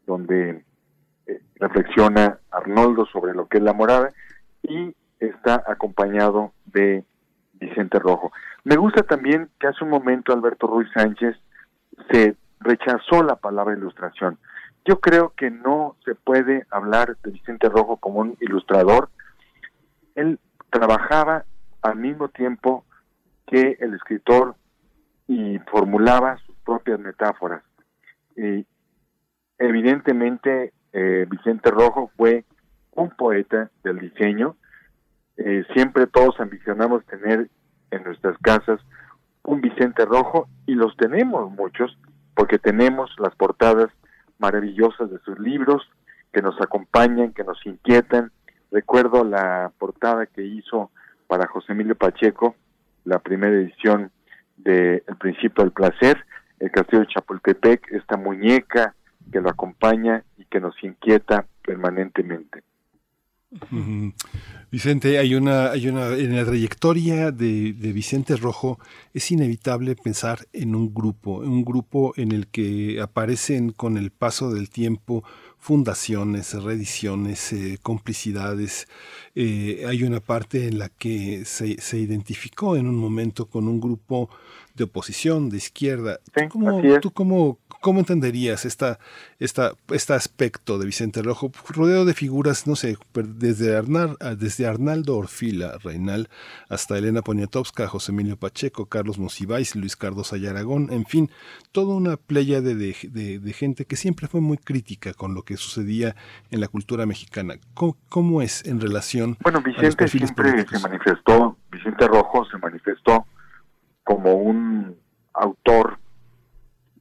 [0.07, 0.65] donde
[1.27, 4.11] eh, reflexiona Arnoldo sobre lo que es la morada
[4.63, 7.05] y está acompañado de
[7.55, 8.33] Vicente Rojo.
[8.65, 11.37] Me gusta también que hace un momento Alberto Ruiz Sánchez
[12.11, 14.39] se rechazó la palabra ilustración.
[14.85, 19.11] Yo creo que no se puede hablar de Vicente Rojo como un ilustrador.
[20.15, 20.39] Él
[20.71, 21.45] trabajaba
[21.83, 22.85] al mismo tiempo
[23.47, 24.57] que el escritor
[25.33, 27.63] y formulaba sus propias metáforas.
[28.37, 28.67] Y
[29.57, 32.45] evidentemente eh, Vicente Rojo fue
[32.91, 34.57] un poeta del diseño.
[35.39, 37.49] Eh, siempre todos ambicionamos tener
[37.91, 38.79] en nuestras casas
[39.43, 41.97] un Vicente Rojo y los tenemos muchos
[42.35, 43.89] porque tenemos las portadas
[44.39, 45.83] maravillosas de sus libros
[46.31, 48.33] que nos acompañan, que nos inquietan.
[48.71, 50.91] Recuerdo la portada que hizo
[51.27, 52.55] para José Emilio Pacheco,
[53.05, 54.11] la primera edición
[54.57, 56.25] de El Principio del Placer,
[56.61, 58.95] el Castillo de Chapultepec, esta muñeca
[59.31, 62.63] que lo acompaña y que nos inquieta permanentemente.
[64.71, 68.79] Vicente, hay una, hay una, en la trayectoria de, de, Vicente Rojo
[69.13, 74.55] es inevitable pensar en un grupo, un grupo en el que aparecen con el paso
[74.55, 75.23] del tiempo
[75.63, 78.89] fundaciones, reediciones, eh, complicidades.
[79.37, 83.81] Eh, hay una parte en la que se, se, identificó en un momento con un
[83.81, 84.29] grupo
[84.75, 86.19] de oposición, de izquierda.
[86.35, 88.99] Sí, ¿Cómo, ¿Tú cómo, cómo entenderías esta,
[89.39, 91.51] esta, este aspecto de Vicente Rojo?
[91.69, 96.29] Rodeo de figuras, no sé, desde, Arnal, desde Arnaldo Orfila Reinal
[96.71, 101.31] hasta Elena Poniatowska, José Emilio Pacheco, Carlos Monsiváis, Luis Cardosa y Aragón, en fin,
[101.73, 105.57] toda una playa de, de, de, gente que siempre fue muy crítica con lo que
[105.57, 106.15] sucedía
[106.51, 107.57] en la cultura mexicana.
[107.75, 113.27] ¿Cómo, cómo es en relación bueno, Vicente siempre se manifestó, Vicente Rojo se manifestó
[114.05, 114.97] como un
[115.35, 115.99] autor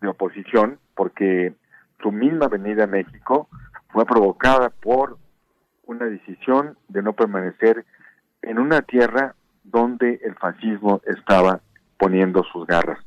[0.01, 1.53] de oposición porque
[2.01, 3.47] su misma venida a México
[3.89, 5.17] fue provocada por
[5.83, 7.85] una decisión de no permanecer
[8.41, 11.61] en una tierra donde el fascismo estaba
[11.97, 12.99] poniendo sus garras.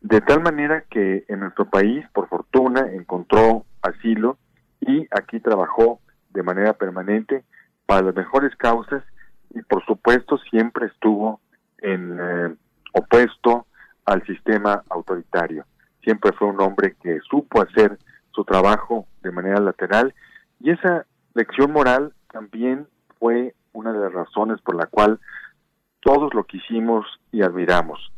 [0.00, 4.38] De tal manera que en nuestro país, por fortuna, encontró asilo
[4.80, 6.00] y aquí trabajó
[6.30, 7.44] de manera permanente
[7.86, 9.02] para las mejores causas
[9.50, 11.40] y por supuesto siempre estuvo
[11.78, 12.54] en eh,
[12.92, 13.66] opuesto
[14.04, 15.64] al sistema autoritario.
[16.08, 17.98] Siempre fue un hombre que supo hacer
[18.30, 20.14] su trabajo de manera lateral
[20.58, 21.04] y esa
[21.34, 25.20] lección moral también fue una de las razones por la cual
[26.00, 28.10] todos lo quisimos y admiramos.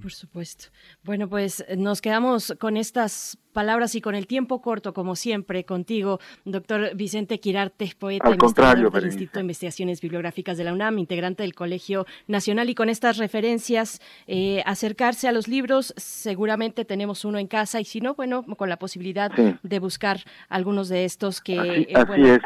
[0.00, 0.70] Por supuesto.
[1.04, 6.18] Bueno, pues nos quedamos con estas palabras y con el tiempo corto, como siempre, contigo,
[6.44, 11.44] doctor Vicente Quirarte, poeta Al contrario, del Instituto de Investigaciones Bibliográficas de la UNAM, integrante
[11.44, 17.38] del Colegio Nacional, y con estas referencias, eh, acercarse a los libros, seguramente tenemos uno
[17.38, 19.54] en casa, y si no, bueno, con la posibilidad sí.
[19.62, 21.60] de buscar algunos de estos que...
[21.60, 22.40] Así, eh, así bueno, es.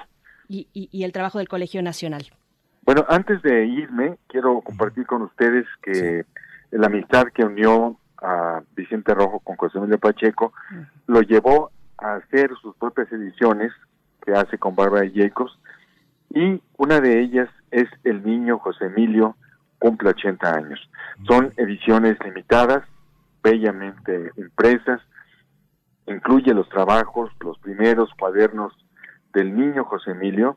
[0.48, 2.26] y, y, y el trabajo del Colegio Nacional.
[2.82, 6.26] Bueno, antes de irme, quiero compartir con ustedes que
[6.70, 10.52] la amistad que unió a Vicente Rojo con José Emilio Pacheco
[11.06, 13.72] lo llevó a hacer sus propias ediciones
[14.24, 15.59] que hace con Bárbara Jacobs
[16.30, 19.36] y una de ellas es El Niño José Emilio
[19.78, 20.90] cumple 80 años.
[21.26, 22.82] Son ediciones limitadas,
[23.43, 25.01] bellamente impresas,
[26.06, 28.72] incluye los trabajos, los primeros cuadernos
[29.32, 30.56] del niño José Emilio,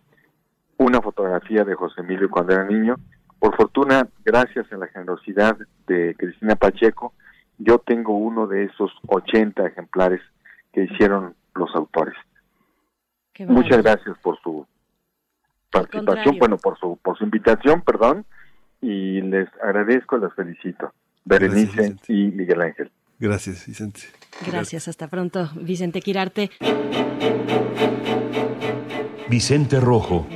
[0.78, 2.96] una fotografía de José Emilio cuando era niño.
[3.40, 5.58] Por fortuna, gracias a la generosidad
[5.88, 7.14] de Cristina Pacheco,
[7.58, 10.22] yo tengo uno de esos 80 ejemplares
[10.74, 12.16] que hicieron los autores.
[13.48, 14.68] Muchas gracias por su
[15.72, 18.26] participación, bueno, por su por su invitación, perdón,
[18.82, 20.94] y les agradezco, les felicito.
[21.24, 22.92] Berenice Gracias, y Miguel Ángel.
[23.20, 24.02] Gracias, Vicente.
[24.46, 26.50] Gracias, hasta pronto, Vicente Quirarte.
[29.30, 30.28] Vicente Rojo,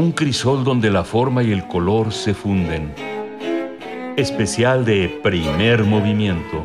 [0.00, 2.94] un crisol donde la forma y el color se funden.
[4.16, 6.64] Especial de primer movimiento.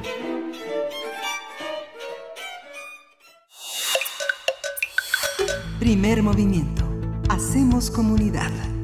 [5.80, 6.86] Primer movimiento.
[7.28, 8.75] Hacemos comunidad.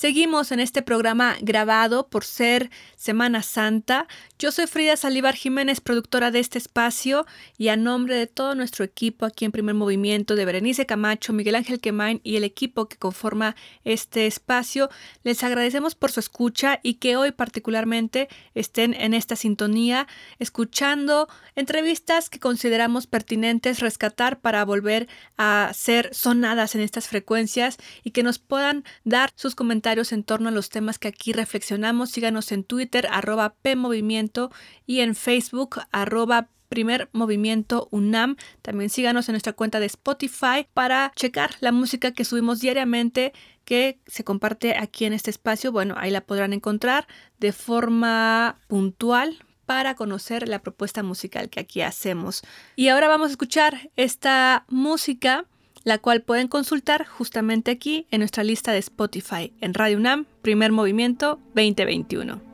[0.00, 4.08] Seguimos en este programa grabado por ser Semana Santa.
[4.38, 7.26] Yo soy Frida Salívar Jiménez, productora de este espacio,
[7.58, 11.54] y a nombre de todo nuestro equipo aquí en Primer Movimiento, de Berenice Camacho, Miguel
[11.54, 14.88] Ángel Quemain y el equipo que conforma este espacio,
[15.22, 20.06] les agradecemos por su escucha y que hoy particularmente estén en esta sintonía,
[20.38, 28.12] escuchando entrevistas que consideramos pertinentes rescatar para volver a ser sonadas en estas frecuencias y
[28.12, 32.10] que nos puedan dar sus comentarios en torno a los temas que aquí reflexionamos.
[32.10, 34.50] Síganos en Twitter, arroba PMovimiento
[34.86, 38.36] y en Facebook arroba primer movimiento UNAM.
[38.62, 43.32] También síganos en nuestra cuenta de Spotify para checar la música que subimos diariamente
[43.64, 45.72] que se comparte aquí en este espacio.
[45.72, 47.08] Bueno, ahí la podrán encontrar
[47.38, 52.42] de forma puntual para conocer la propuesta musical que aquí hacemos.
[52.76, 55.46] Y ahora vamos a escuchar esta música,
[55.84, 60.72] la cual pueden consultar justamente aquí en nuestra lista de Spotify en Radio UNAM, Primer
[60.72, 62.49] Movimiento 2021.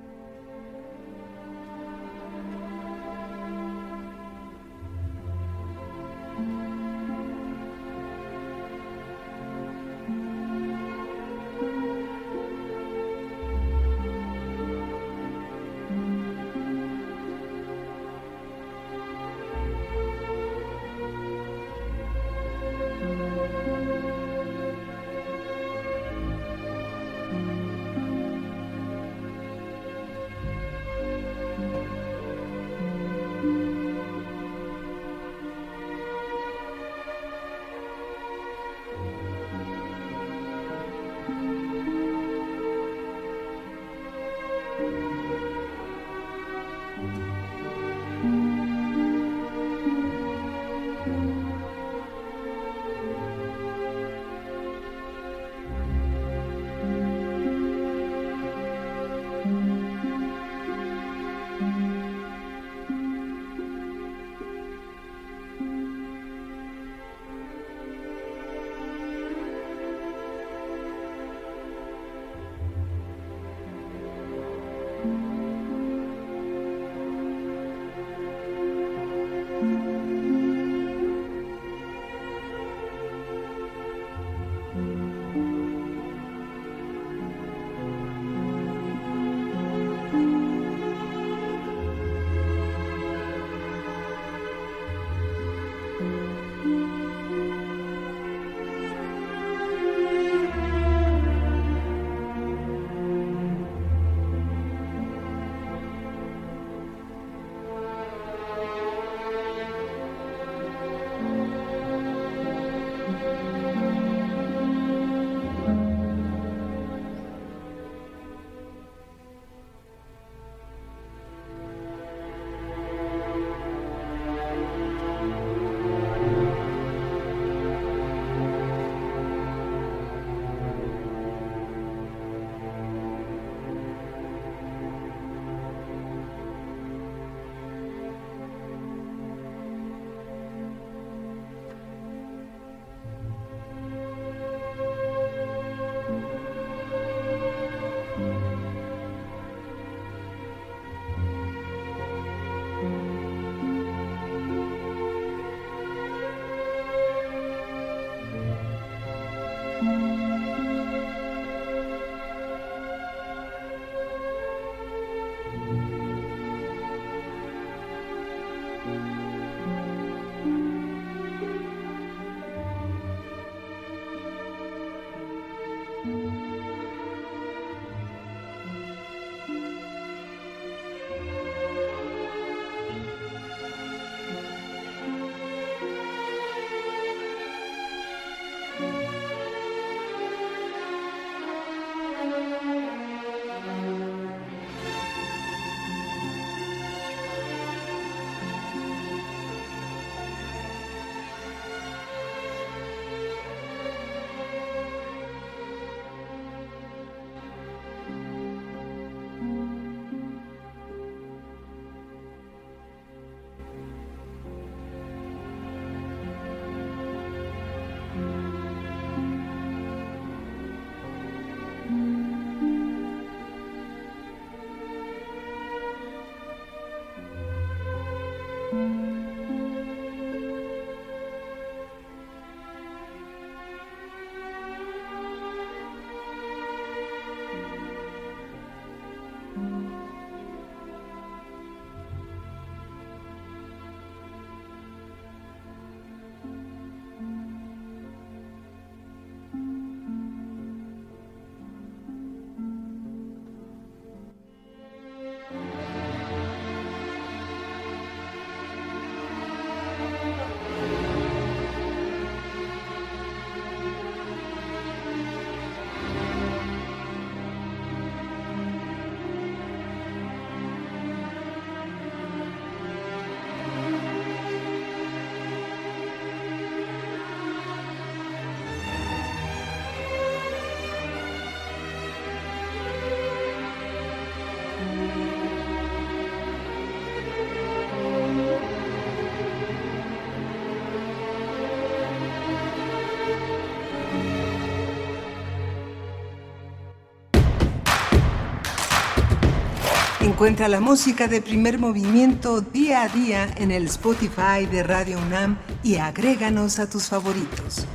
[300.37, 305.57] Encuentra la música de primer movimiento día a día en el Spotify de Radio UNAM
[305.83, 307.87] y agréganos a tus favoritos.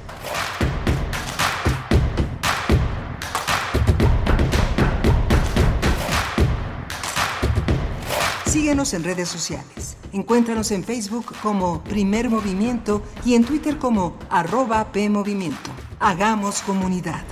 [8.47, 9.97] Síguenos en redes sociales.
[10.11, 15.69] Encuéntranos en Facebook como Primer Movimiento y en Twitter como arroba PMovimiento.
[15.99, 17.23] Hagamos comunidad.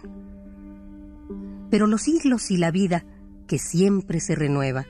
[1.69, 3.05] Pero los siglos y la vida,
[3.47, 4.85] que siempre se renueva,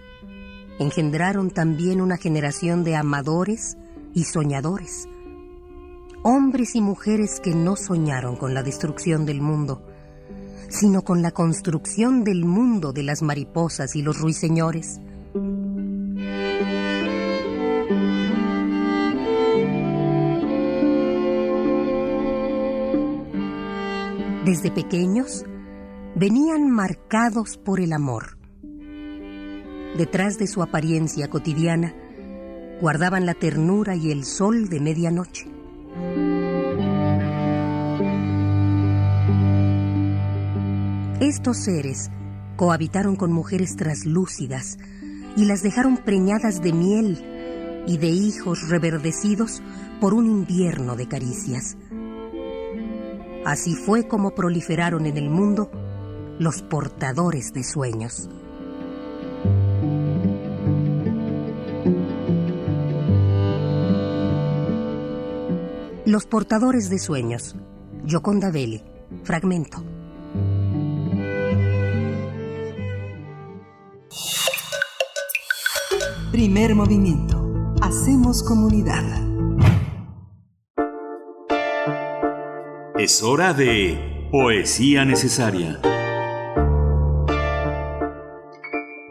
[0.80, 3.78] engendraron también una generación de amadores
[4.16, 5.08] y soñadores.
[6.26, 9.86] Hombres y mujeres que no soñaron con la destrucción del mundo,
[10.70, 15.02] sino con la construcción del mundo de las mariposas y los ruiseñores.
[24.46, 25.44] Desde pequeños
[26.16, 28.38] venían marcados por el amor.
[29.98, 31.94] Detrás de su apariencia cotidiana
[32.80, 35.53] guardaban la ternura y el sol de medianoche.
[41.20, 42.12] Estos seres
[42.58, 44.78] cohabitaron con mujeres traslúcidas
[45.36, 49.62] y las dejaron preñadas de miel y de hijos reverdecidos
[50.00, 51.78] por un invierno de caricias.
[53.46, 55.72] Así fue como proliferaron en el mundo
[56.40, 58.30] los portadores de sueños.
[66.14, 67.56] Los portadores de sueños.
[68.06, 68.84] Yoconda Belli.
[69.24, 69.84] Fragmento.
[76.32, 77.74] Primer movimiento.
[77.82, 79.04] Hacemos comunidad.
[83.00, 85.82] Es hora de Poesía Necesaria.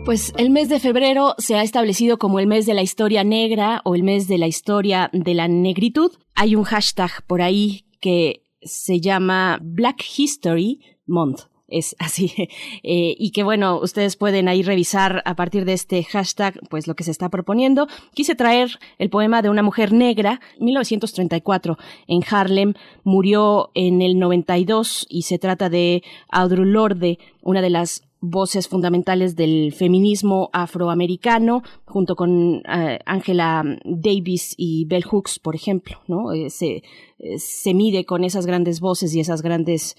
[0.04, 3.80] Pues el mes de febrero se ha establecido como el mes de la historia negra
[3.84, 6.12] o el mes de la historia de la negritud.
[6.34, 11.42] Hay un hashtag por ahí que se llama Black History Month
[11.72, 12.32] es así.
[12.84, 16.94] Eh, y que bueno, ustedes pueden ahí revisar a partir de este hashtag, pues lo
[16.94, 17.86] que se está proponiendo.
[18.12, 21.78] Quise traer el poema de una mujer negra, 1934,
[22.08, 28.02] en Harlem, murió en el 92 y se trata de Audre Lorde, una de las
[28.22, 35.98] voces fundamentales del feminismo afroamericano, junto con eh, Angela Davis y Bell Hooks, por ejemplo,
[36.06, 36.32] ¿no?
[36.32, 36.84] Eh, se,
[37.18, 39.96] eh, se, mide con esas grandes voces y esas grandes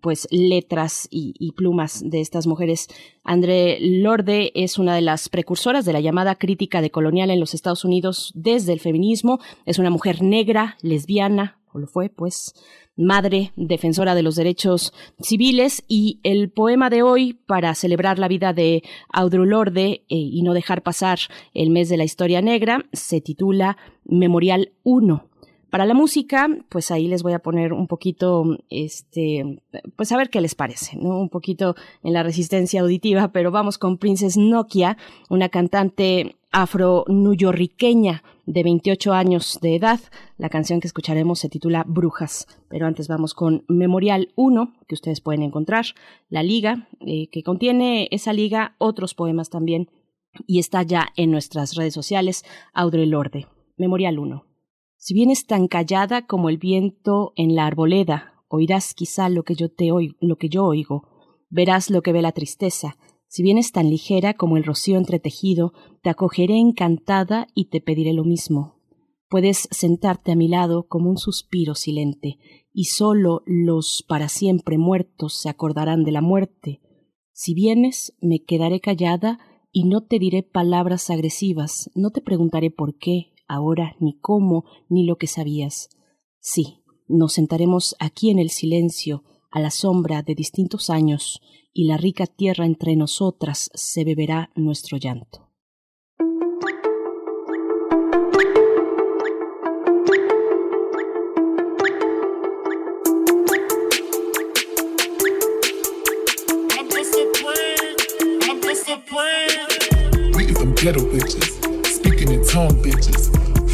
[0.00, 2.88] pues letras y, y, plumas de estas mujeres.
[3.22, 7.84] André Lorde es una de las precursoras de la llamada crítica decolonial en los Estados
[7.84, 9.38] Unidos desde el feminismo.
[9.66, 12.54] Es una mujer negra, lesbiana, o lo fue, pues,
[12.96, 18.52] madre defensora de los derechos civiles y el poema de hoy para celebrar la vida
[18.52, 18.82] de
[19.12, 21.18] Audre Lorde eh, y no dejar pasar
[21.54, 25.27] el mes de la historia negra se titula Memorial 1.
[25.70, 29.60] Para la música, pues ahí les voy a poner un poquito, este,
[29.96, 31.20] pues a ver qué les parece, ¿no?
[31.20, 34.96] Un poquito en la resistencia auditiva, pero vamos con Princess Nokia,
[35.28, 40.00] una cantante afro-nuyorriqueña de 28 años de edad.
[40.38, 45.20] La canción que escucharemos se titula Brujas, pero antes vamos con Memorial 1, que ustedes
[45.20, 45.84] pueden encontrar,
[46.30, 49.90] la liga, eh, que contiene esa liga otros poemas también,
[50.46, 53.46] y está ya en nuestras redes sociales, Audre Lorde.
[53.76, 54.47] Memorial 1.
[55.00, 59.70] Si vienes tan callada como el viento en la arboleda, oirás quizá lo que yo
[59.70, 61.04] te oigo, lo que yo oigo,
[61.48, 62.96] verás lo que ve la tristeza.
[63.28, 65.72] Si vienes tan ligera como el rocío entretejido,
[66.02, 68.80] te acogeré encantada y te pediré lo mismo.
[69.28, 72.38] Puedes sentarte a mi lado como un suspiro silente,
[72.72, 76.80] y sólo los para siempre muertos se acordarán de la muerte.
[77.32, 79.38] Si vienes, me quedaré callada
[79.70, 85.04] y no te diré palabras agresivas, no te preguntaré por qué, ahora ni cómo, ni
[85.04, 85.88] lo que sabías.
[86.38, 91.40] Sí, nos sentaremos aquí en el silencio, a la sombra de distintos años,
[91.72, 95.48] y la rica tierra entre nosotras se beberá nuestro llanto.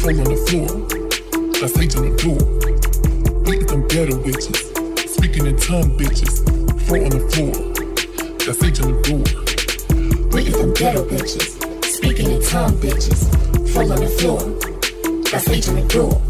[0.05, 0.69] Fall on the floor.
[1.63, 2.37] I say to the door.
[3.43, 5.09] Beat them ghetto bitches.
[5.09, 6.45] Speaking in tongue bitches.
[6.85, 7.55] Fall on the floor.
[8.47, 9.25] I say to the door.
[10.29, 11.57] Beat them ghetto bitches.
[11.85, 13.25] Speaking in tongue bitches.
[13.73, 14.41] Fall on the floor.
[15.33, 16.21] I say to the door.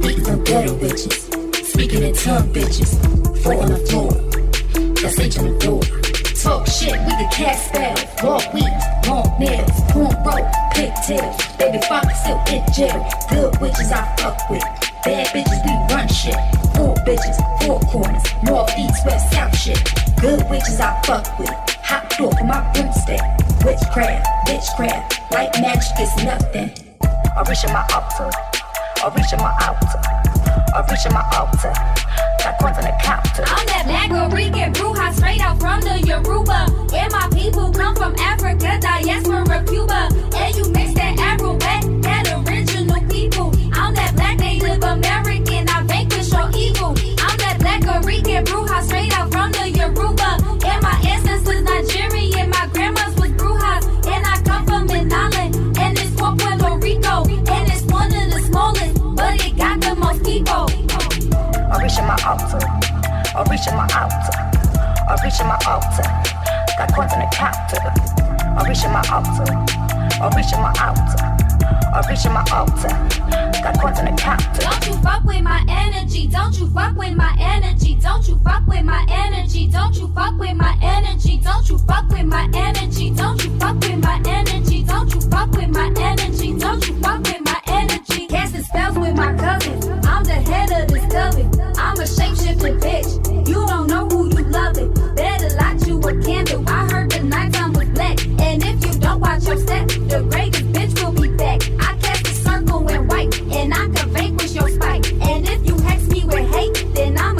[0.00, 1.64] Beat them ghetto bitches.
[1.66, 2.90] Speaking in tongue bitches.
[3.44, 4.10] Fall on the floor.
[5.06, 5.99] I say to the door.
[6.42, 8.00] Talk shit, we can cast spells.
[8.24, 11.36] Long weeds, long nails, corn rope, pigtails.
[11.58, 13.06] Baby funk still in jail.
[13.28, 14.62] Good witches I fuck with.
[15.04, 16.40] Bad bitches we run shit.
[16.74, 18.24] Four bitches, four corners.
[18.42, 19.84] North, east, west, south shit.
[20.18, 21.50] Good witches I fuck with.
[21.84, 23.20] Hot door for my broomstick.
[23.62, 25.20] Witchcraft, witchcraft.
[25.32, 26.72] White magic is nothing.
[27.02, 28.30] I reach in my altar.
[29.04, 30.19] I reach in my altar.
[30.74, 31.72] I reach in my altar
[32.42, 33.44] got coins on the counter.
[33.46, 36.66] I'm that black Rican bruja straight out from the Yoruba.
[36.94, 40.08] And my people come from Africa, diaspora, Cuba.
[40.36, 43.52] And you mix that Afro-Wet, that original people.
[43.72, 46.90] I'm that black Native American, I vanquish your evil.
[47.20, 48.99] I'm that black Rican bruja straight
[60.40, 60.66] people.
[61.70, 62.60] I'm reaching my altar.
[63.36, 64.36] I'm reaching my altar.
[65.08, 66.06] I'm reaching my altar.
[66.78, 67.82] Got coins on the counter.
[68.56, 69.52] I'm reaching my altar.
[70.20, 71.20] I'm reaching my altar.
[71.92, 72.88] I'm reaching my altar.
[73.62, 74.62] Got coins on the counter.
[74.62, 76.26] Don't you fuck with my energy.
[76.26, 77.96] Don't you fuck with my energy.
[78.00, 79.68] Don't you fuck with my energy.
[79.68, 81.40] Don't you fuck with my energy.
[81.40, 83.10] Don't you fuck with my energy.
[83.10, 84.84] Don't you fuck with my energy.
[84.84, 86.58] Don't you fuck with my energy.
[86.58, 87.59] Don't you fuck with my
[88.28, 89.86] Casting spells with my cousins.
[90.06, 91.46] I'm the head of this coven.
[91.76, 93.48] I'm a shapeshifting bitch.
[93.48, 94.94] You don't know who you love it.
[95.16, 96.62] Better light you a candle.
[96.68, 98.24] I heard the nighttime was black.
[98.26, 101.62] And if you don't watch your step, the greatest bitch will be back.
[101.80, 105.12] I cast a circle in white, and I can vanquish your spite.
[105.12, 107.39] And if you hex me with hate, then I'ma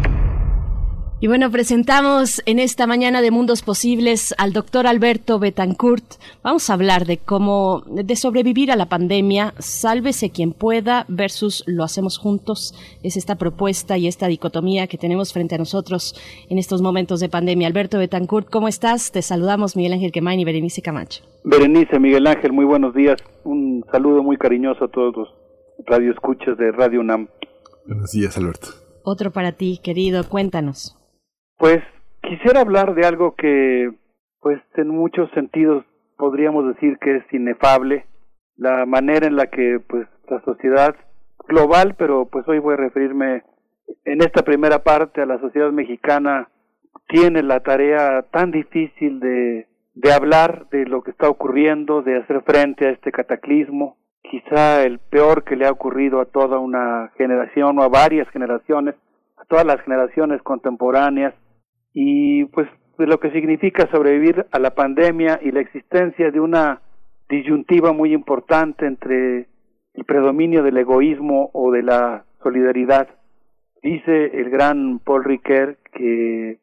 [1.23, 6.15] Y bueno, presentamos en esta mañana de Mundos Posibles al doctor Alberto Betancourt.
[6.41, 11.83] Vamos a hablar de cómo, de sobrevivir a la pandemia, sálvese quien pueda versus lo
[11.83, 12.73] hacemos juntos.
[13.03, 16.19] Es esta propuesta y esta dicotomía que tenemos frente a nosotros
[16.49, 17.67] en estos momentos de pandemia.
[17.67, 19.11] Alberto Betancourt, ¿cómo estás?
[19.11, 21.21] Te saludamos Miguel Ángel Quemain y Berenice Camacho.
[21.43, 23.17] Berenice, Miguel Ángel, muy buenos días.
[23.43, 25.29] Un saludo muy cariñoso a todos los
[25.85, 27.27] radioescuchas de Radio UNAM.
[27.85, 28.69] Buenos días, Alberto.
[29.03, 30.97] Otro para ti, querido, cuéntanos.
[31.61, 31.83] Pues
[32.23, 33.91] quisiera hablar de algo que,
[34.39, 35.85] pues en muchos sentidos
[36.17, 38.07] podríamos decir que es inefable,
[38.57, 40.95] la manera en la que, pues, la sociedad
[41.47, 43.43] global, pero pues hoy voy a referirme
[44.05, 46.49] en esta primera parte a la sociedad mexicana,
[47.07, 52.41] tiene la tarea tan difícil de, de hablar de lo que está ocurriendo, de hacer
[52.41, 57.77] frente a este cataclismo, quizá el peor que le ha ocurrido a toda una generación
[57.77, 58.95] o a varias generaciones,
[59.37, 61.35] a todas las generaciones contemporáneas,
[61.93, 66.81] y pues de lo que significa sobrevivir a la pandemia y la existencia de una
[67.29, 69.47] disyuntiva muy importante entre
[69.93, 73.07] el predominio del egoísmo o de la solidaridad.
[73.81, 76.59] Dice el gran Paul Ricoeur que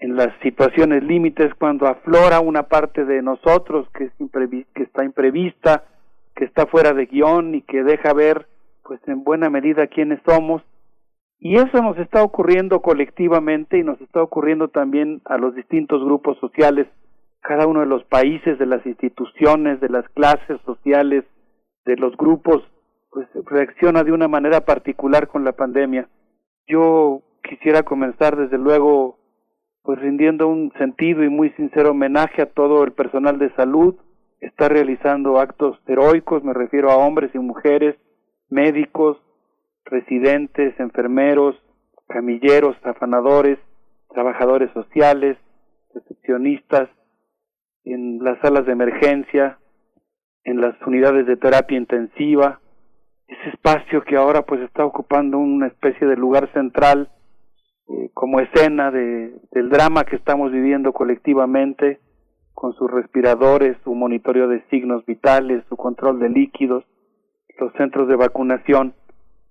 [0.00, 4.12] en las situaciones límites cuando aflora una parte de nosotros que, es
[4.74, 5.84] que está imprevista,
[6.34, 8.46] que está fuera de guion y que deja ver
[8.84, 10.62] pues en buena medida quiénes somos,
[11.40, 16.36] y eso nos está ocurriendo colectivamente y nos está ocurriendo también a los distintos grupos
[16.38, 16.88] sociales,
[17.40, 21.24] cada uno de los países, de las instituciones, de las clases sociales,
[21.84, 22.62] de los grupos,
[23.10, 26.08] pues reacciona de una manera particular con la pandemia.
[26.66, 29.16] Yo quisiera comenzar desde luego
[29.82, 33.94] pues rindiendo un sentido y muy sincero homenaje a todo el personal de salud,
[34.40, 37.96] está realizando actos heroicos, me refiero a hombres y mujeres,
[38.50, 39.16] médicos,
[39.84, 41.56] residentes, enfermeros,
[42.08, 43.58] camilleros, afanadores,
[44.10, 45.36] trabajadores sociales,
[45.94, 46.88] recepcionistas,
[47.84, 49.58] en las salas de emergencia,
[50.44, 52.60] en las unidades de terapia intensiva,
[53.26, 57.10] ese espacio que ahora pues está ocupando una especie de lugar central
[57.88, 62.00] eh, como escena de, del drama que estamos viviendo colectivamente,
[62.52, 66.84] con sus respiradores, su monitoreo de signos vitales, su control de líquidos,
[67.58, 68.94] los centros de vacunación.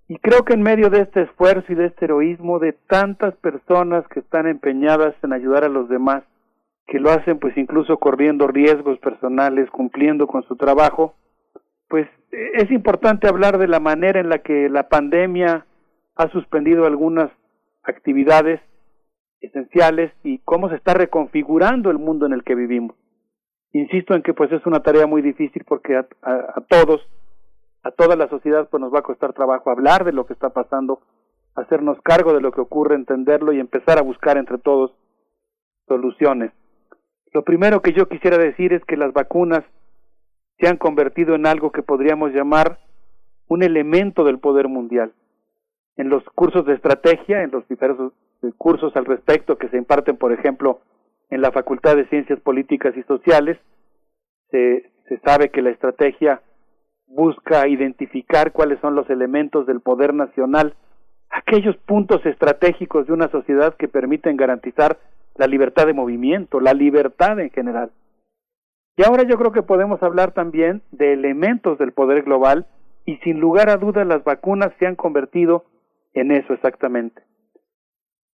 [0.10, 4.08] Y creo que en medio de este esfuerzo y de este heroísmo de tantas personas
[4.08, 6.24] que están empeñadas en ayudar a los demás,
[6.88, 11.16] que lo hacen pues incluso corriendo riesgos personales, cumpliendo con su trabajo,
[11.90, 15.66] pues es importante hablar de la manera en la que la pandemia
[16.16, 17.30] ha suspendido algunas
[17.84, 18.62] actividades
[19.42, 22.96] esenciales y cómo se está reconfigurando el mundo en el que vivimos.
[23.74, 27.06] Insisto en que pues es una tarea muy difícil porque a, a todos
[27.88, 30.50] a toda la sociedad pues nos va a costar trabajo hablar de lo que está
[30.50, 31.00] pasando,
[31.56, 34.92] hacernos cargo de lo que ocurre, entenderlo y empezar a buscar entre todos
[35.88, 36.52] soluciones.
[37.34, 39.64] Lo primero que yo quisiera decir es que las vacunas
[40.60, 42.80] se han convertido en algo que podríamos llamar
[43.48, 45.14] un elemento del poder mundial.
[45.96, 48.12] En los cursos de estrategia, en los diversos
[48.58, 50.82] cursos al respecto que se imparten, por ejemplo,
[51.30, 53.58] en la Facultad de Ciencias Políticas y Sociales,
[54.52, 56.42] se, se sabe que la estrategia
[57.08, 60.76] busca identificar cuáles son los elementos del poder nacional,
[61.30, 65.00] aquellos puntos estratégicos de una sociedad que permiten garantizar
[65.36, 67.92] la libertad de movimiento, la libertad en general.
[68.98, 72.66] Y ahora yo creo que podemos hablar también de elementos del poder global
[73.06, 75.66] y sin lugar a dudas las vacunas se han convertido
[76.14, 77.22] en eso exactamente.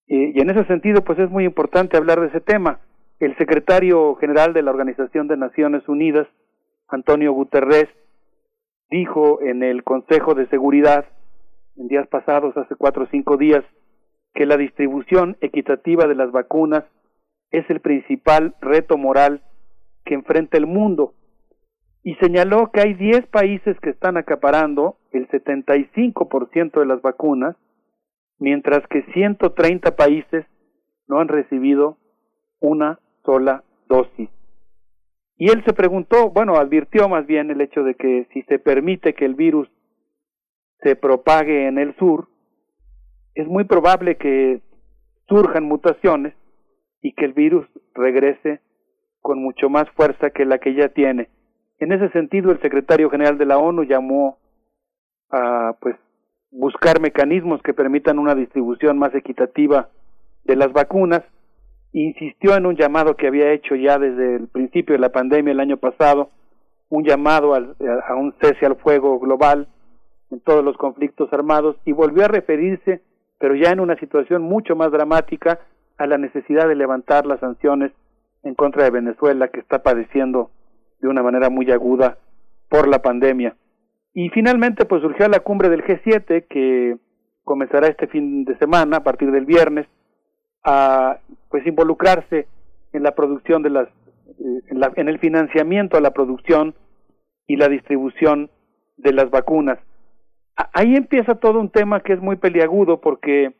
[0.06, 2.80] Y, en ese sentido, pues es muy importante hablar de ese tema.
[3.18, 6.26] El secretario general de la Organización de Naciones Unidas,
[6.88, 7.88] Antonio Guterres,
[8.92, 11.06] dijo en el Consejo de Seguridad
[11.76, 13.64] en días pasados, hace cuatro o cinco días,
[14.34, 16.84] que la distribución equitativa de las vacunas
[17.50, 19.42] es el principal reto moral
[20.04, 21.14] que enfrenta el mundo
[22.02, 27.56] y señaló que hay 10 países que están acaparando el 75% de las vacunas,
[28.38, 30.44] mientras que 130 países
[31.06, 31.96] no han recibido
[32.60, 34.28] una sola dosis.
[35.36, 39.14] Y él se preguntó, bueno, advirtió más bien el hecho de que si se permite
[39.14, 39.68] que el virus
[40.82, 42.28] se propague en el sur,
[43.34, 44.60] es muy probable que
[45.28, 46.34] surjan mutaciones
[47.00, 48.60] y que el virus regrese
[49.20, 51.28] con mucho más fuerza que la que ya tiene.
[51.78, 54.38] En ese sentido, el secretario general de la ONU llamó
[55.30, 55.96] a pues
[56.50, 59.88] buscar mecanismos que permitan una distribución más equitativa
[60.44, 61.22] de las vacunas
[61.92, 65.60] insistió en un llamado que había hecho ya desde el principio de la pandemia el
[65.60, 66.30] año pasado,
[66.88, 69.68] un llamado a un cese al fuego global
[70.30, 73.02] en todos los conflictos armados y volvió a referirse,
[73.38, 75.60] pero ya en una situación mucho más dramática,
[75.98, 77.92] a la necesidad de levantar las sanciones
[78.42, 80.50] en contra de Venezuela que está padeciendo
[81.00, 82.18] de una manera muy aguda
[82.68, 83.56] por la pandemia.
[84.14, 86.96] Y finalmente pues surgió la cumbre del G7 que
[87.44, 89.86] comenzará este fin de semana a partir del viernes
[90.64, 91.18] a
[91.48, 92.46] pues involucrarse
[92.92, 96.74] en la producción de las eh, en, la, en el financiamiento a la producción
[97.46, 98.50] y la distribución
[98.96, 99.78] de las vacunas.
[100.72, 103.54] Ahí empieza todo un tema que es muy peliagudo porque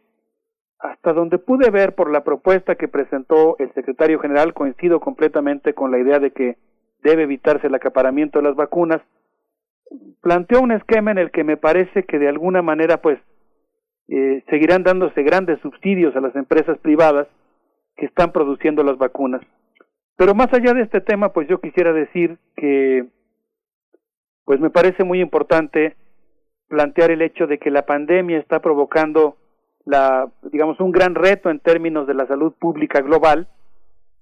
[0.78, 5.90] hasta donde pude ver por la propuesta que presentó el secretario general, coincido completamente con
[5.90, 6.58] la idea de que
[7.02, 9.00] debe evitarse el acaparamiento de las vacunas,
[10.20, 13.18] planteó un esquema en el que me parece que de alguna manera pues
[14.08, 17.28] eh, seguirán dándose grandes subsidios a las empresas privadas
[17.96, 19.42] que están produciendo las vacunas.
[20.16, 23.06] Pero más allá de este tema, pues yo quisiera decir que
[24.44, 25.96] pues me parece muy importante
[26.68, 29.36] plantear el hecho de que la pandemia está provocando
[29.84, 33.48] la, digamos, un gran reto en términos de la salud pública global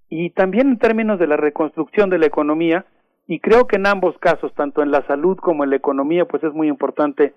[0.08, 2.86] y también en términos de la reconstrucción de la economía
[3.26, 6.42] y creo que en ambos casos, tanto en la salud como en la economía, pues
[6.42, 7.34] es muy importante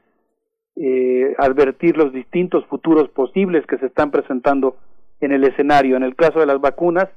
[0.75, 4.75] eh, advertir los distintos futuros posibles que se están presentando
[5.21, 5.95] en el escenario.
[5.95, 7.09] En el caso de las vacunas,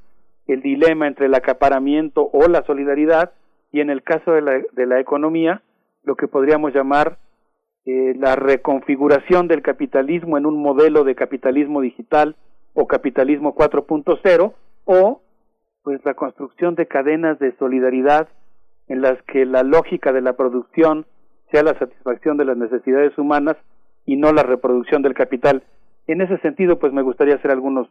[0.47, 3.31] el dilema entre el acaparamiento o la solidaridad
[3.71, 5.61] y en el caso de la, de la economía,
[6.03, 7.17] lo que podríamos llamar
[7.85, 12.35] eh, la reconfiguración del capitalismo en un modelo de capitalismo digital
[12.73, 14.53] o capitalismo 4.0
[14.85, 15.21] o
[15.83, 18.27] pues la construcción de cadenas de solidaridad
[18.87, 21.05] en las que la lógica de la producción
[21.51, 23.57] sea la satisfacción de las necesidades humanas
[24.05, 25.63] y no la reproducción del capital.
[26.07, 27.87] En ese sentido, pues me gustaría hacer algunos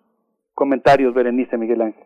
[0.55, 2.06] comentarios, Berenice Miguel Ángel.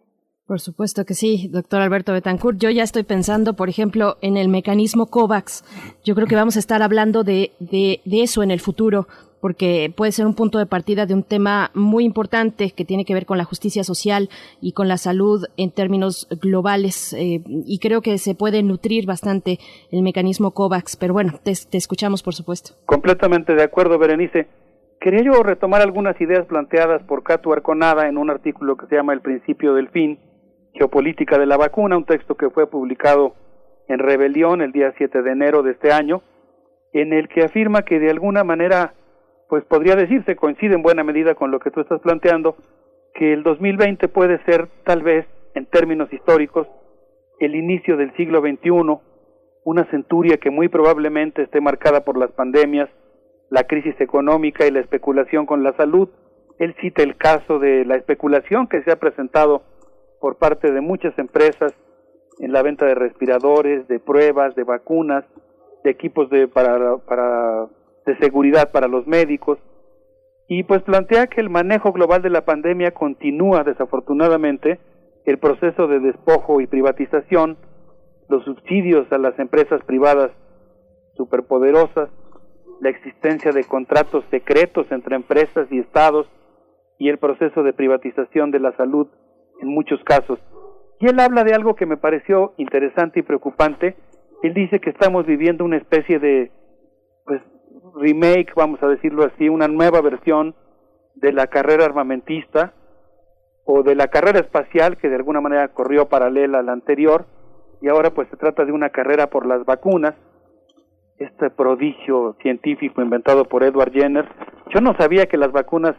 [0.51, 2.59] Por supuesto que sí, doctor Alberto Betancourt.
[2.59, 5.63] Yo ya estoy pensando, por ejemplo, en el mecanismo COVAX.
[6.05, 9.07] Yo creo que vamos a estar hablando de, de, eso en el futuro,
[9.41, 13.15] porque puede ser un punto de partida de un tema muy importante que tiene que
[13.15, 14.29] ver con la justicia social
[14.61, 17.13] y con la salud en términos globales.
[17.13, 19.61] Eh, y creo que se puede nutrir bastante
[19.93, 20.97] el mecanismo COVAX.
[20.97, 22.73] Pero bueno, te, te escuchamos, por supuesto.
[22.87, 24.49] Completamente de acuerdo, Berenice.
[25.01, 29.13] Quería yo retomar algunas ideas planteadas por Catu Arconada en un artículo que se llama
[29.13, 30.19] El principio del fin
[30.81, 33.35] Geopolítica de la Vacuna, un texto que fue publicado
[33.87, 36.23] en Rebelión el día 7 de enero de este año,
[36.95, 38.95] en el que afirma que de alguna manera,
[39.51, 42.57] pues podría decirse, coincide en buena medida con lo que tú estás planteando,
[43.13, 46.67] que el 2020 puede ser tal vez, en términos históricos,
[47.41, 48.71] el inicio del siglo XXI,
[49.65, 52.89] una centuria que muy probablemente esté marcada por las pandemias,
[53.51, 56.09] la crisis económica y la especulación con la salud.
[56.59, 59.63] Él cita el caso de la especulación que se ha presentado
[60.21, 61.73] por parte de muchas empresas
[62.39, 65.25] en la venta de respiradores, de pruebas, de vacunas,
[65.83, 67.67] de equipos de, para, para,
[68.07, 69.59] de seguridad para los médicos,
[70.47, 74.81] y pues plantea que el manejo global de la pandemia continúa desafortunadamente
[75.25, 77.57] el proceso de despojo y privatización,
[78.29, 80.33] los subsidios a las empresas privadas
[81.15, 82.09] superpoderosas,
[82.81, 86.27] la existencia de contratos secretos entre empresas y estados
[86.99, 89.07] y el proceso de privatización de la salud
[89.61, 90.39] en muchos casos.
[91.01, 93.97] Y él habla de algo que me pareció interesante y preocupante.
[94.43, 96.51] Él dice que estamos viviendo una especie de
[97.25, 97.41] pues
[97.95, 100.55] remake, vamos a decirlo así, una nueva versión
[101.15, 102.75] de la carrera armamentista
[103.65, 107.27] o de la carrera espacial que de alguna manera corrió paralela a la anterior
[107.81, 110.15] y ahora pues se trata de una carrera por las vacunas,
[111.19, 114.27] este prodigio científico inventado por Edward Jenner.
[114.75, 115.95] Yo no sabía que las vacunas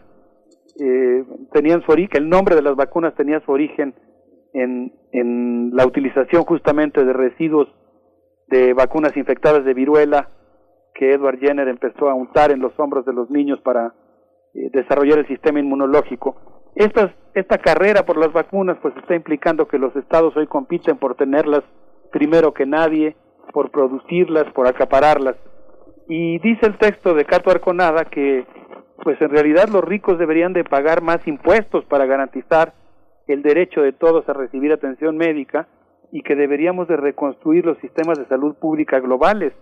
[0.83, 3.93] eh, tenían su origen, el nombre de las vacunas tenía su origen
[4.53, 7.67] en, en la utilización justamente de residuos
[8.47, 10.29] de vacunas infectadas de viruela
[10.95, 13.93] que Edward Jenner empezó a untar en los hombros de los niños para
[14.55, 16.71] eh, desarrollar el sistema inmunológico.
[16.75, 21.15] Esta, esta carrera por las vacunas pues está implicando que los estados hoy compiten por
[21.15, 21.61] tenerlas
[22.11, 23.15] primero que nadie,
[23.53, 25.35] por producirlas, por acapararlas.
[26.07, 28.45] Y dice el texto de Cato Arconada que
[29.03, 32.73] pues en realidad los ricos deberían de pagar más impuestos para garantizar
[33.27, 35.67] el derecho de todos a recibir atención médica
[36.11, 39.53] y que deberíamos de reconstruir los sistemas de salud pública globales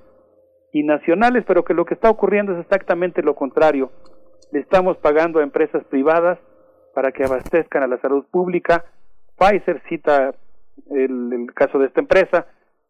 [0.72, 3.92] y nacionales, pero que lo que está ocurriendo es exactamente lo contrario.
[4.52, 6.40] Le estamos pagando a empresas privadas
[6.94, 8.84] para que abastezcan a la salud pública.
[9.38, 10.34] Pfizer cita
[10.90, 12.48] el, el caso de esta empresa,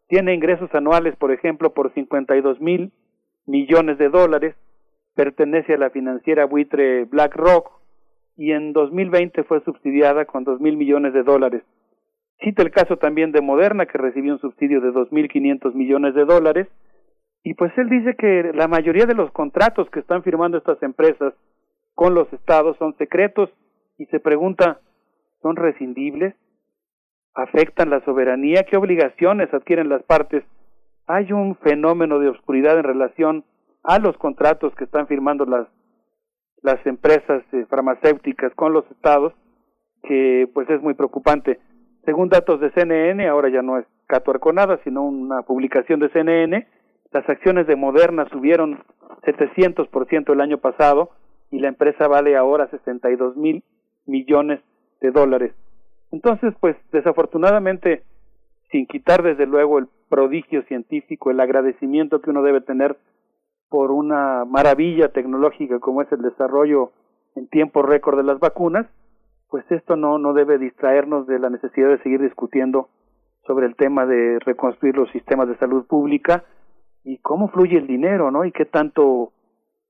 [0.08, 2.92] tiene ingresos anuales, por ejemplo, por 52 mil
[3.46, 4.54] millones de dólares,
[5.14, 7.70] pertenece a la financiera buitre BlackRock
[8.36, 11.62] y en 2020 fue subsidiada con dos mil millones de dólares.
[12.42, 16.68] Cita el caso también de Moderna, que recibió un subsidio de 2.500 millones de dólares,
[17.42, 21.34] y pues él dice que la mayoría de los contratos que están firmando estas empresas
[21.94, 23.50] con los estados son secretos,
[23.98, 24.80] y se pregunta,
[25.42, 26.34] son rescindibles,
[27.34, 30.42] afectan la soberanía, qué obligaciones adquieren las partes.
[31.06, 33.44] Hay un fenómeno de oscuridad en relación
[33.82, 35.66] a los contratos que están firmando las
[36.62, 39.32] las empresas eh, farmacéuticas con los estados
[40.02, 41.58] que pues es muy preocupante.
[42.04, 46.66] Según datos de CNN, ahora ya no es Cato Arconada, sino una publicación de CNN,
[47.12, 48.82] las acciones de Moderna subieron
[49.22, 51.10] 700% el año pasado
[51.50, 53.64] y la empresa vale ahora 62 mil
[54.06, 54.60] millones
[55.00, 55.52] de dólares.
[56.12, 58.02] Entonces, pues desafortunadamente,
[58.70, 62.96] sin quitar desde luego el prodigio científico, el agradecimiento que uno debe tener
[63.70, 66.90] por una maravilla tecnológica como es el desarrollo
[67.36, 68.86] en tiempo récord de las vacunas,
[69.48, 72.88] pues esto no, no debe distraernos de la necesidad de seguir discutiendo
[73.46, 76.44] sobre el tema de reconstruir los sistemas de salud pública
[77.04, 78.44] y cómo fluye el dinero, ¿no?
[78.44, 79.32] Y qué tanto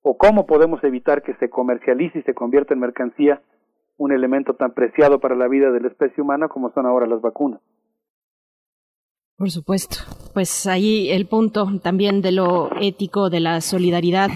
[0.02, 3.42] o cómo podemos evitar que se comercialice y se convierta en mercancía
[3.96, 7.20] un elemento tan preciado para la vida de la especie humana como son ahora las
[7.20, 7.60] vacunas.
[9.40, 9.96] Por supuesto.
[10.34, 14.28] Pues ahí el punto también de lo ético, de la solidaridad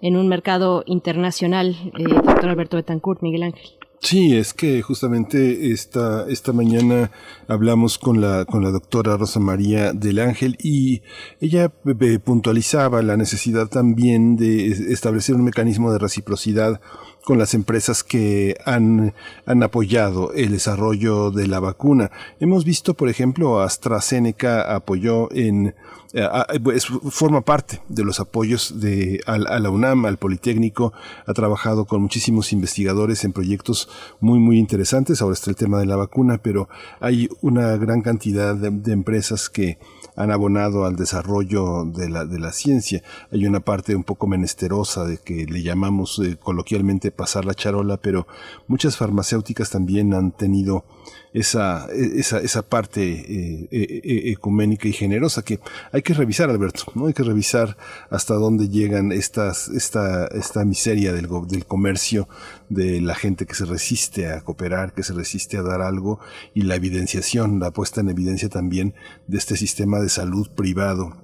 [0.00, 3.70] en un mercado internacional, eh, doctor Alberto Betancourt, Miguel Ángel.
[3.98, 7.10] Sí, es que justamente esta, esta mañana
[7.48, 11.02] hablamos con la, con la doctora Rosa María del Ángel y
[11.40, 16.80] ella eh, puntualizaba la necesidad también de establecer un mecanismo de reciprocidad
[17.24, 19.14] con las empresas que han,
[19.46, 22.10] han apoyado el desarrollo de la vacuna.
[22.40, 25.74] Hemos visto, por ejemplo, AstraZeneca apoyó en
[26.14, 26.28] eh,
[26.62, 30.92] pues, forma parte de los apoyos de a, la UNAM, al Politécnico,
[31.26, 33.88] ha trabajado con muchísimos investigadores en proyectos
[34.20, 35.22] muy muy interesantes.
[35.22, 36.68] Ahora está el tema de la vacuna, pero
[37.00, 39.78] hay una gran cantidad de empresas que
[40.16, 43.02] han abonado al desarrollo de la, de la ciencia.
[43.30, 47.96] Hay una parte un poco menesterosa de que le llamamos eh, coloquialmente pasar la charola,
[47.96, 48.26] pero
[48.66, 50.84] muchas farmacéuticas también han tenido
[51.32, 55.60] esa, esa, esa parte eh, eh, ecuménica y generosa que
[55.90, 57.06] hay que revisar, Alberto, ¿no?
[57.06, 57.76] Hay que revisar
[58.10, 62.28] hasta dónde llegan estas, esta, esta miseria del, del comercio,
[62.68, 66.20] de la gente que se resiste a cooperar, que se resiste a dar algo,
[66.54, 68.94] y la evidenciación, la puesta en evidencia también
[69.26, 71.21] de este sistema de salud privado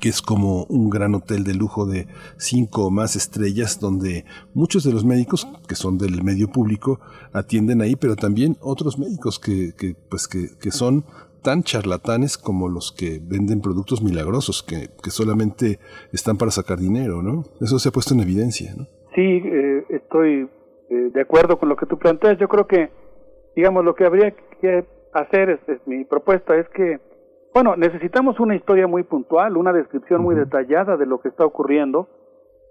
[0.00, 2.06] que es como un gran hotel de lujo de
[2.36, 4.24] cinco o más estrellas donde
[4.54, 7.00] muchos de los médicos que son del medio público
[7.32, 11.04] atienden ahí, pero también otros médicos que, que pues que, que son
[11.42, 15.78] tan charlatanes como los que venden productos milagrosos que, que, solamente
[16.12, 17.44] están para sacar dinero, ¿no?
[17.60, 18.84] Eso se ha puesto en evidencia, ¿no?
[19.14, 20.48] Sí, eh, estoy
[20.90, 22.38] eh, de acuerdo con lo que tú planteas.
[22.38, 22.90] Yo creo que,
[23.54, 27.00] digamos, lo que habría que hacer, es, es mi propuesta, es que
[27.54, 32.08] bueno, necesitamos una historia muy puntual, una descripción muy detallada de lo que está ocurriendo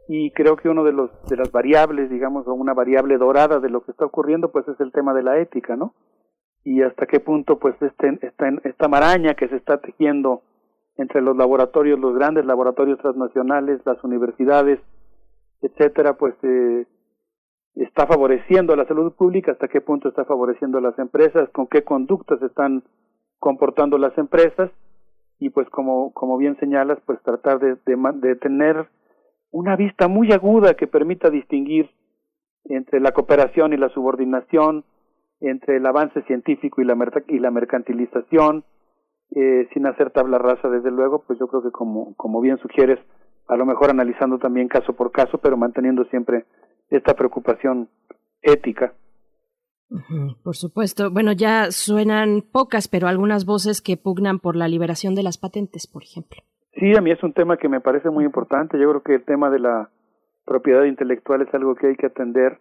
[0.08, 3.70] y creo que uno de los de las variables, digamos, o una variable dorada de
[3.70, 5.94] lo que está ocurriendo, pues es el tema de la ética, ¿no?
[6.64, 10.44] Y hasta qué punto, pues, este, esta, esta maraña que se está tejiendo
[10.98, 14.80] entre los laboratorios, los grandes laboratorios transnacionales, las universidades,
[15.62, 16.86] etcétera, pues eh,
[17.76, 21.68] está favoreciendo a la salud pública, hasta qué punto está favoreciendo a las empresas, con
[21.68, 22.84] qué conductas están
[23.40, 24.72] comportando las empresas
[25.40, 28.88] y pues como, como bien señalas, pues tratar de, de, tener
[29.52, 31.90] una vista muy aguda que permita distinguir
[32.66, 34.84] entre la cooperación y la subordinación,
[35.40, 36.98] entre el avance científico y la,
[37.28, 38.64] y la mercantilización,
[39.36, 43.00] eh, sin hacer tabla rasa, desde luego, pues yo creo que como, como bien sugieres,
[43.48, 46.46] a lo mejor analizando también caso por caso, pero manteniendo siempre
[46.90, 47.90] esta preocupación
[48.42, 48.94] ética.
[50.44, 51.12] Por supuesto.
[51.12, 55.88] Bueno, ya suenan pocas, pero algunas voces que pugnan por la liberación de las patentes,
[55.88, 56.42] por ejemplo.
[56.74, 58.80] Sí, a mí es un tema que me parece muy importante.
[58.80, 59.90] Yo creo que el tema de la
[60.46, 62.60] propiedad intelectual es algo que hay que atender.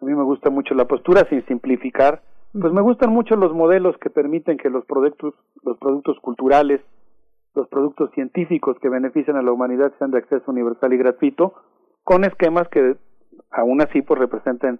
[0.00, 2.22] A mí me gusta mucho la postura sin simplificar.
[2.52, 6.80] Pues me gustan mucho los modelos que permiten que los productos, los productos culturales,
[7.54, 11.54] los productos científicos que benefician a la humanidad sean de acceso universal y gratuito,
[12.04, 12.96] con esquemas que
[13.50, 14.78] aún así pues representen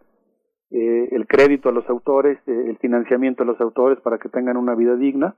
[0.71, 4.57] eh, el crédito a los autores, eh, el financiamiento a los autores para que tengan
[4.57, 5.37] una vida digna.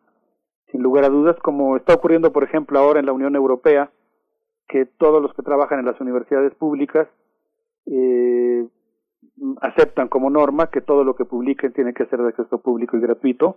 [0.70, 3.90] Sin lugar a dudas, como está ocurriendo, por ejemplo, ahora en la Unión Europea,
[4.68, 7.08] que todos los que trabajan en las universidades públicas
[7.86, 8.68] eh,
[9.60, 13.00] aceptan como norma que todo lo que publiquen tiene que ser de acceso público y
[13.00, 13.56] gratuito,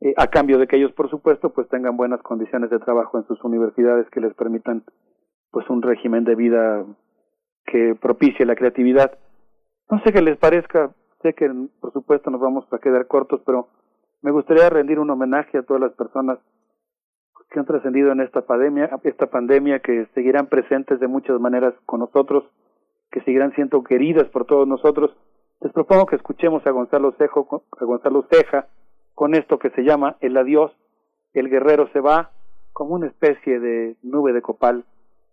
[0.00, 3.26] eh, a cambio de que ellos, por supuesto, pues tengan buenas condiciones de trabajo en
[3.26, 4.84] sus universidades que les permitan
[5.50, 6.84] pues un régimen de vida
[7.64, 9.18] que propicie la creatividad.
[9.90, 10.90] No sé qué les parezca,
[11.22, 11.48] sé que
[11.80, 13.68] por supuesto nos vamos a quedar cortos, pero
[14.22, 16.38] me gustaría rendir un homenaje a todas las personas
[17.50, 22.00] que han trascendido en esta pandemia, esta pandemia que seguirán presentes de muchas maneras con
[22.00, 22.44] nosotros,
[23.10, 25.16] que seguirán siendo queridas por todos nosotros.
[25.60, 28.66] Les propongo que escuchemos a Gonzalo, a Gonzalo Ceja
[29.14, 30.72] con esto que se llama El adiós,
[31.32, 32.32] el guerrero se va,
[32.72, 34.84] como una especie de nube de copal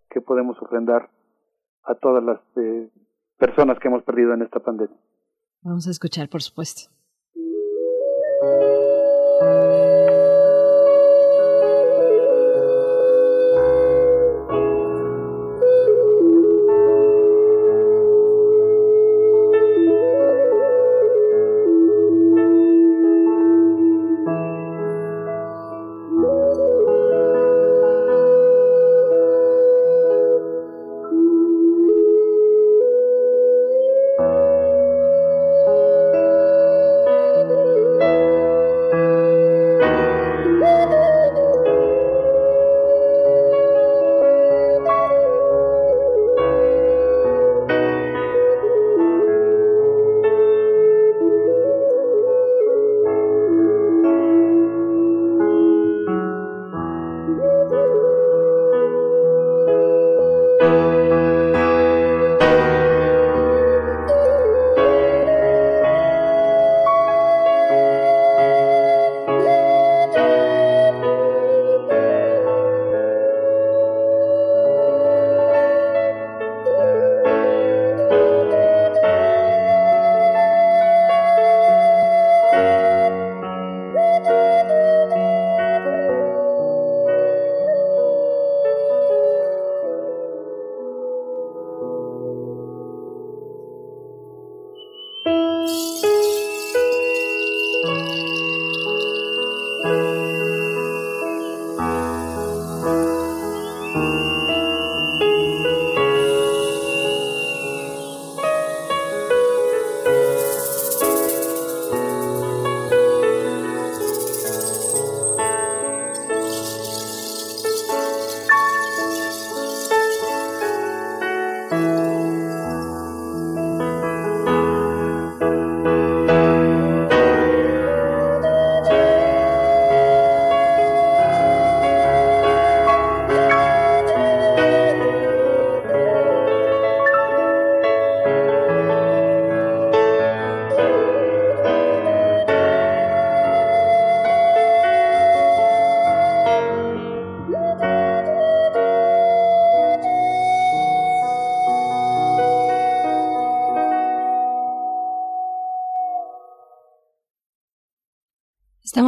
[0.08, 1.10] que podemos ofrendar
[1.82, 2.88] a todas las eh,
[3.38, 4.96] personas que hemos perdido en esta pandemia.
[5.62, 6.90] Vamos a escuchar, por supuesto.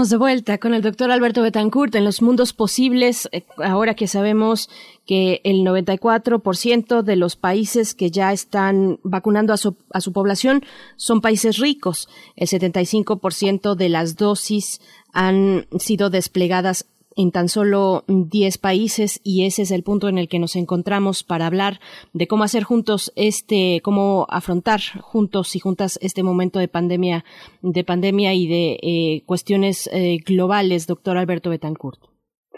[0.09, 4.71] De vuelta con el doctor Alberto Betancourt en los mundos posibles, eh, ahora que sabemos
[5.05, 10.63] que el 94% de los países que ya están vacunando a su población
[10.95, 12.09] son países ricos.
[12.37, 14.81] El 75% de las dosis
[15.13, 16.87] han sido desplegadas
[17.17, 21.25] en tan solo 10 países y ese es el punto en el que nos encontramos
[21.25, 21.81] para hablar
[22.13, 27.25] de cómo hacer juntos este, cómo afrontar juntos y juntas este momento de pandemia,
[27.63, 31.99] de pandemia y de eh, cuestiones eh, globales, doctor Alberto Betancourt.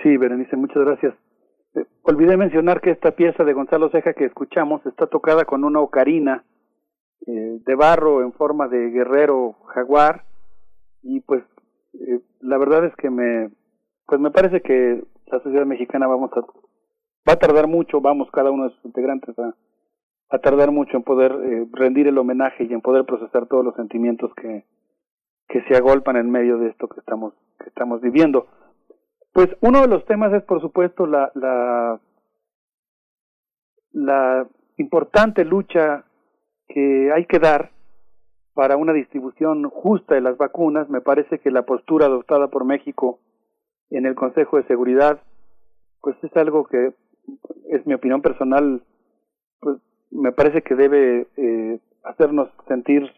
[0.03, 1.15] Sí, Berenice, muchas gracias.
[1.75, 5.81] Eh, olvidé mencionar que esta pieza de Gonzalo Ceja que escuchamos está tocada con una
[5.81, 6.45] ocarina
[7.27, 10.25] de barro en forma de guerrero jaguar
[11.03, 11.43] y pues
[12.41, 13.51] la verdad es que me,
[14.09, 18.51] pues me parece que la sociedad mexicana vamos a va a tardar mucho, vamos cada
[18.51, 19.55] uno de sus integrantes a,
[20.31, 23.75] a tardar mucho en poder eh, rendir el homenaje y en poder procesar todos los
[23.75, 24.65] sentimientos que,
[25.47, 28.47] que se agolpan en medio de esto que estamos que estamos viviendo.
[29.35, 32.01] Pues uno de los temas es por supuesto la la
[33.93, 36.05] la importante lucha
[36.67, 37.73] que hay que dar
[38.55, 40.89] para una distribución justa de las vacunas.
[40.89, 43.21] Me parece que la postura adoptada por México
[43.91, 45.21] en el Consejo de Seguridad,
[46.01, 46.95] pues es algo que
[47.71, 48.83] es mi opinión personal,
[49.61, 49.79] pues
[50.11, 53.11] me parece que debe eh, hacernos sentir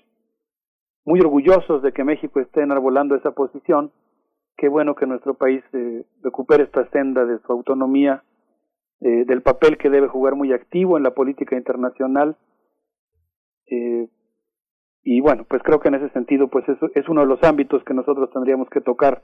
[1.05, 3.93] muy orgullosos de que México esté enarbolando esa posición.
[4.57, 8.23] Qué bueno que nuestro país eh, recupere esta senda de su autonomía,
[9.01, 12.37] eh, del papel que debe jugar muy activo en la política internacional.
[13.67, 14.09] Eh,
[15.03, 17.83] y bueno, pues creo que en ese sentido, pues eso es uno de los ámbitos
[17.85, 19.23] que nosotros tendríamos que tocar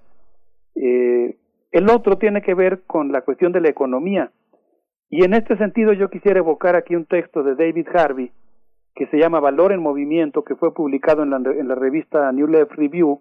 [0.77, 1.37] eh,
[1.73, 4.31] el otro tiene que ver con la cuestión de la economía.
[5.09, 8.31] Y en este sentido yo quisiera evocar aquí un texto de David Harvey
[8.95, 12.47] que se llama Valor en Movimiento, que fue publicado en la, en la revista New
[12.47, 13.21] Left Review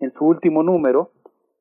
[0.00, 1.12] en su último número,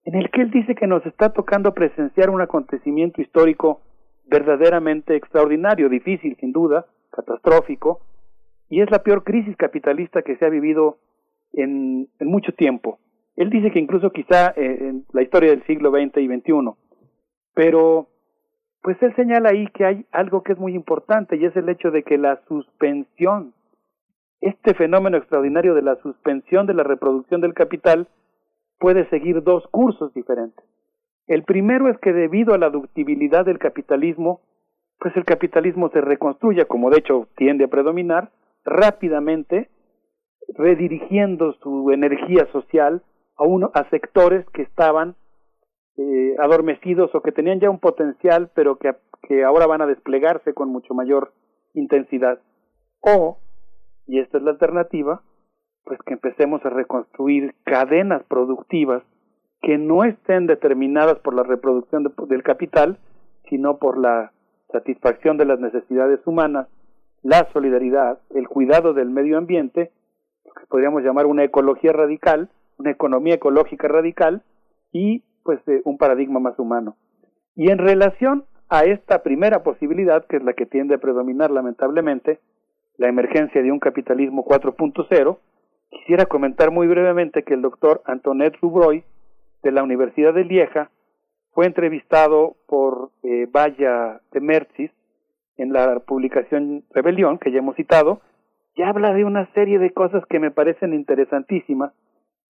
[0.06, 3.82] en el que él dice que nos está tocando presenciar un acontecimiento histórico
[4.26, 8.00] verdaderamente extraordinario, difícil sin duda, catastrófico,
[8.70, 10.98] y es la peor crisis capitalista que se ha vivido
[11.54, 13.00] en, mucho tiempo.
[13.40, 16.72] Él dice que incluso quizá eh, en la historia del siglo XX y XXI,
[17.54, 18.10] pero
[18.82, 21.90] pues él señala ahí que hay algo que es muy importante y es el hecho
[21.90, 23.54] de que la suspensión,
[24.42, 28.10] este fenómeno extraordinario de la suspensión de la reproducción del capital,
[28.78, 30.66] puede seguir dos cursos diferentes.
[31.26, 34.42] El primero es que debido a la ductibilidad del capitalismo,
[35.00, 38.32] pues el capitalismo se reconstruya, como de hecho tiende a predominar,
[38.66, 39.70] rápidamente,
[40.58, 43.02] redirigiendo su energía social
[43.40, 45.16] a, uno, a sectores que estaban
[45.98, 48.94] eh, adormecidos o que tenían ya un potencial, pero que,
[49.24, 51.34] que ahora van a desplegarse con mucho mayor
[51.74, 52.40] intensidad.
[53.02, 53.38] O,
[54.06, 55.22] y esta es la alternativa,
[55.86, 59.04] pues que empecemos a reconstruir cadenas productivas
[59.62, 62.98] que no estén determinadas por la reproducción del capital,
[63.50, 64.32] sino por la
[64.72, 66.68] satisfacción de las necesidades humanas,
[67.24, 69.92] la solidaridad, el cuidado del medio ambiente,
[70.46, 74.42] lo que podríamos llamar una ecología radical, una economía ecológica radical
[74.92, 76.96] y pues un paradigma más humano.
[77.56, 82.40] Y en relación a esta primera posibilidad, que es la que tiende a predominar lamentablemente,
[82.98, 85.38] la emergencia de un capitalismo 4.0,
[85.90, 89.04] quisiera comentar muy brevemente que el doctor Antoinette Rubroy,
[89.64, 90.90] de la Universidad de Lieja,
[91.52, 94.92] fue entrevistado por eh, Vaya de Mercis
[95.58, 98.22] en la publicación Rebelión, que ya hemos citado,
[98.76, 101.92] y habla de una serie de cosas que me parecen interesantísimas,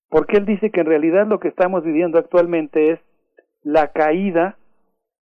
[0.10, 3.00] porque él dice que en realidad lo que estamos viviendo actualmente es
[3.64, 4.58] la caída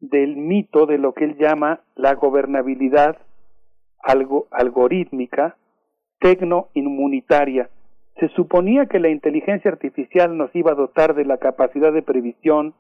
[0.01, 3.17] del mito de lo que él llama la gobernabilidad
[4.03, 5.57] algo, algorítmica,
[6.21, 7.71] tecno-inmunitaria.
[8.21, 12.75] Se suponía que la inteligencia artificial nos iba a dotar de la capacidad de previsión,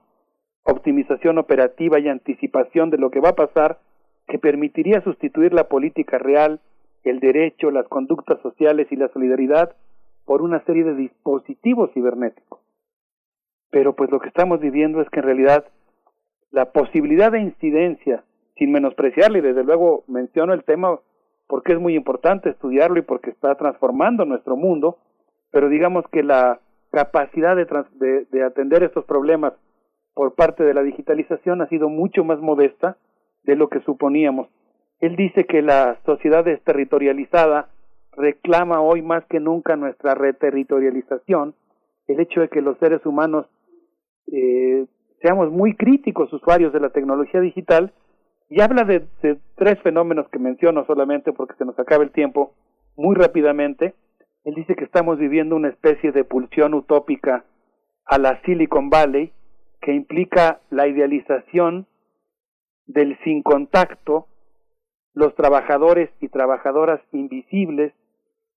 [0.64, 3.78] optimización operativa y anticipación de lo que va a pasar
[4.26, 6.60] que permitiría sustituir la política real,
[7.02, 9.74] el derecho, las conductas sociales y la solidaridad
[10.24, 12.60] por una serie de dispositivos cibernéticos.
[13.70, 15.64] Pero pues lo que estamos viviendo es que en realidad
[16.50, 18.24] la posibilidad de incidencia,
[18.56, 21.00] sin menospreciarle, y desde luego menciono el tema
[21.46, 24.98] porque es muy importante estudiarlo y porque está transformando nuestro mundo,
[25.50, 29.52] pero digamos que la capacidad de, de atender estos problemas
[30.14, 32.96] por parte de la digitalización ha sido mucho más modesta
[33.42, 34.48] de lo que suponíamos.
[35.00, 37.68] Él dice que la sociedad territorializada
[38.16, 41.54] reclama hoy más que nunca nuestra reterritorialización,
[42.06, 43.46] el hecho de que los seres humanos
[44.32, 44.86] eh,
[45.22, 47.92] seamos muy críticos usuarios de la tecnología digital,
[48.50, 52.52] y habla de, de, tres fenómenos que menciono solamente porque se nos acaba el tiempo
[52.96, 53.94] muy rápidamente.
[54.44, 57.44] Él dice que estamos viviendo una especie de pulsión utópica
[58.04, 59.32] a la Silicon Valley
[59.80, 61.86] que implica la idealización
[62.86, 64.26] del sin contacto,
[65.12, 67.92] los trabajadores y trabajadoras invisibles,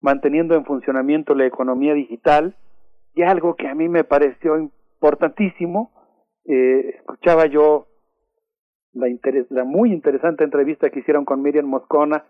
[0.01, 2.55] manteniendo en funcionamiento la economía digital,
[3.15, 5.91] y algo que a mí me pareció importantísimo,
[6.45, 7.87] eh, escuchaba yo
[8.93, 9.07] la,
[9.49, 12.25] la muy interesante entrevista que hicieron con Miriam Moscona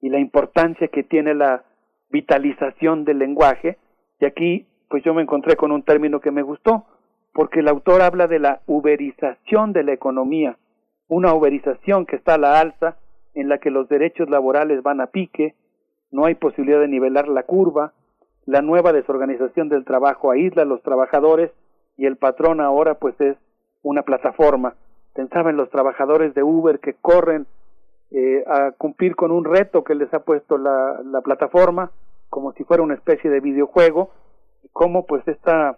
[0.00, 1.64] y la importancia que tiene la
[2.10, 3.78] vitalización del lenguaje,
[4.20, 6.86] y aquí pues yo me encontré con un término que me gustó,
[7.34, 10.56] porque el autor habla de la uberización de la economía,
[11.08, 12.96] una uberización que está a la alza,
[13.34, 15.54] en la que los derechos laborales van a pique,
[16.10, 17.92] no hay posibilidad de nivelar la curva,
[18.46, 21.50] la nueva desorganización del trabajo aísla a los trabajadores
[21.96, 23.36] y el patrón ahora pues es
[23.82, 24.74] una plataforma.
[25.14, 27.46] Pensaba en los trabajadores de Uber que corren
[28.10, 31.90] eh, a cumplir con un reto que les ha puesto la, la plataforma,
[32.30, 34.10] como si fuera una especie de videojuego,
[34.72, 35.76] cómo pues esta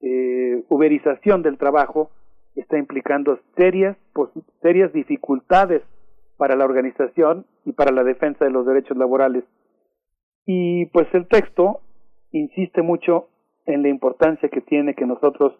[0.00, 2.10] eh, uberización del trabajo
[2.56, 3.96] está implicando serias,
[4.60, 5.82] serias dificultades
[6.42, 9.44] para la organización y para la defensa de los derechos laborales.
[10.44, 11.82] Y pues el texto
[12.32, 13.28] insiste mucho
[13.64, 15.52] en la importancia que tiene que nosotros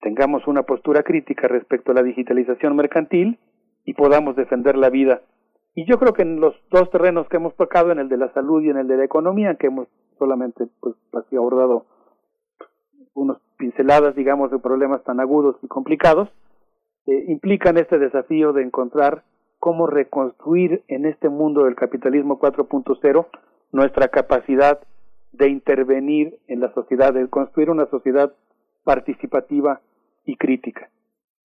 [0.00, 3.40] tengamos una postura crítica respecto a la digitalización mercantil
[3.84, 5.22] y podamos defender la vida.
[5.74, 8.32] Y yo creo que en los dos terrenos que hemos tocado, en el de la
[8.32, 9.88] salud y en el de la economía, que hemos
[10.20, 11.84] solamente pues así abordado
[13.14, 16.28] unas pinceladas, digamos, de problemas tan agudos y complicados,
[17.06, 19.24] eh, implican este desafío de encontrar
[19.64, 23.26] cómo reconstruir en este mundo del capitalismo 4.0
[23.72, 24.78] nuestra capacidad
[25.32, 28.34] de intervenir en la sociedad, de construir una sociedad
[28.84, 29.80] participativa
[30.26, 30.90] y crítica.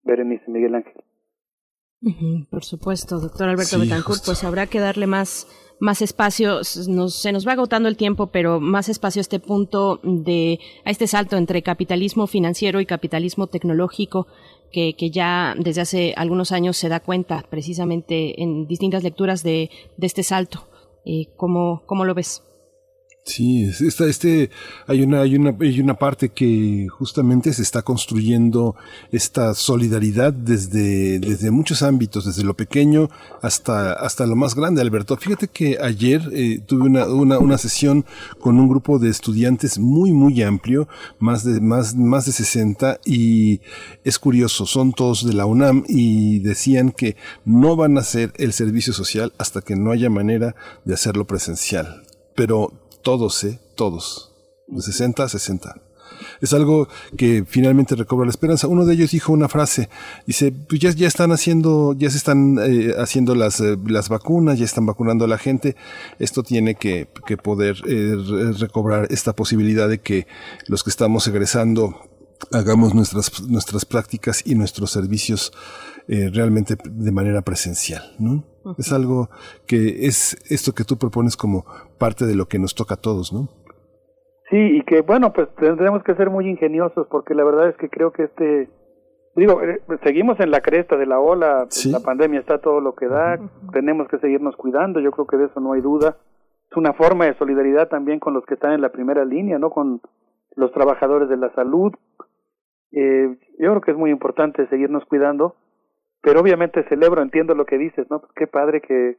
[0.03, 2.47] Berenice Miguel Ángel.
[2.51, 5.47] por supuesto, doctor Alberto Betancourt, pues habrá que darle más
[5.79, 9.99] más espacio, nos, se nos va agotando el tiempo, pero más espacio a este punto
[10.03, 14.27] de, a este salto entre capitalismo financiero y capitalismo tecnológico,
[14.73, 19.69] que, que ya desde hace algunos años se da cuenta precisamente en distintas lecturas de,
[19.95, 20.67] de este salto
[21.35, 22.43] ¿cómo, ¿Cómo lo ves?
[23.25, 24.49] Sí, esta, este,
[24.85, 28.75] hay una, hay una, hay una parte que justamente se está construyendo
[29.13, 33.09] esta solidaridad desde, desde muchos ámbitos, desde lo pequeño
[33.41, 35.15] hasta, hasta lo más grande, Alberto.
[35.15, 38.03] Fíjate que ayer eh, tuve una, una, una, sesión
[38.41, 43.61] con un grupo de estudiantes muy, muy amplio, más de, más, más de 60, y
[44.03, 48.51] es curioso, son todos de la UNAM y decían que no van a hacer el
[48.51, 52.03] servicio social hasta que no haya manera de hacerlo presencial.
[52.35, 53.59] Pero todos, ¿eh?
[53.75, 54.31] Todos.
[54.67, 55.75] De 60 a 60.
[56.41, 58.67] Es algo que finalmente recobra la esperanza.
[58.67, 59.89] Uno de ellos dijo una frase,
[60.25, 64.59] dice, pues ya, ya están haciendo, ya se están eh, haciendo las, eh, las vacunas,
[64.59, 65.75] ya están vacunando a la gente.
[66.19, 68.15] Esto tiene que, que poder eh,
[68.59, 70.27] recobrar esta posibilidad de que
[70.67, 71.95] los que estamos egresando
[72.51, 75.51] hagamos nuestras, nuestras prácticas y nuestros servicios
[76.07, 78.43] eh, realmente de manera presencial, ¿no?
[78.77, 79.29] Es algo
[79.67, 81.65] que es esto que tú propones como
[81.97, 83.49] parte de lo que nos toca a todos, ¿no?
[84.49, 87.89] Sí, y que bueno, pues tendremos que ser muy ingeniosos porque la verdad es que
[87.89, 88.69] creo que este,
[89.35, 93.07] digo, eh, seguimos en la cresta de la ola, la pandemia está todo lo que
[93.07, 93.39] da,
[93.71, 96.17] tenemos que seguirnos cuidando, yo creo que de eso no hay duda.
[96.69, 99.69] Es una forma de solidaridad también con los que están en la primera línea, ¿no?
[99.69, 100.01] Con
[100.55, 101.93] los trabajadores de la salud.
[102.93, 105.55] Eh, yo creo que es muy importante seguirnos cuidando
[106.23, 108.21] pero obviamente celebro, entiendo lo que dices, ¿no?
[108.21, 109.17] Pues qué padre que,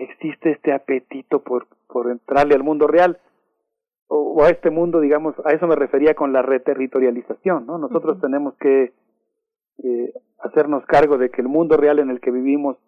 [0.00, 3.20] existe este apetito por, por entrarle al mundo real
[4.08, 7.78] o, a este mundo, digamos, a eso me refería con la reterritorialización, ¿no?
[7.78, 8.92] Nosotros tenemos que
[9.84, 12.78] eh, hacernos cargo de que el mundo real en el que vivimos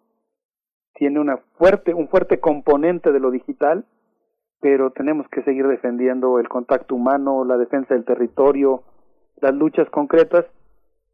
[0.95, 3.85] tiene una fuerte, un fuerte componente de lo digital,
[4.59, 8.83] pero tenemos que seguir defendiendo el contacto humano, la defensa del territorio,
[9.41, 10.45] las luchas concretas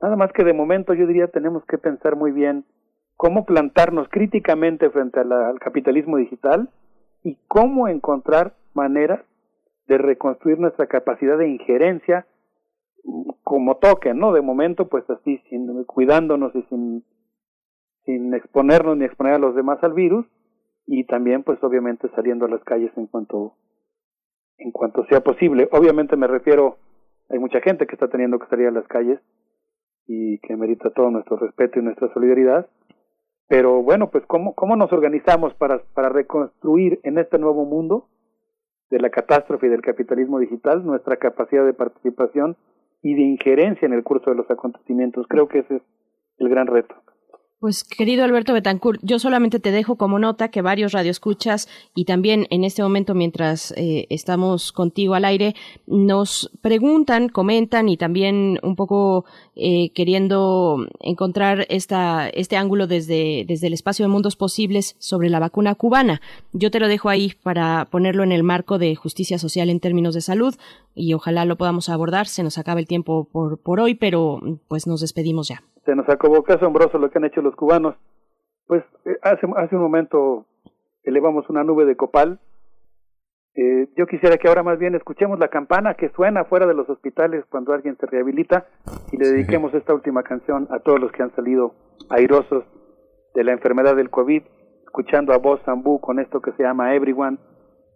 [0.02, 2.66] Nada más que de momento yo diría tenemos que pensar muy bien
[3.18, 6.70] cómo plantarnos críticamente frente al capitalismo digital
[7.24, 9.22] y cómo encontrar maneras
[9.88, 12.26] de reconstruir nuestra capacidad de injerencia
[13.44, 14.32] como toque, ¿no?
[14.32, 17.04] De momento, pues así, sin, cuidándonos y sin,
[18.06, 20.26] sin exponernos ni exponer a los demás al virus
[20.88, 23.54] y también, pues obviamente, saliendo a las calles en cuanto,
[24.58, 25.70] en cuanto sea posible.
[25.72, 26.78] Obviamente me refiero,
[27.32, 29.20] hay mucha gente que está teniendo que salir a las calles
[30.06, 32.68] y que merita todo nuestro respeto y nuestra solidaridad.
[33.48, 38.10] Pero bueno, pues ¿cómo, cómo nos organizamos para, para reconstruir en este nuevo mundo
[38.90, 42.58] de la catástrofe y del capitalismo digital nuestra capacidad de participación
[43.02, 45.26] y de injerencia en el curso de los acontecimientos?
[45.28, 45.82] Creo que ese es
[46.38, 46.96] el gran reto.
[47.62, 52.48] Pues querido Alberto Betancourt, yo solamente te dejo como nota que varios radioescuchas y también
[52.50, 55.54] en este momento mientras eh, estamos contigo al aire
[55.86, 59.26] nos preguntan, comentan y también un poco
[59.56, 65.38] eh, queriendo encontrar esta, este ángulo desde, desde el espacio de mundos posibles sobre la
[65.38, 66.20] vacuna cubana.
[66.54, 70.16] Yo te lo dejo ahí para ponerlo en el marco de justicia social en términos
[70.16, 70.56] de salud
[70.96, 72.28] y ojalá lo podamos abordar.
[72.28, 76.08] Se nos acaba el tiempo por, por hoy, pero pues nos despedimos ya se nos
[76.10, 77.96] acabó, qué asombroso lo que han hecho los cubanos.
[78.68, 80.46] Pues eh, hace, hace un momento
[81.04, 82.40] elevamos una nube de copal.
[83.56, 86.90] Eh, yo quisiera que ahora más bien escuchemos la campana que suena fuera de los
[86.90, 88.66] hospitales cuando alguien se rehabilita
[89.12, 91.74] y le dediquemos esta última canción a todos los que han salido
[92.10, 92.64] airosos
[93.36, 94.44] de la enfermedad del COVID,
[94.86, 97.40] escuchando a voz Zambú con esto que se llama Everyone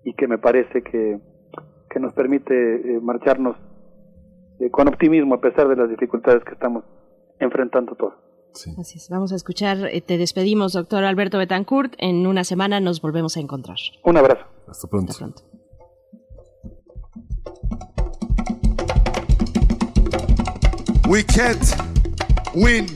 [0.03, 1.19] y que me parece que,
[1.89, 3.55] que nos permite eh, marcharnos
[4.71, 6.85] con optimismo a pesar de las dificultades que estamos
[7.39, 8.25] enfrentando todo.
[8.79, 9.09] Así es.
[9.09, 11.93] Vamos a escuchar, eh, te despedimos, doctor Alberto Betancourt.
[11.97, 13.77] En una semana nos volvemos a encontrar.
[14.03, 14.45] Un abrazo.
[14.67, 15.11] Hasta pronto.
[15.11, 15.43] Hasta pronto.
[21.07, 21.75] We can't
[22.55, 22.87] win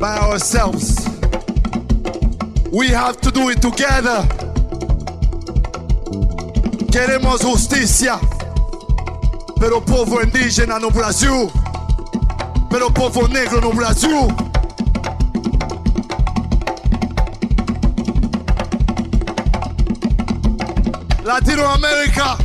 [0.00, 0.96] by ourselves.
[2.72, 4.26] We have to do it together.
[6.90, 8.18] Queremos justicia,
[9.60, 11.50] pero povo indígena no Brasil.
[12.74, 14.26] Pero povo negro no Brasil.
[21.22, 22.36] Latinoamérica,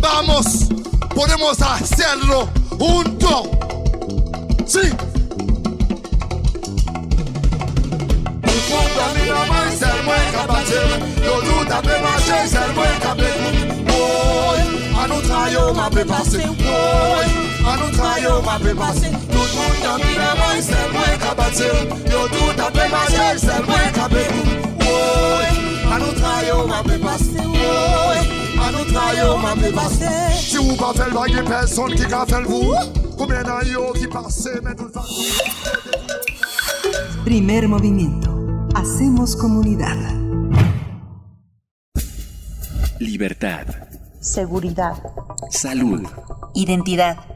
[0.00, 0.68] vamos,
[1.12, 3.48] podemos hacerlo juntos.
[4.66, 4.92] Sí.
[17.66, 21.18] An nou tra yo ma pe pase Tout moun nan mi nan mwen Sel mwen
[21.22, 21.70] ka bate
[22.12, 24.24] Yo tout a pe pase Sel mwen ka pe
[24.84, 25.50] Woy
[25.90, 28.22] An nou tra yo ma pe pase Woy
[28.56, 32.24] An nou tra yo ma pe pase Si ou pa fel bagi person ki ka
[32.30, 32.74] fel vou
[33.18, 34.94] Koumyen nan yo ki pase Men tout
[37.26, 38.30] Primer movimiento.
[38.72, 39.98] Hacemos comunidad.
[43.00, 43.66] Libertad.
[44.20, 44.94] Seguridad.
[45.50, 46.06] Salud.
[46.54, 47.35] Identidad.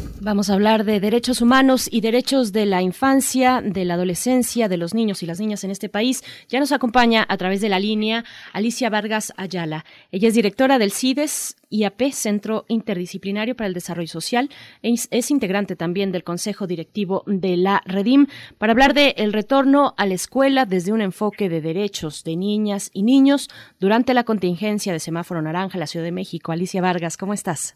[0.23, 4.77] Vamos a hablar de derechos humanos y derechos de la infancia, de la adolescencia, de
[4.77, 6.23] los niños y las niñas en este país.
[6.47, 9.83] Ya nos acompaña a través de la línea Alicia Vargas Ayala.
[10.11, 14.51] Ella es directora del CIDES IAP, Centro Interdisciplinario para el Desarrollo Social.
[14.83, 18.27] Es, es integrante también del Consejo Directivo de la Redim
[18.59, 22.91] para hablar de el retorno a la escuela desde un enfoque de derechos de niñas
[22.93, 26.51] y niños durante la contingencia de semáforo naranja en la Ciudad de México.
[26.51, 27.73] Alicia Vargas, ¿cómo estás?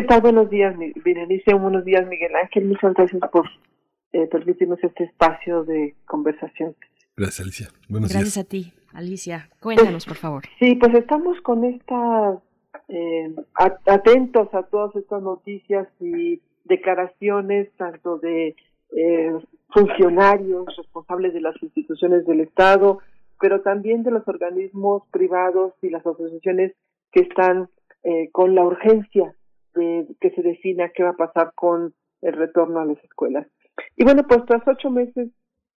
[0.00, 0.22] ¿Qué tal?
[0.22, 1.52] Buenos días, Berenice.
[1.52, 2.64] Buenos días, Miguel Ángel.
[2.64, 3.46] Muchas gracias por
[4.14, 6.74] eh, permitirnos este espacio de conversación.
[7.18, 7.68] Gracias, Alicia.
[7.86, 8.46] Buenos Gracias días.
[8.46, 9.50] a ti, Alicia.
[9.60, 10.44] Cuéntanos, por favor.
[10.58, 12.40] Sí, pues estamos con esta,
[12.88, 13.34] eh,
[13.84, 18.56] atentos a todas estas noticias y declaraciones, tanto de
[18.96, 19.32] eh,
[19.68, 23.00] funcionarios responsables de las instituciones del Estado,
[23.38, 26.72] pero también de los organismos privados y las asociaciones
[27.12, 27.68] que están
[28.02, 29.34] eh, con la urgencia
[29.74, 33.46] que se defina qué va a pasar con el retorno a las escuelas.
[33.96, 35.30] Y bueno, pues tras ocho meses,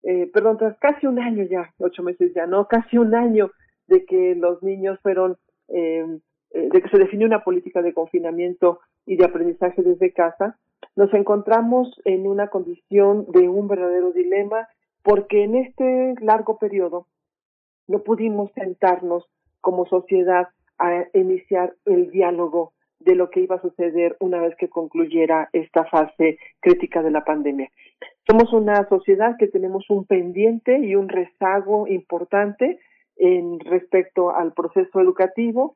[0.04, 3.52] eh, perdón, tras casi un año ya, ocho meses ya, no, casi un año
[3.88, 5.38] de que los niños fueron,
[5.70, 6.06] eh,
[6.52, 10.58] eh, de que se definió una política de confinamiento y de aprendizaje desde casa,
[10.96, 14.68] nos encontramos en una condición de un verdadero dilema
[15.02, 17.08] porque en este largo periodo
[17.88, 19.26] no pudimos sentarnos
[19.60, 22.74] como sociedad a iniciar el diálogo
[23.04, 27.24] de lo que iba a suceder una vez que concluyera esta fase crítica de la
[27.24, 27.70] pandemia.
[28.30, 32.80] Somos una sociedad que tenemos un pendiente y un rezago importante
[33.18, 35.76] en respecto al proceso educativo.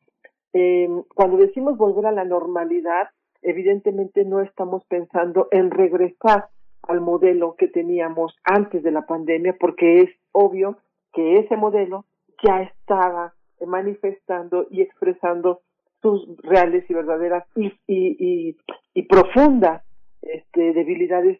[0.53, 3.09] Eh, cuando decimos volver a la normalidad,
[3.41, 6.47] evidentemente no estamos pensando en regresar
[6.83, 10.77] al modelo que teníamos antes de la pandemia, porque es obvio
[11.13, 12.05] que ese modelo
[12.43, 13.33] ya estaba
[13.65, 15.61] manifestando y expresando
[16.07, 18.55] sus reales y verdaderas y, y,
[18.93, 19.83] y, profundas
[20.21, 21.39] este, debilidades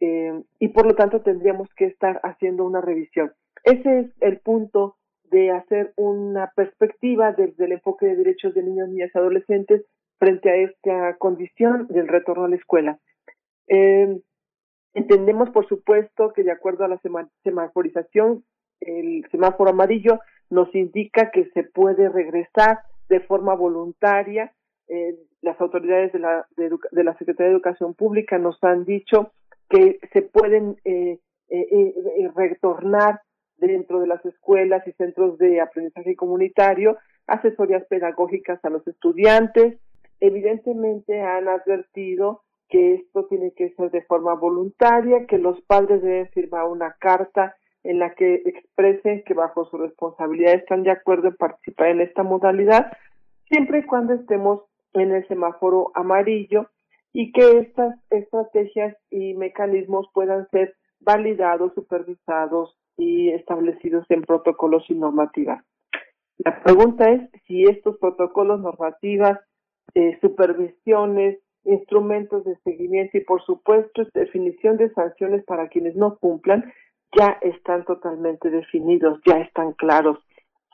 [0.00, 3.32] eh, y por lo tanto tendríamos que estar haciendo una revisión.
[3.64, 4.96] Ese es el punto
[5.30, 9.84] de hacer una perspectiva desde el enfoque de derechos de niños, niñas y adolescentes
[10.18, 12.98] frente a esta condición del retorno a la escuela.
[13.66, 14.20] Eh,
[14.92, 17.00] entendemos, por supuesto, que de acuerdo a la
[17.42, 18.44] semaforización,
[18.80, 20.20] el semáforo amarillo
[20.50, 24.52] nos indica que se puede regresar de forma voluntaria.
[24.88, 29.32] Eh, las autoridades de la, de, la Secretaría de Educación Pública nos han dicho
[29.68, 31.18] que se pueden eh,
[31.48, 33.20] eh, retornar
[33.56, 39.78] dentro de las escuelas y centros de aprendizaje comunitario asesorías pedagógicas a los estudiantes.
[40.20, 46.28] Evidentemente han advertido que esto tiene que ser de forma voluntaria, que los padres deben
[46.28, 51.36] firmar una carta en la que expresen que bajo su responsabilidad están de acuerdo en
[51.36, 52.90] participar en esta modalidad,
[53.48, 54.62] siempre y cuando estemos
[54.94, 56.68] en el semáforo amarillo
[57.12, 64.94] y que estas estrategias y mecanismos puedan ser validados, supervisados y establecidos en protocolos y
[64.94, 65.62] normativas.
[66.38, 69.38] La pregunta es si estos protocolos, normativas,
[69.94, 76.72] eh, supervisiones, instrumentos de seguimiento y, por supuesto, definición de sanciones para quienes no cumplan,
[77.16, 80.18] ya están totalmente definidos, ya están claros.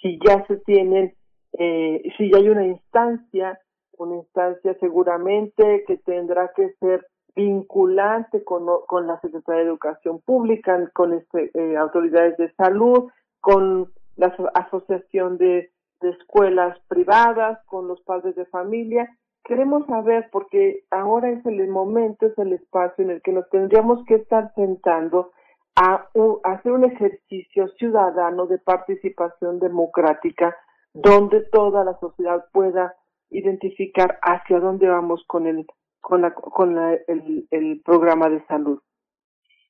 [0.01, 1.15] Si ya se tienen,
[1.52, 3.59] eh, si ya hay una instancia,
[3.99, 10.91] una instancia seguramente que tendrá que ser vinculante con, con la Secretaría de Educación Pública,
[10.94, 13.10] con este, eh, autoridades de salud,
[13.41, 15.70] con la Asociación de,
[16.01, 19.09] de Escuelas Privadas, con los padres de familia.
[19.44, 24.05] Queremos saber, porque ahora es el momento, es el espacio en el que nos tendríamos
[24.07, 25.33] que estar sentando
[25.76, 26.08] a,
[26.44, 30.57] hacer un ejercicio ciudadano de participación democrática
[30.92, 32.94] donde toda la sociedad pueda
[33.31, 35.66] identificar hacia dónde vamos con el
[36.00, 38.81] con la con la, el, el programa de salud.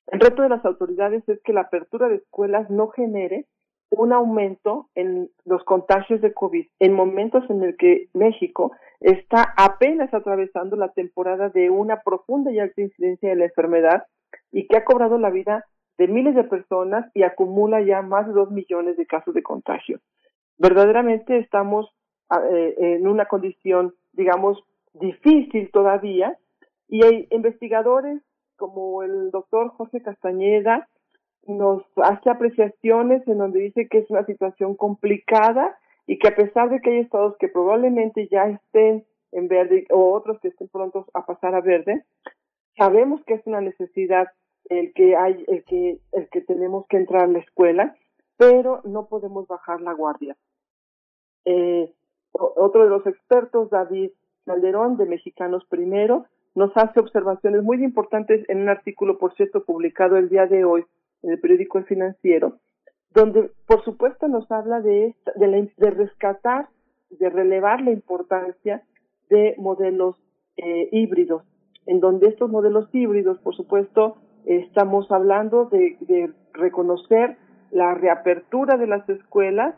[0.07, 3.47] El reto de las autoridades es que la apertura de escuelas no genere
[3.91, 8.71] un aumento en los contagios de COVID en momentos en el que México
[9.01, 14.03] está apenas atravesando la temporada de una profunda y alta incidencia de la enfermedad
[14.51, 15.65] y que ha cobrado la vida
[16.01, 19.99] de miles de personas y acumula ya más de dos millones de casos de contagio.
[20.57, 21.93] Verdaderamente estamos
[22.51, 24.63] eh, en una condición, digamos,
[24.95, 26.39] difícil todavía
[26.87, 28.19] y hay investigadores
[28.57, 30.87] como el doctor José Castañeda
[31.45, 36.71] nos hace apreciaciones en donde dice que es una situación complicada y que a pesar
[36.71, 41.05] de que hay estados que probablemente ya estén en verde o otros que estén prontos
[41.13, 42.03] a pasar a verde,
[42.75, 44.29] sabemos que es una necesidad
[44.69, 47.95] el que hay, el que, el que tenemos que entrar a la escuela,
[48.37, 50.35] pero no podemos bajar la guardia.
[51.45, 51.93] Eh,
[52.33, 54.11] otro de los expertos, David
[54.45, 56.25] Calderón, de Mexicanos Primero,
[56.55, 60.85] nos hace observaciones muy importantes en un artículo, por cierto, publicado el día de hoy
[61.23, 62.59] en el periódico El Financiero,
[63.13, 66.69] donde, por supuesto, nos habla de, de, de rescatar,
[67.09, 68.83] de relevar la importancia
[69.29, 70.15] de modelos
[70.57, 71.43] eh, híbridos,
[71.85, 77.37] en donde estos modelos híbridos, por supuesto, estamos hablando de, reconocer
[77.71, 79.75] la reapertura de las escuelas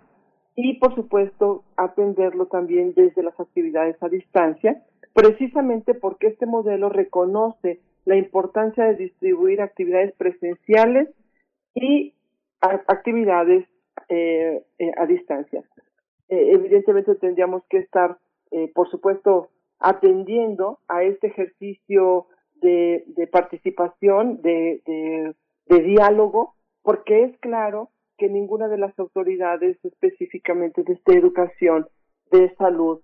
[0.56, 4.82] y, por supuesto, atenderlo también desde las actividades a distancia,
[5.14, 11.10] precisamente porque este modelo reconoce la importancia de distribuir actividades presenciales
[11.76, 12.14] y
[12.60, 13.66] actividades
[14.10, 15.64] eh, eh, a distancia.
[16.30, 18.18] Eh, evidentemente tendríamos que estar,
[18.76, 22.28] por supuesto, atendiendo a este ejercicio
[22.64, 25.36] de, participación, de,
[25.68, 31.88] diálogo, porque es claro que ninguna de las autoridades específicamente de educación,
[32.32, 33.02] de salud,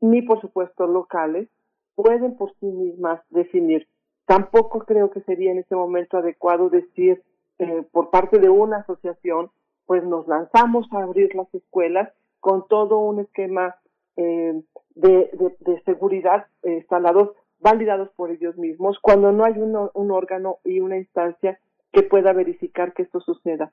[0.00, 1.48] ni por supuesto locales,
[1.94, 3.86] pueden por sí mismas definir.
[4.26, 7.22] Tampoco creo que sería en este momento adecuado decir
[7.58, 9.50] eh, por parte de una asociación,
[9.86, 13.76] pues nos lanzamos a abrir las escuelas con todo un esquema
[14.16, 14.62] eh,
[14.94, 20.80] de, de, seguridad eh, instalados, validados por ellos mismos, cuando no hay un órgano y
[20.80, 21.58] una instancia
[21.92, 23.72] que pueda verificar que esto suceda.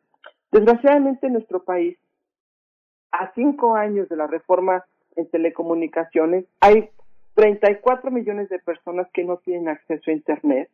[0.51, 1.97] Desgraciadamente en nuestro país,
[3.11, 4.85] a cinco años de la reforma
[5.15, 6.89] en telecomunicaciones, hay
[7.35, 10.69] 34 millones de personas que no tienen acceso a Internet.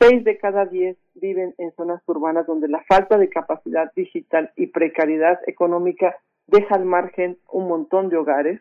[0.00, 4.68] Seis de cada diez viven en zonas urbanas donde la falta de capacidad digital y
[4.68, 6.16] precariedad económica
[6.46, 8.60] deja al margen un montón de hogares.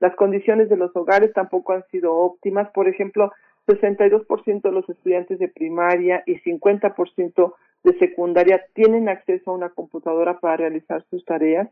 [0.00, 2.70] Las condiciones de los hogares tampoco han sido óptimas.
[2.70, 3.32] Por ejemplo,
[3.66, 7.54] 62% de los estudiantes de primaria y 50%
[7.84, 11.68] de secundaria tienen acceso a una computadora para realizar sus tareas.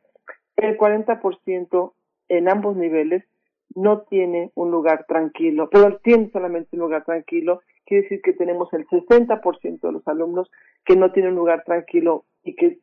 [0.56, 1.92] El 40%
[2.28, 3.24] en ambos niveles
[3.74, 7.60] no tiene un lugar tranquilo, pero tiene solamente un lugar tranquilo.
[7.84, 10.50] Quiere decir que tenemos el 60% de los alumnos
[10.84, 12.78] que no tienen un lugar tranquilo y que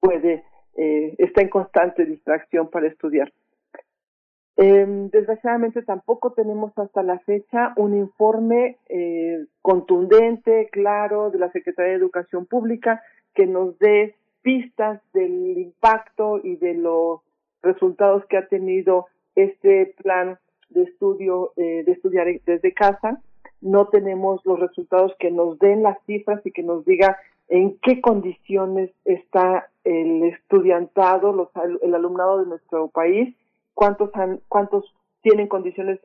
[0.00, 0.44] puede,
[0.76, 3.32] eh, está en constante distracción para estudiar.
[4.60, 11.92] Eh, desgraciadamente tampoco tenemos hasta la fecha un informe eh, contundente, claro, de la Secretaría
[11.92, 13.00] de Educación Pública
[13.36, 17.20] que nos dé pistas del impacto y de los
[17.62, 19.06] resultados que ha tenido
[19.36, 23.22] este plan de estudio eh, de estudiar desde casa.
[23.60, 27.16] No tenemos los resultados que nos den las cifras y que nos diga
[27.48, 31.48] en qué condiciones está el estudiantado, los,
[31.80, 33.36] el alumnado de nuestro país
[33.78, 34.92] cuántos han, cuántos
[35.22, 36.00] tienen condiciones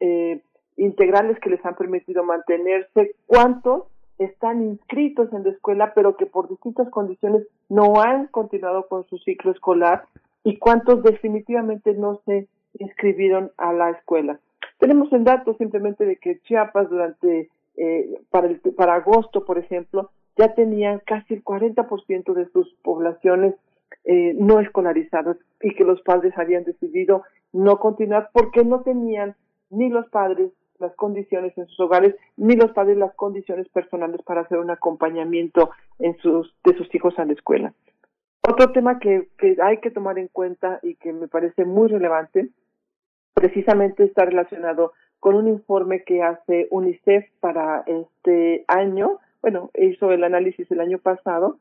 [0.00, 0.42] eh,
[0.76, 3.84] integrales que les han permitido mantenerse, cuántos
[4.18, 9.18] están inscritos en la escuela pero que por distintas condiciones no han continuado con su
[9.18, 10.02] ciclo escolar
[10.42, 12.48] y cuántos definitivamente no se
[12.80, 14.40] inscribieron a la escuela.
[14.80, 21.00] Tenemos el dato simplemente de que Chiapas durante eh, para agosto, por ejemplo, ya tenían
[21.06, 23.54] casi el 40% de sus poblaciones
[24.04, 29.36] eh, no escolarizados y que los padres habían decidido no continuar porque no tenían
[29.70, 34.42] ni los padres las condiciones en sus hogares ni los padres las condiciones personales para
[34.42, 37.72] hacer un acompañamiento en sus de sus hijos a la escuela.
[38.46, 42.50] Otro tema que, que hay que tomar en cuenta y que me parece muy relevante
[43.34, 50.24] precisamente está relacionado con un informe que hace UNICEF para este año, bueno, hizo el
[50.24, 51.58] análisis el año pasado,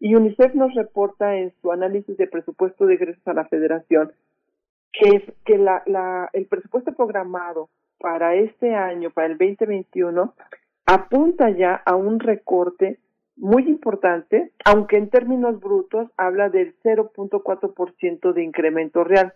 [0.00, 4.12] y UNICEF nos reporta en su análisis de presupuesto de egresos a la federación
[4.92, 5.22] que,
[6.32, 10.34] el presupuesto programado para este año, para el 2021,
[10.86, 12.98] apunta ya a un recorte
[13.36, 19.34] muy importante, aunque en términos brutos habla del 0.4% de incremento real.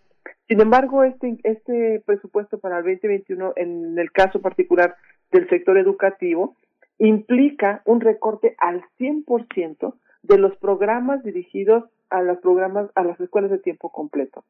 [0.49, 4.97] Sin embargo, este, este presupuesto para el 2021, en el caso particular
[5.31, 6.57] del sector educativo,
[6.99, 13.51] implica un recorte al 100% de los programas dirigidos a las programas a las escuelas
[13.51, 14.45] de tiempo completo.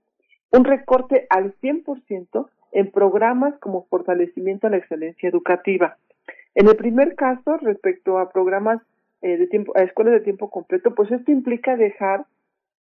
[0.51, 5.97] Un recorte al 100% en programas como fortalecimiento a la excelencia educativa.
[6.55, 8.81] En el primer caso, respecto a programas
[9.23, 12.27] eh, de tiempo, a escuelas de tiempo completo, pues esto implica dejar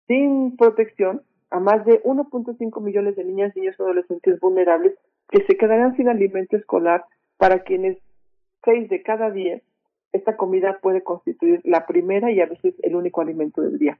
[0.07, 4.93] sin protección a más de 1.5 millones de niñas, niños y adolescentes vulnerables
[5.29, 7.03] que se quedarán sin alimento escolar
[7.37, 7.97] para quienes
[8.63, 9.61] 6 de cada 10
[10.11, 13.99] esta comida puede constituir la primera y a veces el único alimento del día.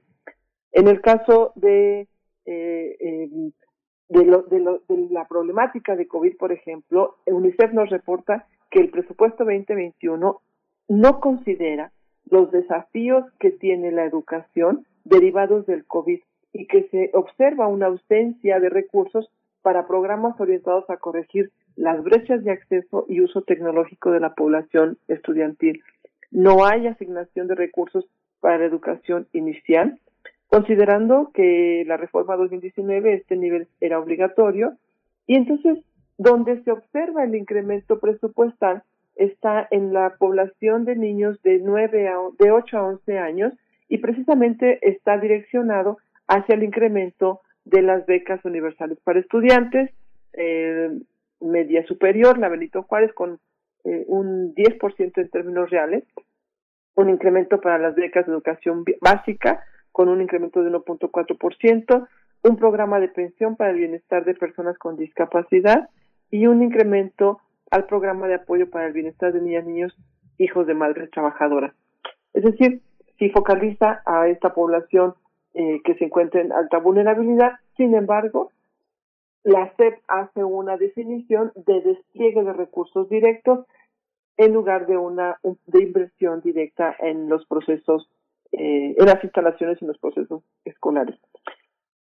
[0.72, 2.08] En el caso de,
[2.46, 3.52] eh, em,
[4.08, 8.90] lo, de, lo, de, la problemática de COVID, por ejemplo, UNICEF nos reporta que el
[8.90, 10.40] presupuesto 2021
[10.88, 11.92] no considera
[12.30, 16.20] los desafíos que tiene la educación derivados del COVID
[16.52, 19.30] y que se observa una ausencia de recursos
[19.62, 24.98] para programas orientados a corregir las brechas de acceso y uso tecnológico de la población
[25.08, 25.82] estudiantil.
[26.30, 28.06] No hay asignación de recursos
[28.40, 29.98] para educación inicial,
[30.48, 34.76] considerando que la reforma 2019 este nivel era obligatorio
[35.26, 35.78] y entonces
[36.16, 38.82] donde se observa el incremento presupuestal
[39.14, 43.52] está en la población de niños de 9 a, de 8 a 11 años
[43.88, 49.90] y precisamente está direccionado hacia el incremento de las becas universales para estudiantes,
[50.34, 50.90] eh,
[51.40, 53.38] media superior, la Benito Juárez con
[53.84, 56.04] eh, un 10% en términos reales,
[56.94, 62.08] un incremento para las becas de educación básica con un incremento de 1.4%,
[62.42, 65.88] un programa de pensión para el bienestar de personas con discapacidad
[66.30, 67.40] y un incremento
[67.70, 69.96] al programa de apoyo para el bienestar de niñas, niños,
[70.38, 71.74] hijos de madres trabajadoras.
[72.32, 72.80] Es decir,
[73.18, 75.14] si focaliza a esta población
[75.54, 78.52] eh, que se encuentra en alta vulnerabilidad, sin embargo,
[79.44, 83.66] la SEP hace una definición de despliegue de recursos directos
[84.36, 88.08] en lugar de una de inversión directa en los procesos,
[88.52, 91.18] eh, en las instalaciones y en los procesos escolares.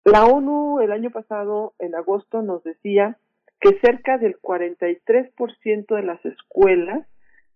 [0.06, 3.18] La ONU el año pasado, en agosto, nos decía
[3.60, 7.08] que cerca del 43% de las escuelas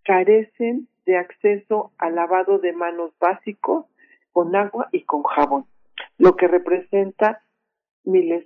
[0.03, 3.89] carecen de acceso al lavado de manos básico
[4.31, 5.65] con agua y con jabón,
[6.17, 7.41] lo que representa
[8.03, 8.45] miles,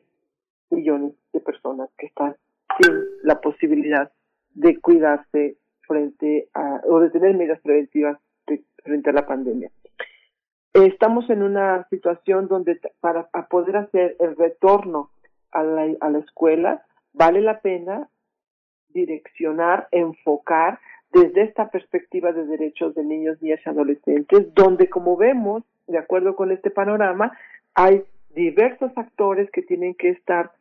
[0.71, 2.35] millones de personas que están
[2.79, 4.11] sin la posibilidad
[4.53, 8.17] de cuidarse frente a, o de tener medidas preventivas
[8.83, 9.69] frente a la pandemia.
[10.73, 15.11] Estamos en una situación donde para poder hacer el retorno
[15.51, 18.09] a la, a la escuela vale la pena
[18.89, 20.79] direccionar, enfocar
[21.11, 26.35] desde esta perspectiva de derechos de niños, niñas y adolescentes, donde como vemos, de acuerdo
[26.35, 27.37] con este panorama,
[27.73, 30.51] hay diversos actores que tienen que estar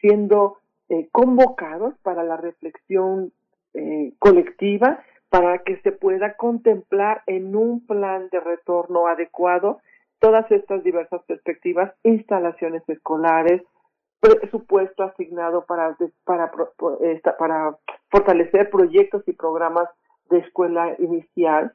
[0.00, 3.32] siendo eh, convocados para la reflexión
[3.74, 9.78] eh, colectiva, para que se pueda contemplar en un plan de retorno adecuado
[10.18, 13.62] todas estas diversas perspectivas, instalaciones escolares,
[14.20, 16.50] presupuesto asignado para, para,
[17.38, 17.78] para
[18.10, 19.88] fortalecer proyectos y programas
[20.28, 21.72] de escuela inicial,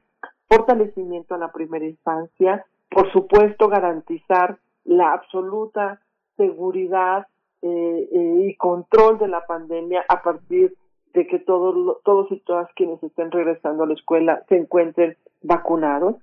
[0.47, 6.01] fortalecimiento a la primera infancia, por supuesto garantizar la absoluta
[6.37, 7.27] seguridad
[7.67, 10.75] eh, eh, y control de la pandemia a partir
[11.15, 16.15] de que todos, todos y todas quienes estén regresando a la escuela se encuentren vacunados.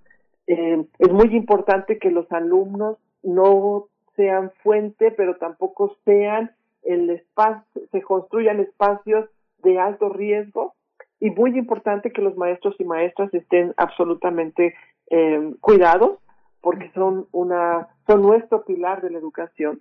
[0.46, 6.52] Eh, es muy importante que los alumnos no sean fuente, pero tampoco sean
[6.84, 9.28] el espacio, se construyan espacios
[9.64, 10.74] de alto riesgo
[11.18, 14.76] y muy importante que los maestros y maestras estén absolutamente
[15.10, 16.20] eh, cuidados
[16.60, 19.80] porque son una son nuestro pilar de la educación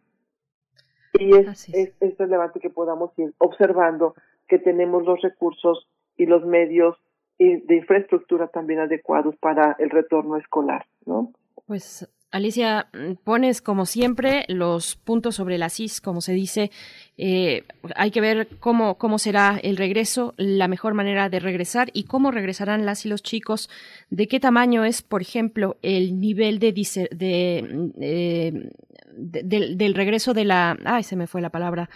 [1.21, 1.93] y es, es.
[1.99, 4.15] es, relevante que podamos ir observando
[4.47, 6.97] que tenemos los recursos y los medios
[7.37, 11.31] de infraestructura también adecuados para el retorno escolar, ¿no?
[11.65, 16.71] Pues Alicia, mm, pones como siempre los puntos sobre la CIS, como se dice.
[17.17, 17.63] Eh,
[17.95, 22.31] hay que ver cómo, cómo será el regreso, la mejor manera de regresar y cómo
[22.31, 23.69] regresarán las y los chicos.
[24.09, 28.69] De qué tamaño es, por ejemplo, el nivel de, de, eh,
[29.13, 30.77] del regreso de la.
[30.85, 31.89] Ay, se me fue la palabra.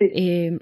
[0.00, 0.58] Eh,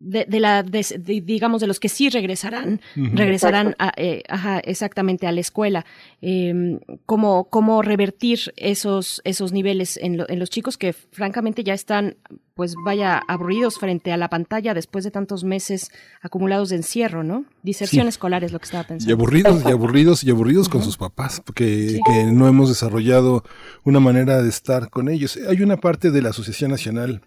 [0.00, 5.32] de, de la digamos de los que sí regresarán regresarán a, eh, ajá, exactamente a
[5.32, 5.84] la escuela.
[6.22, 12.16] Eh, cómo cómo revertir esos esos niveles en, en, los chicos que francamente ya están
[12.54, 15.90] pues vaya aburridos frente a la pantalla después de tantos meses
[16.22, 19.10] acumulados de encierro no diserción escolar es lo que estaba pensando.
[19.10, 23.44] y aburridos y aburridos y aburridos con sus papás porque que no hemos desarrollado
[23.84, 25.38] una manera de estar con ellos.
[25.48, 27.22] Hay una parte de la asociación nacional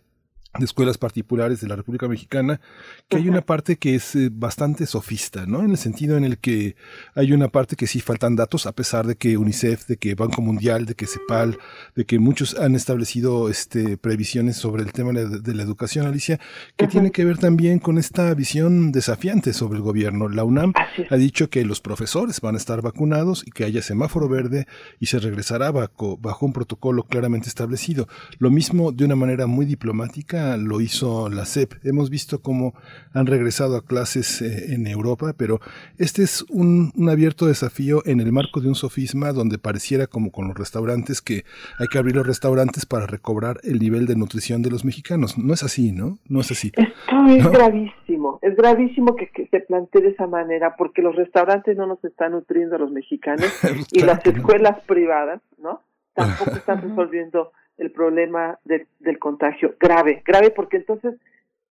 [0.59, 2.59] de escuelas particulares de la República Mexicana,
[3.07, 5.63] que hay una parte que es eh, bastante sofista, ¿no?
[5.63, 6.75] En el sentido en el que
[7.15, 10.41] hay una parte que sí faltan datos, a pesar de que UNICEF, de que Banco
[10.41, 11.57] Mundial, de que CEPAL,
[11.95, 16.37] de que muchos han establecido este, previsiones sobre el tema de, la educación, Alicia,
[16.75, 20.27] que tiene que ver también con esta visión desafiante sobre el gobierno.
[20.27, 20.73] La UNAM
[21.09, 24.67] ha dicho que los profesores van a estar vacunados y que haya semáforo verde
[24.99, 28.09] y se regresará bajo, bajo un protocolo claramente establecido.
[28.37, 31.73] Lo mismo de una manera muy diplomática lo hizo la CEP.
[31.83, 32.73] Hemos visto cómo
[33.13, 35.59] han regresado a clases eh, en Europa, pero
[35.97, 40.47] este es un, abierto desafío en el marco de un sofisma donde pareciera como con
[40.47, 41.43] los restaurantes que
[41.79, 45.37] hay que abrir los restaurantes para recobrar el nivel de nutrición de los mexicanos.
[45.37, 46.19] No es así, ¿no?
[46.27, 46.71] No es así.
[46.75, 48.39] Esto es gravísimo.
[48.41, 52.31] es gravísimo que, que, se plantee de esa manera porque los restaurantes no nos están
[52.31, 53.47] nutriendo a los mexicanos
[53.91, 55.81] y las escuelas privadas, ¿no?
[56.13, 59.73] Tampoco están resolviendo el problema de, del contagio.
[59.79, 61.15] Grave, grave porque entonces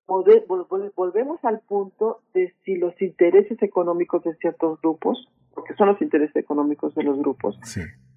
[0.07, 6.35] volvemos al punto de si los intereses económicos de ciertos grupos, porque son los intereses
[6.35, 7.57] económicos de los grupos,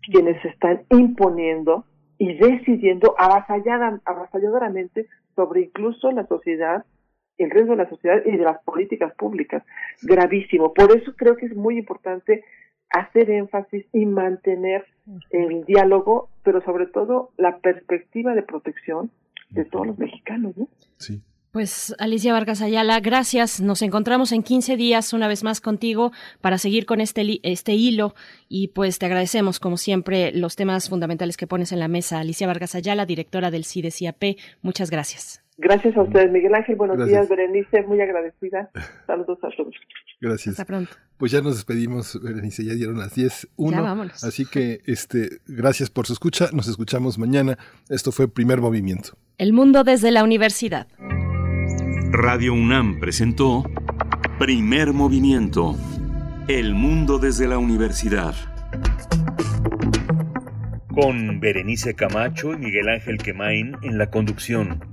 [0.02, 1.86] quienes están imponiendo
[2.18, 6.84] y decidiendo avasalladoramente sobre incluso la sociedad,
[7.38, 9.64] el resto de la sociedad y de las políticas públicas.
[10.02, 10.74] Gravísimo.
[10.74, 12.44] Por eso creo que es muy importante
[12.90, 14.86] hacer énfasis y mantener
[15.32, 19.12] el diálogo, pero sobre todo la perspectiva de protección
[19.50, 20.56] de todos los mexicanos.
[20.58, 20.68] ¿no?
[20.98, 21.22] Sí.
[21.54, 23.62] Pues Alicia Vargas Ayala, gracias.
[23.62, 28.16] Nos encontramos en 15 días una vez más contigo para seguir con este, este hilo
[28.50, 32.20] y pues te agradecemos como siempre los temas fundamentales que pones en la mesa.
[32.20, 35.43] Alicia Vargas Ayala, directora del CIDES-IAP, muchas gracias.
[35.58, 36.76] Gracias a ustedes, Miguel Ángel.
[36.76, 37.84] Buenos días, Berenice.
[37.84, 38.72] Muy agradecida.
[39.08, 39.74] Saludos a todos.
[40.20, 40.54] Gracias.
[40.54, 40.92] Hasta pronto.
[41.18, 42.66] Pues ya nos despedimos, Berenice.
[42.66, 43.50] Ya dieron las 10.
[43.58, 44.24] Ya vámonos.
[44.24, 46.50] Así que este, gracias por su escucha.
[46.54, 47.58] Nos escuchamos mañana.
[47.90, 49.18] Esto fue Primer Movimiento.
[49.38, 50.88] El mundo desde la universidad.
[52.12, 53.64] Radio UNAM presentó
[54.40, 55.76] Primer Movimiento.
[56.48, 58.34] El mundo desde la universidad.
[60.94, 64.93] Con Berenice Camacho y Miguel Ángel Quemain en la conducción.